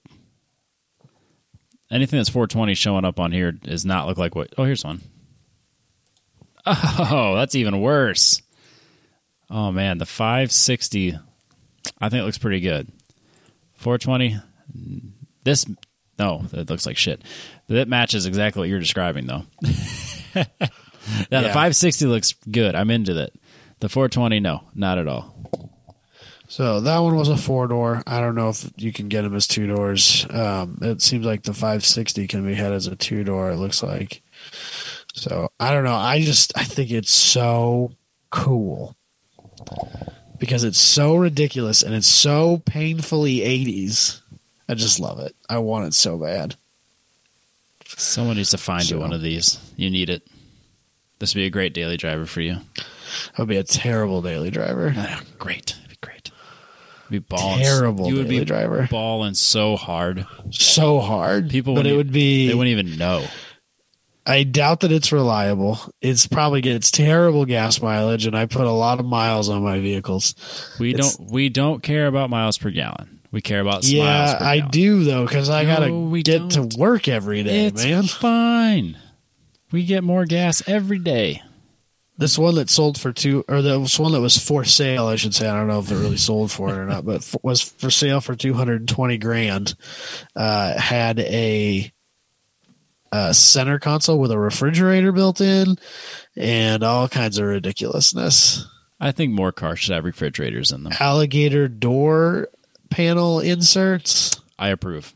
[1.91, 4.53] anything that's 420 showing up on here does not look like what.
[4.57, 5.01] Oh, here's one.
[6.65, 8.41] Oh, that's even worse.
[9.49, 11.17] Oh man, the 560.
[11.99, 12.91] I think it looks pretty good.
[13.75, 14.39] 420.
[15.43, 15.65] This
[16.17, 17.21] no, that looks like shit.
[17.67, 19.43] But that matches exactly what you're describing though.
[20.35, 20.45] yeah,
[21.29, 22.75] the 560 looks good.
[22.75, 23.31] I'm into that.
[23.79, 25.33] The 420, no, not at all.
[26.49, 28.03] So that one was a four door.
[28.05, 30.25] I don't know if you can get them as two doors.
[30.29, 33.51] Um, it seems like the 560 can be had as a two door.
[33.51, 34.21] It looks like.
[35.13, 35.95] So I don't know.
[35.95, 37.91] I just I think it's so
[38.31, 38.95] cool
[40.39, 44.21] because it's so ridiculous and it's so painfully 80s.
[44.67, 45.35] I just love it.
[45.49, 46.55] I want it so bad.
[47.85, 49.59] Someone needs to find you one of these.
[49.75, 50.23] You need it.
[51.19, 52.57] This would be a great daily driver for you.
[53.37, 54.93] I would be a terrible daily driver.
[54.95, 55.75] Ah, great.
[55.77, 56.31] It'd be great.
[57.09, 57.63] You'd be balling.
[57.63, 58.87] Terrible You would be driver.
[58.89, 60.25] balling so hard.
[60.51, 61.49] So hard.
[61.49, 62.47] People but it would be.
[62.47, 63.25] They wouldn't even know.
[64.25, 65.79] I doubt that it's reliable.
[66.01, 69.79] It's probably gets terrible gas mileage, and I put a lot of miles on my
[69.79, 70.35] vehicles.
[70.79, 71.31] We It's- don't.
[71.31, 73.19] We don't care about miles per gallon.
[73.31, 76.69] We care about miles yeah, I do though, because I No, gotta we get don't.
[76.71, 78.03] to work every day, It's man.
[78.03, 78.97] fine.
[79.71, 81.41] We get more gas every day.
[82.17, 85.33] This one that sold for two, or this one that was for sale, I should
[85.33, 85.47] say.
[85.47, 88.19] I don't know if it really sold for it or not, but was for sale
[88.19, 89.75] for two hundred and twenty grand.
[90.35, 91.91] Uh, had a,
[93.11, 95.77] a center console with a refrigerator built in,
[96.35, 98.65] and all kinds of ridiculousness.
[98.99, 100.93] I think more cars should have refrigerators in them.
[100.99, 102.49] alligator door
[102.89, 104.39] panel inserts.
[104.57, 105.13] I approve.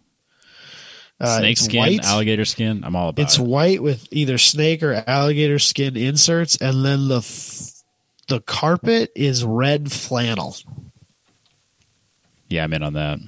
[1.20, 2.04] Uh, Snake it's skin, white.
[2.04, 2.84] alligator skin.
[2.84, 3.44] I'm all about It's it.
[3.44, 7.72] white with either snake or alligator skin inserts, and then the f-
[8.28, 10.56] the carpet is red flannel.
[12.50, 13.20] Yeah, I'm in on that.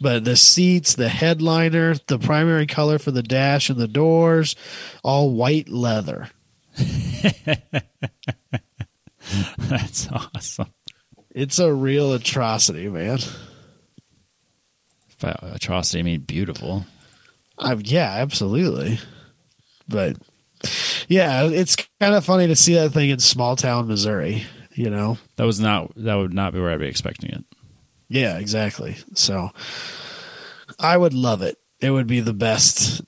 [0.00, 4.56] But the seats, the headliner, the primary color for the dash and the doors,
[5.02, 6.30] all white leather.
[9.58, 10.72] That's awesome.
[11.30, 13.18] It's a real atrocity, man.
[15.20, 16.86] By atrocity, I mean beautiful.
[17.58, 18.98] i yeah, absolutely.
[19.88, 20.16] But
[21.08, 24.44] yeah, it's kind of funny to see that thing in small town Missouri.
[24.74, 25.92] You know, That was not.
[25.96, 27.44] That would not be where I'd be expecting it.
[28.08, 28.96] Yeah, exactly.
[29.14, 29.50] So
[30.78, 31.58] I would love it.
[31.80, 33.02] It would be the best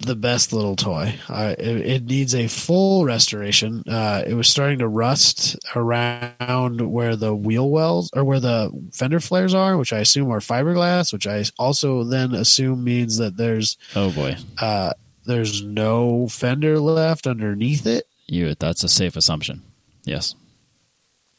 [0.00, 1.14] the best little toy.
[1.28, 3.84] I it, it needs a full restoration.
[3.86, 9.20] Uh it was starting to rust around where the wheel wells or where the fender
[9.20, 13.76] flares are, which I assume are fiberglass, which I also then assume means that there's
[13.94, 14.92] Oh boy, uh
[15.24, 18.06] there's no fender left underneath it.
[18.26, 18.56] you.
[18.58, 19.62] That's a safe assumption.
[20.04, 20.34] Yes.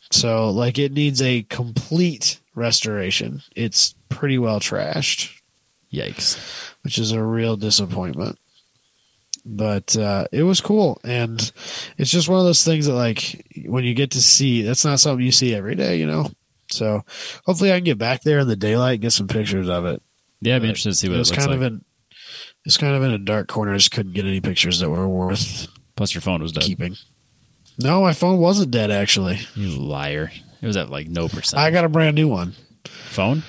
[0.10, 3.42] So like it needs a complete restoration.
[3.56, 5.32] It's pretty well trashed.
[5.92, 6.40] Yikes.
[6.82, 8.38] which is a real disappointment.
[9.46, 11.52] But uh, it was cool, and
[11.98, 15.00] it's just one of those things that, like, when you get to see, that's not
[15.02, 16.32] something you see every day, you know.
[16.72, 17.04] So
[17.46, 20.02] hopefully, I can get back there in the daylight and get some pictures of it.
[20.40, 21.68] Yeah, I'd be But interested to see what it, was looks kind like.
[21.68, 21.86] of in,
[22.66, 23.74] it's kind of in a dark corner.
[23.74, 25.68] I just couldn't get any pictures that were worth
[25.98, 26.64] Plus, your phone was dead.
[26.64, 26.96] keeping.
[27.78, 28.92] No, my phone wasn't dead.
[28.92, 30.32] Actually, You liar.
[30.64, 31.62] It was at like no percent.
[31.62, 32.54] I got a brand new one.
[32.86, 33.44] phone.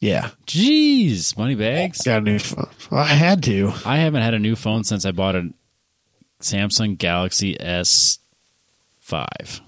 [0.00, 2.02] Yeah, Jeez, money bags.
[2.02, 2.70] got a new phone.
[2.90, 3.72] Well, I had to.
[3.84, 5.50] I haven't had a new phone since I bought a
[6.40, 8.20] Samsung Galaxy S
[8.98, 9.60] five.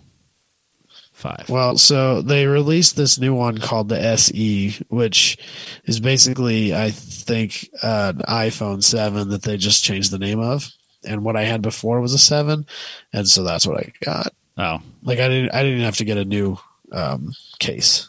[1.13, 1.47] Five.
[1.49, 5.37] Well, so they released this new one called the SE, which
[5.85, 10.69] is basically, I think, uh, an iPhone 7 that they just changed the name of.
[11.05, 12.67] And what I had before was a 7,
[13.13, 14.33] and so that's what I got.
[14.57, 16.59] Oh, Like I didn't, I didn't have to get a new
[16.93, 18.09] um, case.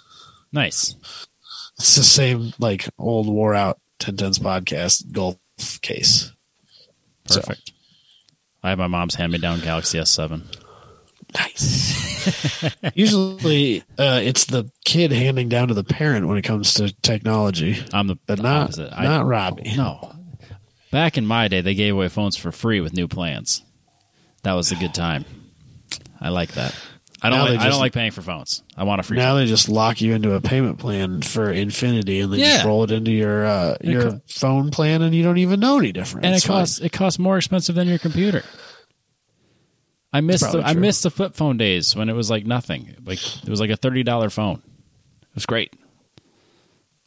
[0.52, 0.96] nice.
[1.80, 5.38] It's the same like old wore out 1010s podcast Golf
[5.82, 6.32] case.
[7.28, 7.72] So- Perfect.
[8.62, 10.44] I have my mom's hand me down Galaxy S seven.
[11.36, 12.74] Nice.
[12.96, 17.84] Usually, uh, it's the kid handing down to the parent when it comes to technology,
[17.92, 18.94] I'm the, but the not opposite.
[18.94, 19.74] I- not Robbie.
[19.76, 20.16] No.
[20.92, 23.64] Back in my day, they gave away phones for free with new plans.
[24.44, 25.26] That was a good time.
[26.24, 26.74] I like that.
[27.22, 27.38] I don't.
[27.40, 28.64] Now Like, they I don't just- like paying for phones.
[28.76, 29.18] I want a free.
[29.18, 32.68] Now they just lock you into a payment plan for infinity, and then just Yeah.
[32.68, 35.78] roll it into your uh, it your co- phone plan, and you don't even know
[35.80, 36.26] any different.
[36.26, 36.58] and it It's fine.
[36.62, 38.44] costs it costs more expensive than your computer.
[40.12, 40.82] I missed the, Probably I true.
[40.82, 42.96] missed the flip phone days when it was like nothing.
[43.06, 44.62] Like it was like a thirty dollar phone.
[45.22, 45.74] It was great.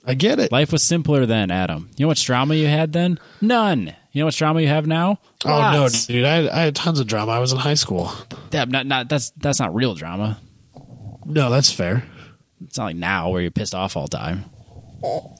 [0.05, 0.51] I get it.
[0.53, 1.91] Life was simpler then, Adam.
[1.97, 3.19] You know what drama you had then?
[3.41, 3.95] None.
[4.17, 5.21] You know what drama you have now?
[5.45, 6.25] Oh no, dude!
[6.25, 7.33] I had, I had tons of drama.
[7.33, 8.11] I was in high school.
[8.49, 10.41] That, not, not, that's that's not real drama.
[11.27, 12.03] No, that's fair.
[12.65, 14.47] It's not like now where you're pissed off all the time.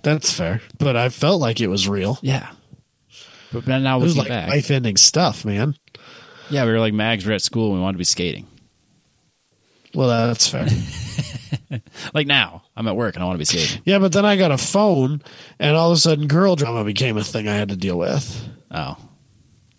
[0.03, 0.61] That's fair.
[0.79, 2.19] But I felt like it was real.
[2.21, 2.51] Yeah.
[3.51, 5.75] But now It was like back, life ending stuff, man.
[6.51, 7.25] yeah, we were like mags.
[7.25, 7.69] We are at school.
[7.71, 8.47] and We wanted to be skating.
[9.95, 10.69] Well, that's fair.
[12.13, 13.83] Like now, I'm at work and I want to be skating.
[13.87, 15.23] yeah, but then I got a phone,
[15.59, 18.49] and all of a sudden, girl drama became a thing I had to deal with.
[18.71, 18.97] Oh,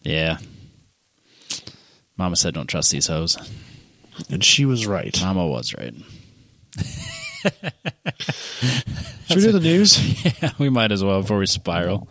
[0.02, 0.38] yeah.
[2.18, 3.38] Mama said, "Don't trust these hoes."
[4.30, 5.16] And she was right.
[5.22, 5.94] Mama was right.
[9.28, 9.98] Should we do the news?
[10.42, 12.08] Yeah, we might as well before we spiral.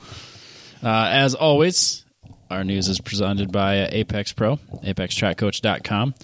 [0.82, 2.04] Uh, as always,
[2.50, 6.14] our news is presented by Apex Pro, apextrackcoach.com.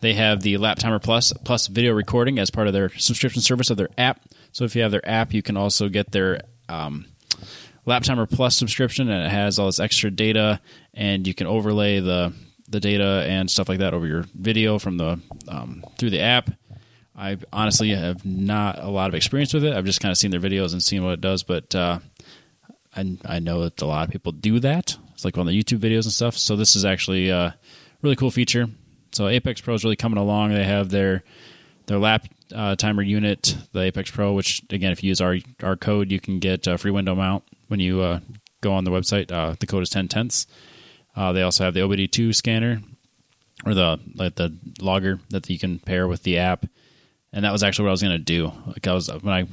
[0.00, 3.70] They have the Lap Timer Plus plus video recording as part of their subscription service
[3.70, 4.20] of their app.
[4.52, 7.06] So if you have their app, you can also get their um,
[7.84, 10.60] Lap Timer Plus subscription, and it has all this extra data,
[10.94, 12.32] and you can overlay the
[12.68, 16.50] the data and stuff like that over your video from the um, through the app.
[17.14, 19.76] I honestly have not a lot of experience with it.
[19.76, 21.98] I've just kind of seen their videos and seen what it does, but uh,
[22.96, 24.96] I, I know that a lot of people do that.
[25.12, 26.38] It's like on the YouTube videos and stuff.
[26.38, 27.54] So this is actually a
[28.00, 28.68] really cool feature.
[29.12, 30.54] So Apex Pro is really coming along.
[30.54, 31.22] They have their
[31.86, 35.76] their lap uh, timer unit, the Apex Pro, which again, if you use our our
[35.76, 38.20] code, you can get a free window mount when you uh,
[38.60, 39.32] go on the website.
[39.32, 40.46] Uh, the code is ten tenths.
[41.16, 42.80] Uh, they also have the OBD2 scanner
[43.66, 46.66] or the like the logger that you can pair with the app.
[47.32, 48.52] And that was actually what I was going to do.
[48.66, 49.46] Like I was when I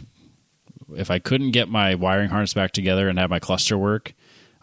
[0.95, 4.13] if I couldn't get my wiring harness back together and have my cluster work,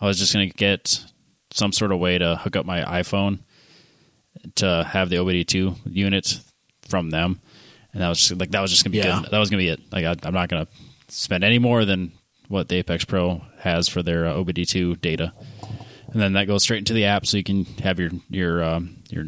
[0.00, 1.02] I was just going to get
[1.50, 3.38] some sort of way to hook up my iPhone
[4.56, 6.40] to have the OBD2 unit
[6.88, 7.40] from them.
[7.92, 9.22] And that was just like that was just going to be Yeah.
[9.22, 9.30] good.
[9.30, 9.80] That was going to be it.
[9.92, 10.72] Like I, I'm not going to
[11.08, 12.12] spend any more than
[12.48, 15.32] what the Apex Pro has for their uh, OBD2 data,
[16.12, 19.02] and then that goes straight into the app, so you can have your your um,
[19.10, 19.27] your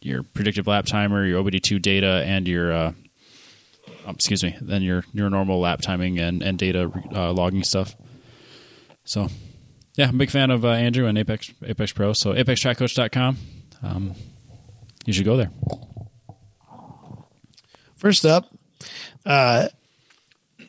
[0.00, 2.92] your predictive lap timer, your OBD2 data, and your uh,
[4.06, 7.96] um, excuse me, then your your normal lap timing and and data uh, logging stuff.
[9.04, 9.28] So,
[9.96, 12.12] yeah, I'm a big fan of uh, Andrew and Apex Apex Pro.
[12.12, 13.36] So apextrackcoach.com.
[13.82, 14.14] Um,
[15.06, 15.50] you should go there.
[17.96, 18.48] First up,
[19.26, 19.68] uh,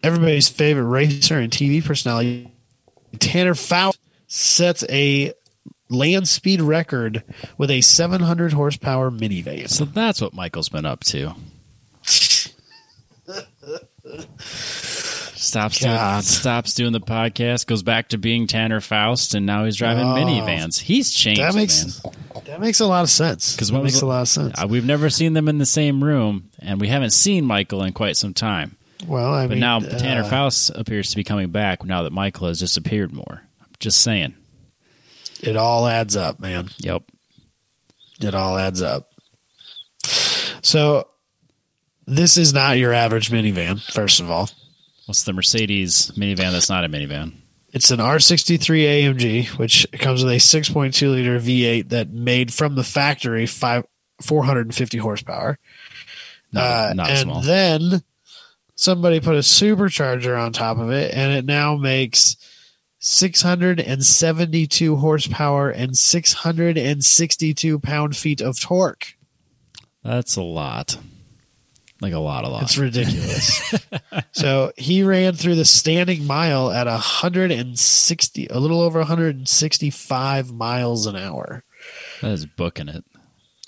[0.03, 2.51] everybody's favorite racer and TV personality,
[3.19, 5.33] Tanner Foust, sets a
[5.89, 7.23] land speed record
[7.57, 9.69] with a 700 horsepower minivan.
[9.69, 11.33] So that's what Michael's been up to.
[15.35, 19.75] Stops doing, stops doing the podcast, goes back to being Tanner Foust, and now he's
[19.75, 20.13] driving Oh.
[20.15, 20.79] minivans.
[20.79, 22.13] He's changed, That makes man.
[22.45, 23.53] that makes a lot of sense.
[23.55, 24.53] Because that makes a lot of sense.
[24.61, 27.91] Uh, we've never seen them in the same room, and we haven't seen Michael in
[27.93, 28.77] quite some time.
[29.07, 32.11] Well, I But mean, now Tanner uh, Foust appears to be coming back now that
[32.13, 33.43] Michael has disappeared more.
[33.79, 34.35] Just saying.
[35.41, 36.69] it all adds up, man.
[36.79, 37.03] Yep.
[38.21, 39.09] It all adds up.
[40.63, 41.07] So,
[42.05, 43.81] this is not your average minivan.
[43.91, 44.49] First of all,
[45.07, 47.33] What's the Mercedes minivan that's not a minivan?
[47.73, 52.83] It's an R63 AMG, which comes with a 6.2 liter V8 that made from the
[52.83, 53.85] factory five,
[54.21, 55.57] 450 horsepower.
[56.51, 57.41] Not, Uh, not and small.
[57.41, 58.03] then
[58.81, 62.35] somebody put a supercharger on top of it, and it now makes
[62.99, 69.15] 672 horsepower and 662 pound feet of torque.
[70.03, 70.97] That's a lot.
[72.01, 72.63] Like a lot, a lot.
[72.63, 73.75] It's ridiculous.
[74.31, 81.15] so he ran through the standing mile at 160, a little over 165 miles an
[81.15, 81.63] hour,
[82.21, 83.03] that is booking it.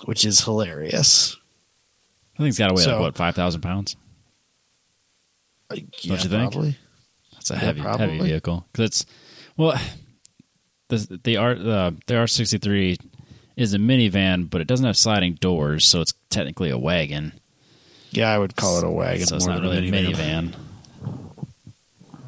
[0.05, 1.37] which is hilarious.
[2.35, 3.61] I think it's got to weigh So- like what five thousand
[5.81, 6.05] pounds.
[6.05, 6.51] Yeah, you think?
[6.51, 6.77] Probably.
[7.33, 8.65] That's a Yeah, heavy, heavy vehicle.
[8.71, 9.05] Because it's
[9.57, 9.79] well,
[10.89, 12.97] the the R the the R sixty three
[13.55, 17.33] is a minivan, but it doesn't have sliding doors, so it's technically a wagon.
[18.11, 20.53] Yeah, I would call it a wagon so it's more not than really a minivan.
[20.53, 20.55] minivan.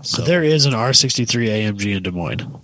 [0.01, 2.61] So There is an R63 AMG in Des Moines.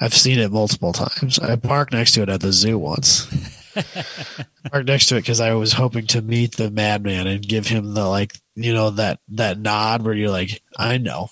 [0.00, 1.38] I've seen it multiple times.
[1.38, 3.26] I parked next to it at the zoo once.
[4.70, 7.92] parked next to it because I was hoping to meet the madman and give him
[7.94, 11.28] the like, you know, that that nod where you're like, I know,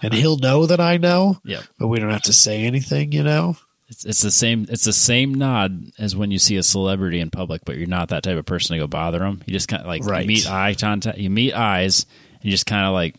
[0.00, 3.22] and he'll know that I know, yeah, but we don't have to say anything, you
[3.22, 3.56] know.
[3.88, 4.66] it's it's the same.
[4.70, 8.08] It's the same nod as when you see a celebrity in public, but you're not
[8.08, 9.42] that type of person to go bother them.
[9.44, 10.22] You just kind of like Right.
[10.22, 11.18] you meet eye contact.
[11.18, 13.16] You meet eyes, and you just kind of like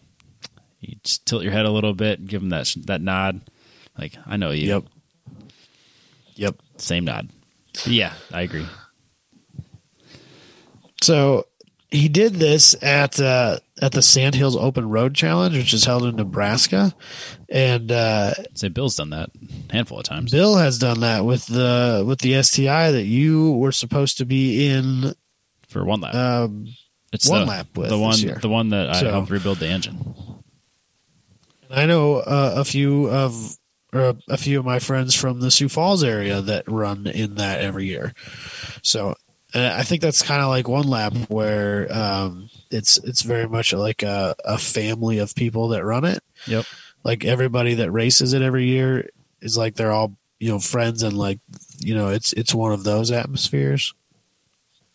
[0.80, 3.42] you just tilt your head a little bit, and give them that that nod.
[3.98, 4.68] Like I know you.
[4.68, 4.84] Yep.
[6.36, 6.56] Yep.
[6.78, 7.30] Same nod.
[7.74, 8.66] But yeah, I agree.
[11.02, 11.48] So
[11.94, 16.16] he did this at uh, at the Sandhills Open Road Challenge, which is held in
[16.16, 16.94] Nebraska,
[17.50, 19.30] and uh, Say Bill's done that
[19.70, 20.32] a handful of times.
[20.32, 24.68] Bill has done that with the with the STI that you were supposed to be
[24.68, 25.14] in.
[25.68, 26.16] for one lap.
[26.16, 26.68] Um,
[27.12, 29.68] it's one the, lap with the one the one that I So- helped rebuild the
[29.68, 30.16] engine.
[31.70, 33.58] I know uh, a few of
[33.94, 37.62] or a few of my friends from the Sioux Falls area that run in that
[37.62, 38.14] every year.
[38.82, 39.16] So
[39.54, 43.74] uh, I think that's kind of like one lap where um, it's it's very much
[43.74, 46.24] like a, a family of people that run it.
[46.48, 46.66] Yep.
[47.04, 49.10] Like everybody that races it every year
[49.42, 51.40] is like they're all you know friends and like
[51.80, 53.94] you know it's it's one of those atmospheres.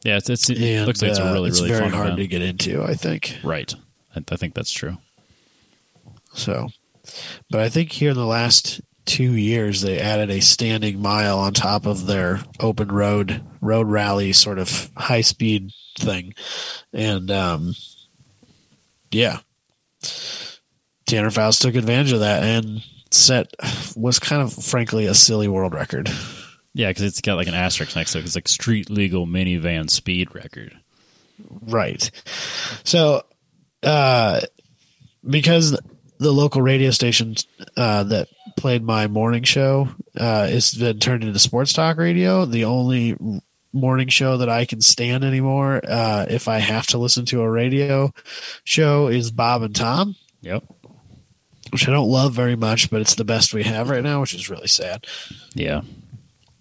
[0.05, 2.19] Yeah, it's, it's it And, looks like it's a uh, really really very hard event.
[2.19, 2.83] to get into.
[2.83, 3.37] I think.
[3.43, 3.73] Right.
[4.15, 4.97] I, I think that's true.
[6.33, 6.69] So,
[7.51, 11.55] but I think here in the last two years they added a standing mile on
[11.55, 16.35] top of their open road road rally sort of high speed thing,
[16.93, 17.75] and um,
[19.11, 19.39] yeah,
[21.07, 23.55] Tanner Foust took advantage of that and set
[23.97, 26.11] was kind of frankly a silly world record.
[26.75, 28.27] Yeah, because it's got like an asterisk next to it.
[28.27, 30.79] It's like street legal minivan speed record.
[31.63, 32.11] Right.
[32.85, 33.23] So,
[33.83, 34.41] uh,
[35.29, 35.81] because
[36.19, 37.37] the local radio station
[37.77, 38.29] uh, that
[38.59, 43.17] played my morning show uh, has been turned into sports talk radio, the only
[43.73, 47.51] morning show that I can stand anymore, uh, if I have to listen to a
[47.51, 48.13] radio
[48.65, 50.65] show, is Bob and Tom, Yep.
[51.71, 54.35] which I don't love very much, but it's the best we have right now, which
[54.35, 55.07] is really sad.
[55.55, 55.83] Yeah.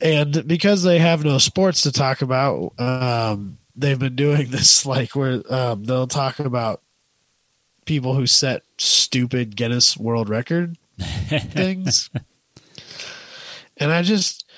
[0.01, 5.15] and because they have no sports to talk about, um, they've been doing this like
[5.15, 6.81] where um, they'll talk about
[7.85, 12.09] people who set stupid Guinness World Record things,
[13.77, 14.49] and I just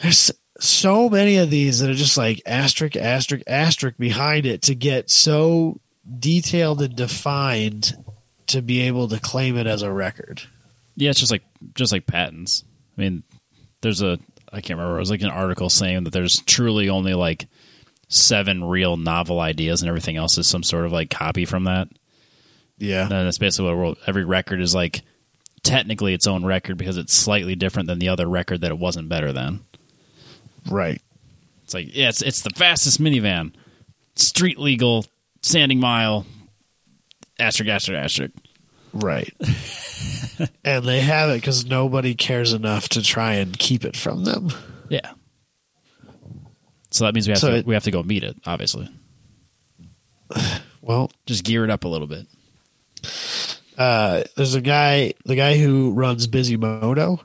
[0.00, 0.30] there's
[0.60, 5.10] so many of these that are just like asterisk, asterisk, asterisk behind it to get
[5.10, 5.80] so
[6.18, 7.94] detailed and defined
[8.48, 10.42] to be able to claim it as a record.
[10.96, 12.64] Yeah, it's just like just like patents.
[12.96, 13.22] I mean,
[13.80, 14.18] there's a
[14.52, 14.96] I can't remember.
[14.96, 17.46] It was like an article saying that there's truly only like
[18.08, 21.88] seven real novel ideas, and everything else is some sort of like copy from that.
[22.78, 23.02] Yeah.
[23.02, 25.02] And that's basically what every record is like.
[25.68, 29.08] Technically, its own record because it's slightly different than the other record that it wasn't
[29.08, 29.60] better than.
[30.68, 31.02] Right.
[31.64, 33.52] It's like yeah, it's it's the fastest minivan,
[34.16, 35.04] street legal,
[35.42, 36.24] standing mile,
[37.38, 38.32] asterisk asterisk asterisk.
[38.94, 39.32] Right.
[40.64, 44.48] and they have it because nobody cares enough to try and keep it from them.
[44.88, 45.12] Yeah.
[46.90, 48.38] So that means we have So to it- we have to go meet it.
[48.46, 48.88] Obviously,
[50.80, 52.26] Well, just gear it up a little bit.
[53.78, 57.20] Uh, there's a guy, the guy who runs Bisimoto.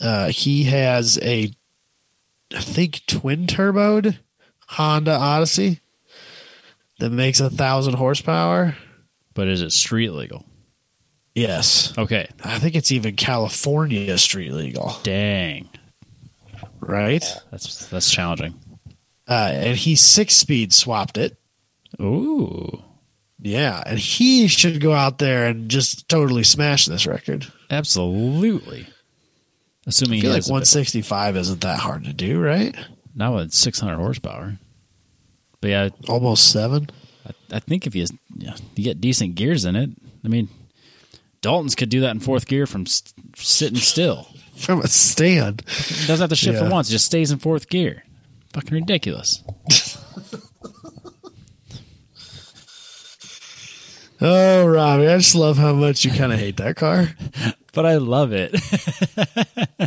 [0.00, 1.52] Uh, he has a,
[2.54, 4.18] I think, twin turboed
[4.66, 5.80] Honda Odyssey
[6.98, 8.76] that makes a thousand horsepower.
[9.34, 10.44] But is it street legal?
[11.34, 12.28] Yes, Okay.
[12.44, 15.70] I think it's even California street legal, Dang.
[16.80, 17.24] right?
[17.50, 18.54] That's that's challenging.
[19.26, 21.38] Uh, and he six speed swapped it.
[22.00, 22.82] Ooh.
[23.44, 27.46] Yeah, and he should go out there and just totally smash this record.
[27.70, 28.86] Absolutely.
[29.86, 32.74] Assuming I feel like has a bit- 165 isn't that hard to do, right?
[33.14, 34.58] not with 600 horsepower.
[35.60, 36.88] But yeah, Almost seven.
[37.26, 38.06] I, I think if you
[38.36, 39.90] yeah, you get decent gears in it,
[40.24, 40.48] I mean,
[41.40, 43.02] Dalton's could do that in fourth gear from s
[43.36, 44.28] sitting still.
[44.56, 45.62] From a stand.
[45.68, 46.64] He doesn't have to shift Yeah.
[46.68, 48.04] for once; it just stays in fourth gear.
[48.52, 49.42] Fucking ridiculous.
[54.24, 57.08] Oh, Robbie, I just love how much you kind of hate that car.
[57.74, 58.52] But I love it.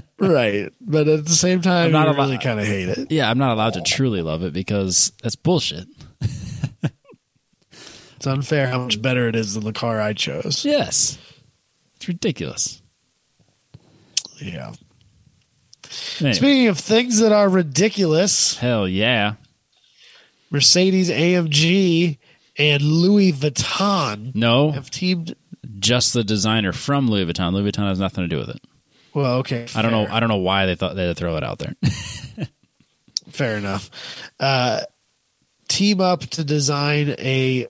[0.19, 0.73] right.
[0.81, 3.11] But at the same time, I'm not you allo- really kind of hate it.
[3.11, 5.87] yeah, I'm not allowed to truly love it because that's bullshit.
[8.15, 10.65] It's unfair how much better it is than the car I chose.
[10.65, 11.19] Yes,
[11.97, 12.81] it's ridiculous.
[14.39, 14.73] Yeah.
[16.19, 19.35] Anyway, Speaking of things that are ridiculous, hell yeah.
[20.49, 22.17] Mercedes AMG
[22.57, 25.35] and Louis Vuitton No, have teamed.
[25.79, 27.53] just the designer from Louis Vuitton.
[27.53, 28.61] Louis Vuitton has nothing to do with it.
[29.13, 29.65] Well, okay.
[29.75, 30.05] I don't know.
[30.09, 31.75] I don't know why they thought they'd throw it out there.
[33.29, 33.89] Fair enough.
[34.39, 34.81] Uh,
[35.69, 37.67] team up to design a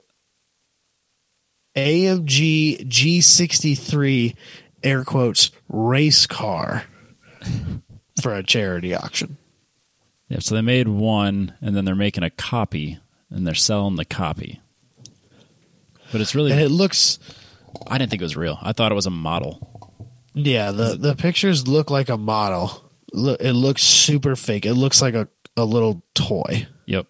[1.76, 4.34] AMG G63
[4.82, 6.84] air quotes race car
[8.22, 9.36] for a charity auction.
[10.28, 12.98] yeah, so they made one, and then they're making a copy,
[13.30, 14.60] and they're selling the copy.
[16.12, 16.52] But it's really.
[16.52, 17.18] And it looks
[17.88, 18.58] I didn't think it was real.
[18.62, 19.90] I thought it was a model.
[20.34, 22.82] yeah, the the pictures look like a model.
[23.12, 24.66] It looks super fake.
[24.66, 26.66] It looks like a, a little toy.
[26.86, 27.06] Yep.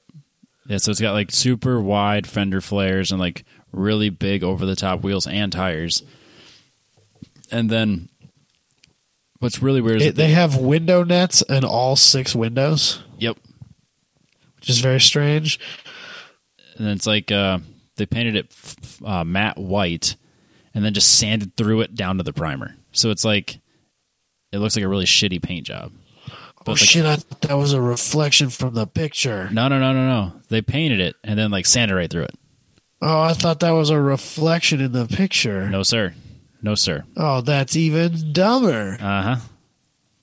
[0.69, 4.77] Yeah, so it's got like super wide fender flares and like really big over the
[4.77, 6.03] top wheels and tires.
[7.51, 8.09] And then
[9.39, 13.37] what's really weird is It, that they have window nets in all six windows, yep.
[14.57, 15.59] which is very strange.
[16.77, 17.59] And then it's like uh,
[17.97, 20.17] they painted it f- uh, matte white
[20.75, 22.77] and then just sanded through it down to the primer.
[22.93, 23.59] So it's like
[24.53, 25.93] it looks like a really shitty paint job.
[26.69, 27.07] Oh it's like- shit!
[27.07, 29.49] I thought that was a reflection from the picture.
[29.53, 30.33] No, no, no, no, no.
[30.49, 32.35] They painted it and then like sanded right through it.
[33.03, 35.69] Oh, I thought that was a reflection in the picture.
[35.69, 36.15] No, sir.
[36.63, 37.05] No, sir.
[37.17, 38.97] Oh, that's even dumber.
[39.01, 39.37] Uh huh.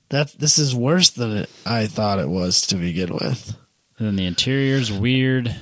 [0.10, 3.56] That this is worse than it, I thought it was to begin with.
[3.98, 5.56] And then the interior's weird.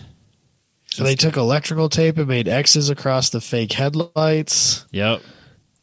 [0.91, 5.21] So they took electrical tape and made X's across the fake headlights, Yep.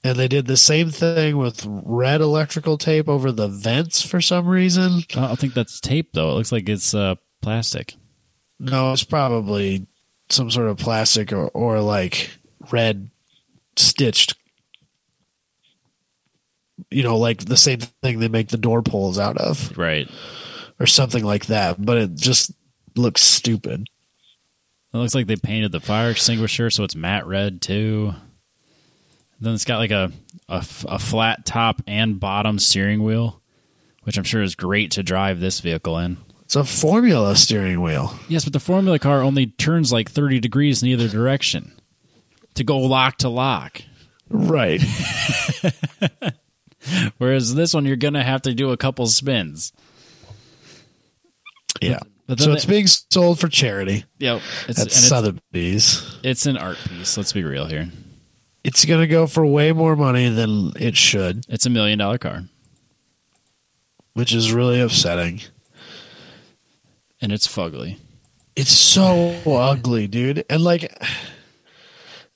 [0.05, 4.47] and they did the same thing with red electrical tape over the vents for some
[4.47, 5.02] reason.
[5.16, 6.32] I don't think that's tape though.
[6.32, 7.94] It looks like it's uh, plastic.
[8.60, 9.86] No, it's probably
[10.28, 12.30] some sort of plastic or, or like
[12.70, 13.10] red
[13.76, 14.35] stitched.
[16.90, 20.09] You know, like the same thing they make the door pulls out of, Right.
[20.78, 21.82] or something like that.
[21.85, 22.52] But it just
[22.94, 23.86] looks stupid.
[24.93, 28.15] It looks like they painted the fire extinguisher, so it's matte red too.
[29.40, 30.12] Then it's got like a
[30.48, 33.43] a flat top and bottom steering wheel,
[34.05, 36.16] which I'm sure is great to drive this vehicle in.
[36.44, 38.19] It's a formula steering wheel.
[38.27, 41.73] Yes, but the Formula car only turns like 30 degrees in either direction
[42.55, 43.82] to go lock to lock.
[44.31, 44.82] Right.
[47.19, 49.73] Whereas this one, you're going to have to do a couple spins.
[51.82, 52.01] Yeah.
[52.29, 54.43] So they- it's being sold for charity Yep.
[54.69, 56.17] It's, at and it's, Sotheby's.
[56.23, 57.17] it's an art piece.
[57.17, 57.89] Let's be real here.
[58.65, 62.19] It's going to go for way more money than it should, It's a million dollar
[62.19, 62.45] car,
[64.13, 65.41] which is really upsetting.
[67.21, 67.99] and it's fugly.
[68.57, 70.45] It's so ugly, dude.
[70.51, 70.93] And like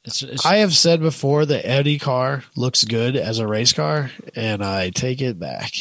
[0.05, 4.11] It's, it's, I have said before the Eddie car looks good as a race car,
[4.35, 5.73] and I take it back.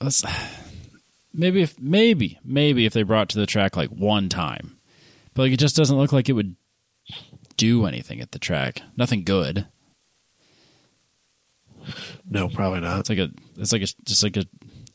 [0.00, 0.22] let's-
[1.32, 4.78] maybe if maybe maybe if they brought it to the track like one time,
[5.34, 6.56] but like it just doesn't look like it would
[7.56, 8.82] do anything at the track.
[8.96, 9.66] Nothing good.
[12.28, 13.00] No, probably not.
[13.00, 14.44] It's like a it's like a just like a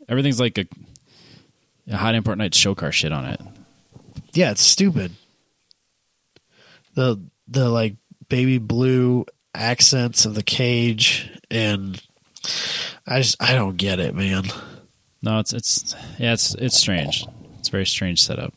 [0.07, 0.65] everything's like a,
[1.87, 3.41] a hot import night show car shit on it.
[4.33, 5.13] Yeah, it's stupid.
[6.95, 7.95] The the like
[8.29, 12.01] baby blue accents of the cage and
[13.05, 14.45] I just I don't get it, man.
[15.21, 17.25] No, it's it's yeah, it's it's strange.
[17.59, 18.53] It's a very strange setup.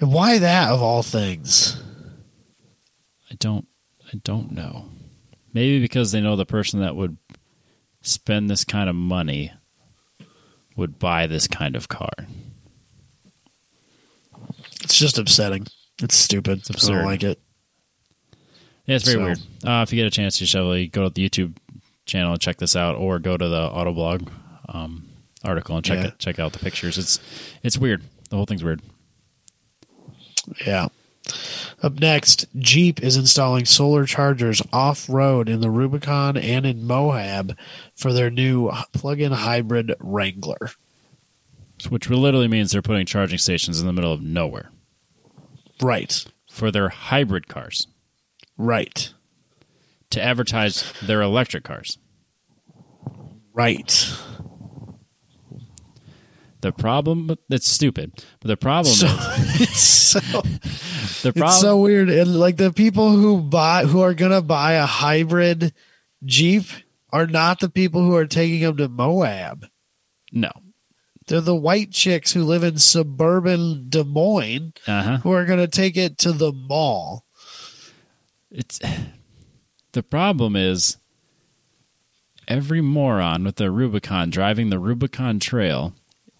[0.00, 1.80] And why that of all things?
[3.30, 3.66] I don't
[4.12, 4.86] I don't know.
[5.52, 7.16] Maybe because they know the person that would
[8.02, 9.52] spend this kind of money
[10.76, 12.10] would buy this kind of car.
[14.82, 15.66] It's just upsetting.
[16.02, 16.60] It's stupid.
[16.60, 16.94] I absurd.
[16.94, 17.40] don't like it.
[18.86, 19.38] Yeah, it's very So- weird.
[19.64, 21.56] Uh, if you get a chance, to probably go to the YouTube
[22.10, 24.30] channel and check this out, or go to the Autoblog
[24.68, 25.08] um,
[25.44, 26.08] article and check Yeah.
[26.08, 26.98] it, check out the pictures.
[26.98, 27.18] It's
[27.62, 28.02] it's weird.
[28.28, 28.80] The whole thing's weird.
[30.66, 30.88] Yeah.
[31.82, 37.56] Up next, Jeep is installing solar chargers off road in the Rubicon and in Moab
[37.94, 40.70] for their new plug in hybrid Wrangler.
[41.88, 44.70] Which literally means they're putting charging stations in the middle of nowhere
[45.80, 46.24] Right.
[46.50, 47.86] for their hybrid cars
[48.58, 49.12] Right.
[50.10, 51.98] To advertise their electric cars.
[53.52, 54.12] Right.
[56.60, 60.20] The problem that's stupid, but the problem So is it's so
[61.22, 61.48] the problem.
[61.48, 62.10] it's so weird.
[62.10, 65.72] And like the people who buy who are gonna buy a hybrid
[66.24, 66.64] Jeep
[67.12, 69.66] are not the people who are taking them to Moab.
[70.32, 70.50] no,
[71.26, 75.16] They're the white chicks who live in suburban Des Moines uh huh.
[75.18, 77.24] who are gonna take it to the mall.
[78.50, 78.78] It's
[79.92, 80.96] the problem is
[82.48, 85.94] every moron with the Rubicon driving the Rubicon Trail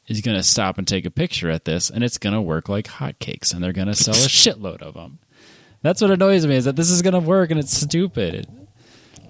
[0.06, 2.68] is going to stop and take a picture at this, and it's going to work
[2.68, 5.20] like hotcakes, and they're going to sell a shitload of them.
[5.82, 8.46] That's what annoys me is that this is going to work, and it's stupid.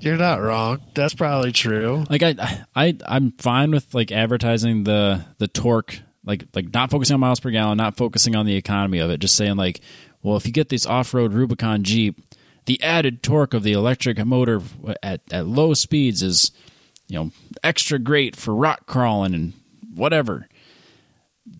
[0.01, 0.81] You're not wrong.
[0.95, 2.05] That's probably true.
[2.09, 7.15] Like I, I, I'm fine with like advertising the the torque, like like not focusing
[7.15, 9.19] on miles per gallon, not focusing on the economy of it.
[9.19, 9.81] Just saying like,
[10.23, 12.19] well, if you get this off road Rubicon Jeep,
[12.67, 14.61] the added torque of the electric motor
[15.03, 16.51] at at low speeds is,
[17.09, 17.31] you know,
[17.65, 19.53] extra great for rock crawling and
[19.95, 20.49] whatever.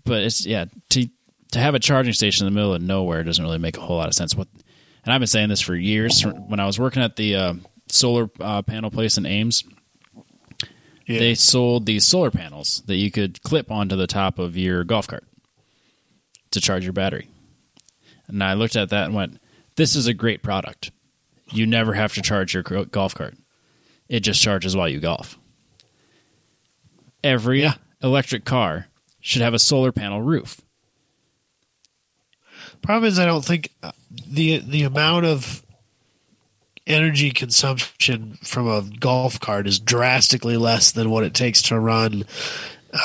[0.05, 1.09] But it's yeah to
[1.53, 3.97] to have a charging station in the middle of nowhere doesn't really make a whole
[3.97, 4.37] lot of sense.
[4.37, 4.49] What,
[5.05, 6.23] and I've been saying this for years.
[6.25, 7.55] When I was working at the uh,
[7.89, 9.65] solar uh, panel place in Ames,
[11.09, 11.19] Yeah.
[11.19, 15.09] they sold these solar panels that you could clip onto the top of your golf
[15.09, 15.25] cart
[16.53, 17.29] to charge your battery.
[18.29, 19.41] And I looked at that and went,
[19.81, 20.91] "This is a great product.
[21.53, 23.35] You never have to charge your golf cart.
[24.11, 25.39] It just charges while you golf."
[27.25, 27.77] Every Yeah.
[28.03, 28.89] electric car
[29.23, 30.61] should have a solar panel roof.
[32.83, 33.93] Problem is, I don't think uh,
[34.27, 35.63] the the amount of
[36.87, 42.25] energy consumption from a golf cart is drastically less than what it takes to run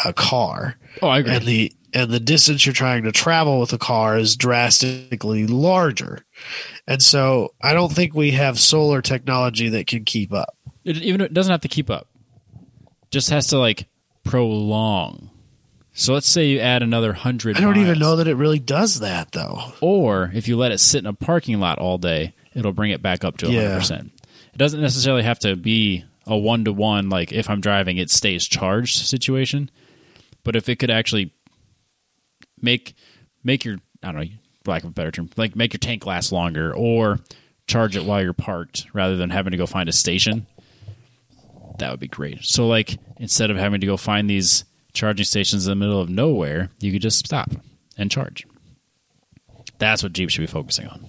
[0.04, 1.34] a car, Oh, I agree.
[1.36, 6.25] and the and the distance you're trying to travel with a car is drastically larger,
[6.88, 10.56] and so I don't think we have solar technology that can keep up.
[10.84, 12.08] It, even it doesn't have to keep up.
[13.12, 13.88] Just has to like
[14.24, 15.30] prolong.
[15.94, 17.56] So let's say you add another hundred.
[17.58, 19.74] I don't even know that it really does that though.
[19.80, 23.02] Or if you let it sit in a parking lot all day, it'll bring it
[23.02, 23.80] back up to Yeah.
[23.80, 24.08] 100%.
[24.08, 28.10] It doesn't necessarily have to be a one to one, like if I'm driving, it
[28.10, 29.70] stays charged situation.
[30.44, 31.34] But if it could actually
[32.62, 32.94] make
[33.44, 34.28] make your I don't know,
[34.68, 37.20] lack of a better term, like make your tank last longer or
[37.68, 40.46] charge it while you're parked rather than having to go find a station,
[41.80, 42.44] that would be great.
[42.44, 46.10] So like instead of having to go find these charging stations in the middle of
[46.10, 47.50] nowhere, you could just stop
[47.98, 48.46] and charge.
[49.78, 51.06] That's what Jeep should be focusing on.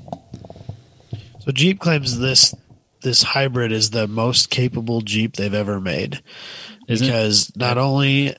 [1.40, 2.54] So Jeep claims this
[3.02, 6.22] this hybrid is the most capable Jeep they've ever made.
[6.88, 7.10] Isn't it?
[7.10, 8.36] because not only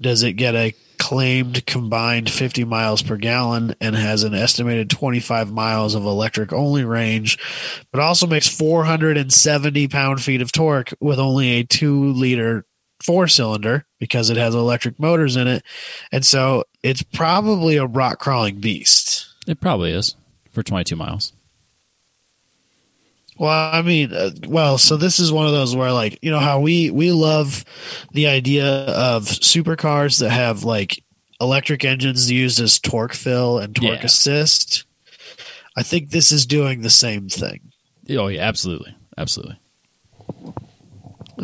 [0.00, 0.74] does it get a
[1.08, 6.84] claimed combined 50 miles per gallon and has an estimated 25 miles of electric only
[6.84, 7.38] range,
[7.90, 12.66] but also makes 470 pound feet of torque with only a two liter
[13.02, 15.64] four cylinder because it has electric motors in it.
[16.12, 19.34] And so it's probably a rock crawling beast.
[19.46, 20.14] It probably is
[20.52, 21.32] for 22 miles.
[23.38, 26.40] Well, I mean, uh, well, so this is one of those where, like, you know,
[26.40, 27.64] how we we love
[28.12, 31.02] the idea of supercars that have like
[31.40, 34.06] electric engines used as torque fill and torque Yeah.
[34.06, 34.84] assist.
[35.76, 37.60] I think this is doing the same thing.
[38.10, 39.58] Oh yeah, absolutely, absolutely.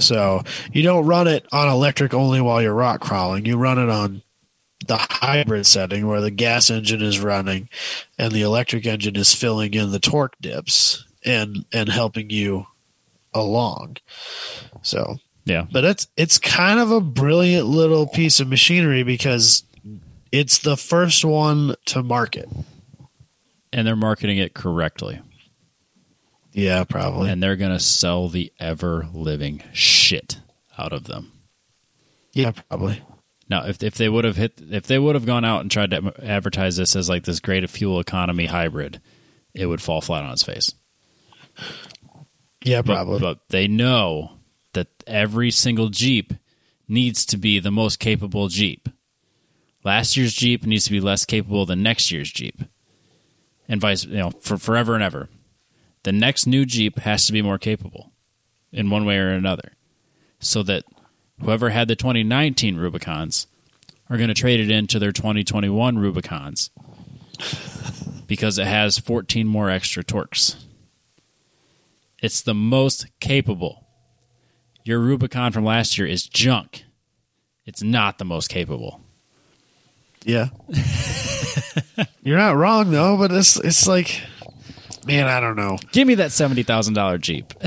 [0.01, 0.43] So
[0.73, 3.45] you don't run it on electric only while you're rock crawling.
[3.45, 4.23] You run it on
[4.87, 7.69] the hybrid setting where the gas engine is running
[8.19, 12.67] and the electric engine is filling in the torque dips and and helping you
[13.33, 13.97] along.
[14.83, 19.65] So Yeah, but it's it's kind of a brilliant little piece of machinery because
[20.33, 22.49] it's the first one to market.
[23.73, 25.21] and they're marketing it correctly,
[26.53, 27.31] Yeah, probably.
[27.31, 30.39] and they're gonna sell the ever living shit
[30.79, 31.33] out of them.
[32.33, 33.03] yeah, probably.
[33.51, 35.91] Now, if if they would have hit, if they would have gone out and tried
[35.91, 39.01] to advertise this as like this great fuel economy hybrid,
[39.53, 40.75] it would fall flat on its face.
[42.63, 43.21] Yeah, But, probably.
[43.21, 44.39] but they know
[44.73, 46.33] that every single Jeep
[46.89, 48.89] needs to be the most capable Jeep.
[49.85, 52.63] Last year's Jeep needs to be less capable than next year's Jeep,
[53.69, 55.29] and vice you know for forever and ever.
[56.05, 58.13] The next new Jeep has to be more capable,
[58.73, 59.73] in one way or another,
[60.39, 60.85] so that
[61.43, 63.47] whoever had the 2019 Rubicons
[64.09, 66.71] are going to trade it into their 2021 Rubicons
[68.27, 70.57] because it has 14 more extra torques.
[72.25, 73.87] It's the most capable.
[74.83, 76.87] Your Rubicon from last year is junk.
[77.67, 79.03] It's not the most capable.
[80.25, 80.49] Yeah.
[82.23, 84.23] You're not wrong though, but it's it's like
[85.07, 85.77] man, I don't know.
[85.93, 87.53] Give me that seventy thousand dollar Jeep.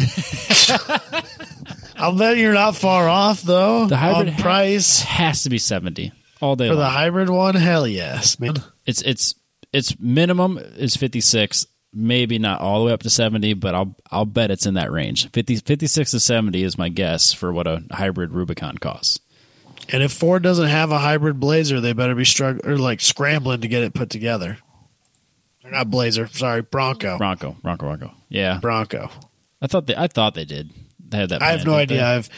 [1.95, 3.85] I'll bet you're not far off though.
[3.85, 7.87] The hybrid ha- price Has to be seventy all day for the hybrid one, hell
[7.87, 8.55] yes, man.
[8.87, 9.35] It's it's
[9.71, 11.67] its minimum is fifty six.
[11.93, 14.91] Maybe not all the way up to seventy, but I'll I'll bet it's in that
[14.91, 15.29] range.
[15.31, 19.19] 50, 56 to seventy is my guess for what a hybrid Rubicon costs.
[19.89, 23.61] And if Ford doesn't have a hybrid Blazer, they better be struggling or like scrambling
[23.61, 24.57] to get it put together.
[25.63, 27.17] Or not Blazer, sorry, Bronco.
[27.17, 28.13] Bronco, Bronco, Bronco.
[28.29, 29.09] Yeah, Bronco.
[29.61, 30.71] I thought they I thought they did.
[30.99, 31.41] They had that.
[31.41, 31.95] I have no didn't they?
[32.03, 32.07] idea.
[32.17, 32.29] I've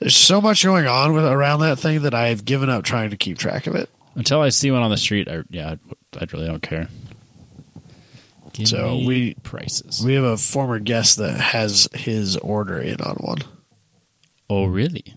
[0.00, 3.16] there's so much going on with around that thing that I've given up trying to
[3.16, 3.88] keep track of it.
[4.16, 5.76] Until I see one on the street, I, yeah,
[6.16, 6.88] I, I really don't care.
[8.52, 10.02] Give So we- prices.
[10.04, 13.38] We have a former guest that has his order in on one.
[14.50, 15.14] oh, really?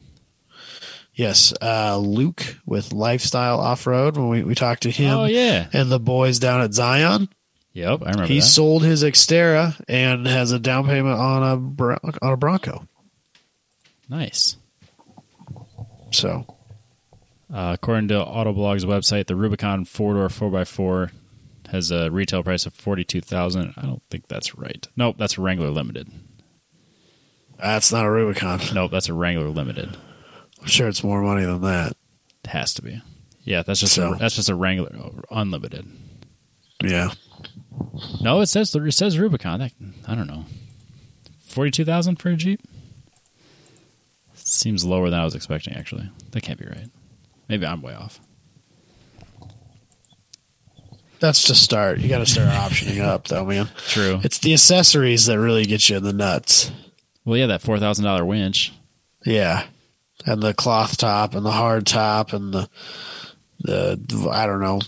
[1.13, 4.17] Yes, uh, Luke with Lifestyle Off Road.
[4.17, 5.67] When we, we talked to him Oh, yeah.
[5.71, 7.29] and the boys down at Zion,
[7.73, 8.45] Yep, I remember he that.
[8.45, 12.85] sold his Xterra and has a down payment on a Bron- on a Bronco.
[14.09, 14.57] nice.
[16.11, 16.45] So
[17.53, 21.11] Uh, according to Autoblog's website, the Rubicon four door four x four
[21.71, 23.73] has a retail price of forty two thousand.
[23.77, 24.87] I don't think that's right.
[24.95, 26.09] Nope, that's a Wrangler Limited.
[27.57, 28.59] that's not a Rubicon.
[28.73, 29.97] Nope, that's a Wrangler Limited.
[30.61, 31.93] I'm sure it's more money than that.
[32.43, 33.01] It has to be.
[33.43, 35.85] Yeah, that's just So- a, that's just a Wrangler oh, Unlimited.
[36.83, 37.11] Yeah.
[38.21, 39.59] No, it says it says Rubicon.
[39.59, 39.71] That,
[40.07, 40.45] I don't know.
[41.45, 42.61] Forty two thousand for a Jeep.
[44.33, 45.73] Seems lower than I was expecting.
[45.75, 46.89] Actually, that can't be right.
[47.47, 48.19] Maybe I'm way off.
[51.19, 51.99] That's to start.
[51.99, 53.69] You got to start optioning up, though, man.
[53.87, 54.19] True.
[54.23, 56.71] It's the accessories that really get you in the nuts.
[57.23, 58.73] Well, yeah, that four thousand dollar winch.
[59.25, 59.65] Yeah,
[60.25, 62.69] and the cloth top and the hard top and the
[63.59, 64.81] the I don't know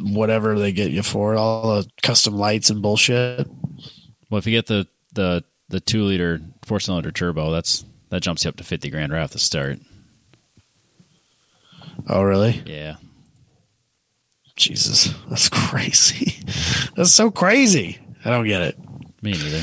[0.00, 3.48] whatever they get you for all the custom lights and bullshit.
[4.30, 8.44] Well, if you get the the the two liter four cylinder turbo, that's that jumps
[8.44, 9.78] you up to fifty grand right off the start.
[12.08, 12.62] Oh, really?
[12.64, 12.96] Yeah,
[14.58, 16.40] Jesus, that's crazy.
[16.96, 17.98] that's so crazy.
[18.24, 18.78] I don't get it.
[19.22, 19.62] me neither.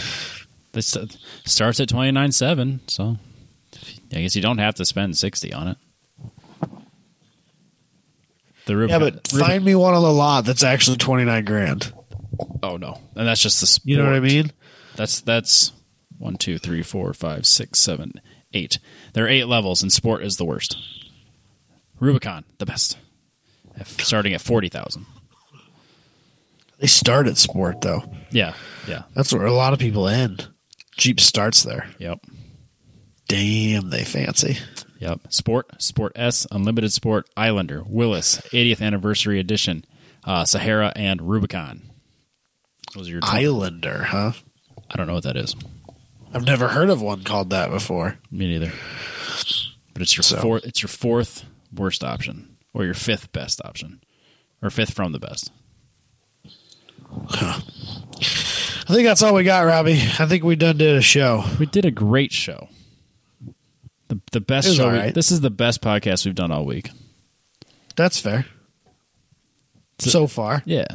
[0.71, 0.97] This
[1.45, 3.17] starts at twenty nine seven, so
[4.13, 5.77] I guess you don't have to spend sixty on it.
[8.65, 11.93] The Yeah, Rubicon, but find me one on the lot that's actually twenty nine grand.
[12.63, 13.85] oh no, and that's just the sport.
[13.87, 14.51] You know what I mean?
[14.95, 15.71] That's that's
[16.17, 18.13] one, two, three, four, five, six, seven,
[18.53, 18.79] eight.
[19.13, 20.77] There are eight levels, and sport is the worst.
[21.99, 22.97] Rubicon, the best,
[23.83, 25.05] starting at forty thousand.
[26.79, 28.03] They start at sport though.
[28.31, 28.53] Yeah,
[28.87, 30.47] yeah, That's where a lot of people end.
[30.97, 31.89] Jeep starts there.
[31.99, 32.19] yep,
[33.27, 34.57] Damn, they fancy.
[34.99, 35.21] yep.
[35.29, 39.85] Sport, Sport S, Unlimited Sport, Islander, Willys, 80th Anniversary Edition,
[40.25, 41.81] uh, Sahara, and Rubicon.
[42.93, 43.21] Those are your.
[43.21, 44.31] 20 Islander, huh?
[44.89, 45.55] I don't know what that is.
[46.33, 48.17] I've never heard of one called that before.
[48.31, 48.71] Me neither.
[49.93, 50.65] But it's your So- fourth.
[50.65, 54.01] It's your fourth worst option, or your fifth best option,
[54.61, 55.49] or fifth from the best.
[57.37, 57.61] I
[58.93, 59.93] think that's all we got, Robbie.
[60.19, 61.43] I think we done did a show.
[61.59, 62.67] We did a great show.
[64.09, 64.85] The the best show.
[64.87, 66.89] all we- this is the best podcast we've done all week.
[67.95, 68.45] That's fair.
[69.99, 70.61] So- So far.
[70.65, 70.85] Yeah.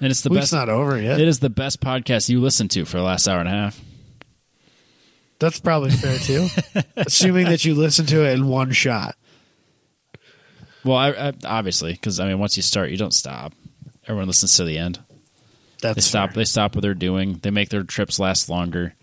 [0.00, 0.52] and it's the Week's best.
[0.54, 1.20] not over yet.
[1.20, 3.80] It is the best podcast you listened to for the last hour and a half.
[5.38, 6.48] That's probably fair too.
[6.96, 9.14] Assuming that you listen to it in one shot.
[10.84, 13.52] Well, I, I, obviously, because I mean, once you start, you don't stop.
[14.04, 14.98] Everyone listens to the end.
[15.82, 16.30] That's They stop.
[16.30, 16.36] fair.
[16.36, 17.38] They stop what they're doing.
[17.42, 18.94] They make their trips last longer.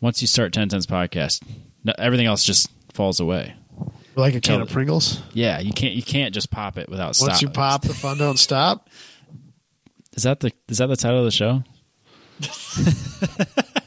[0.00, 1.42] Once you start Ten Tens podcast,
[1.84, 3.54] no, everything else just falls away.
[4.16, 5.20] like a can Tell- of Pringles.
[5.32, 5.94] Yeah, you can't.
[5.94, 7.16] You can't just pop it without.
[7.20, 8.88] Once you pop, the fun don't stop.
[10.14, 11.62] is that the is that the title of the show?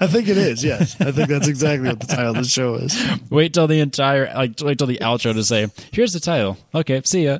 [0.00, 0.64] I think it is.
[0.64, 2.96] Yes, I think that's exactly what the title of the show is.
[3.30, 6.56] Wait till the entire like wait till the outro to say here's the title.
[6.74, 7.38] Okay, see ya.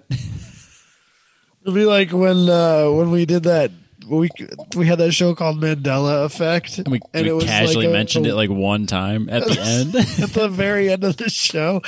[1.63, 3.71] It'll be like when uh, when we did that.
[4.07, 4.29] We
[4.77, 7.93] we had that show called Mandela Effect, And we, and we it was casually like
[7.95, 9.95] a- mentioned it like one time at the end.
[10.23, 11.81] at the very end of the show,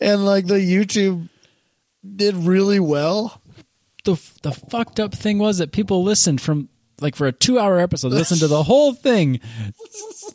[0.00, 1.28] and like the YouTube
[2.16, 3.40] did really well.
[4.04, 6.68] the the fucked up thing was that people listened from
[7.00, 9.40] like for a two hour episode, listen to the whole thing,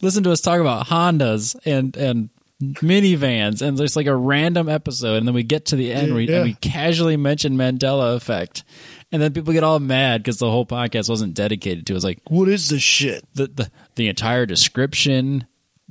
[0.01, 2.29] listen to us talk about Hondas and and
[2.61, 6.27] minivans, and there's like a random episode, and then we get to the end we,
[6.27, 6.37] Yeah.
[6.37, 8.63] and we casually mention Mandela effect,
[9.11, 11.91] and then people get all mad because the whole podcast wasn't dedicated to.
[11.91, 11.93] it.
[11.93, 13.25] It was like What is this shit?
[13.33, 15.45] the, the the entire description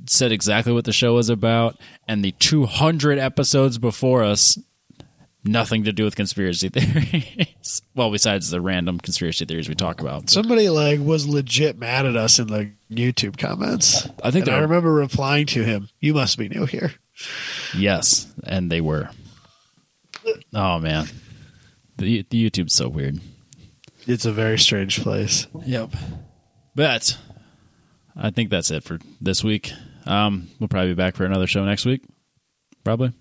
[0.07, 1.77] said exactly what the show was about,
[2.07, 4.57] and the 200 episodes before us,
[5.45, 7.81] nothing to do with conspiracy theories.
[7.95, 10.29] well, besides the random conspiracy theories we talk about.
[10.29, 14.07] Somebody like was legit mad at us in the YouTube comments.
[14.23, 16.93] I think I remember replying to him, "You must be new here."
[17.77, 19.09] yes, and they were.
[20.53, 21.07] Oh man,
[21.97, 23.19] the the YouTube's so weird.
[24.07, 25.47] It's a very strange place.
[25.65, 25.91] Yep.
[26.75, 27.17] But
[28.15, 29.71] I think that's it for this week.
[30.05, 32.03] Um, we'll probably be back for another show next week.
[32.83, 33.13] Probably.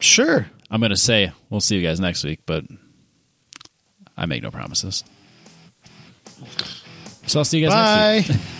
[0.00, 0.46] Sure.
[0.70, 2.64] I'm going to say we'll see you guys next week, but
[4.16, 5.04] I make no promises.
[7.26, 8.38] So I'll see you guys next week.
[8.38, 8.44] Bye.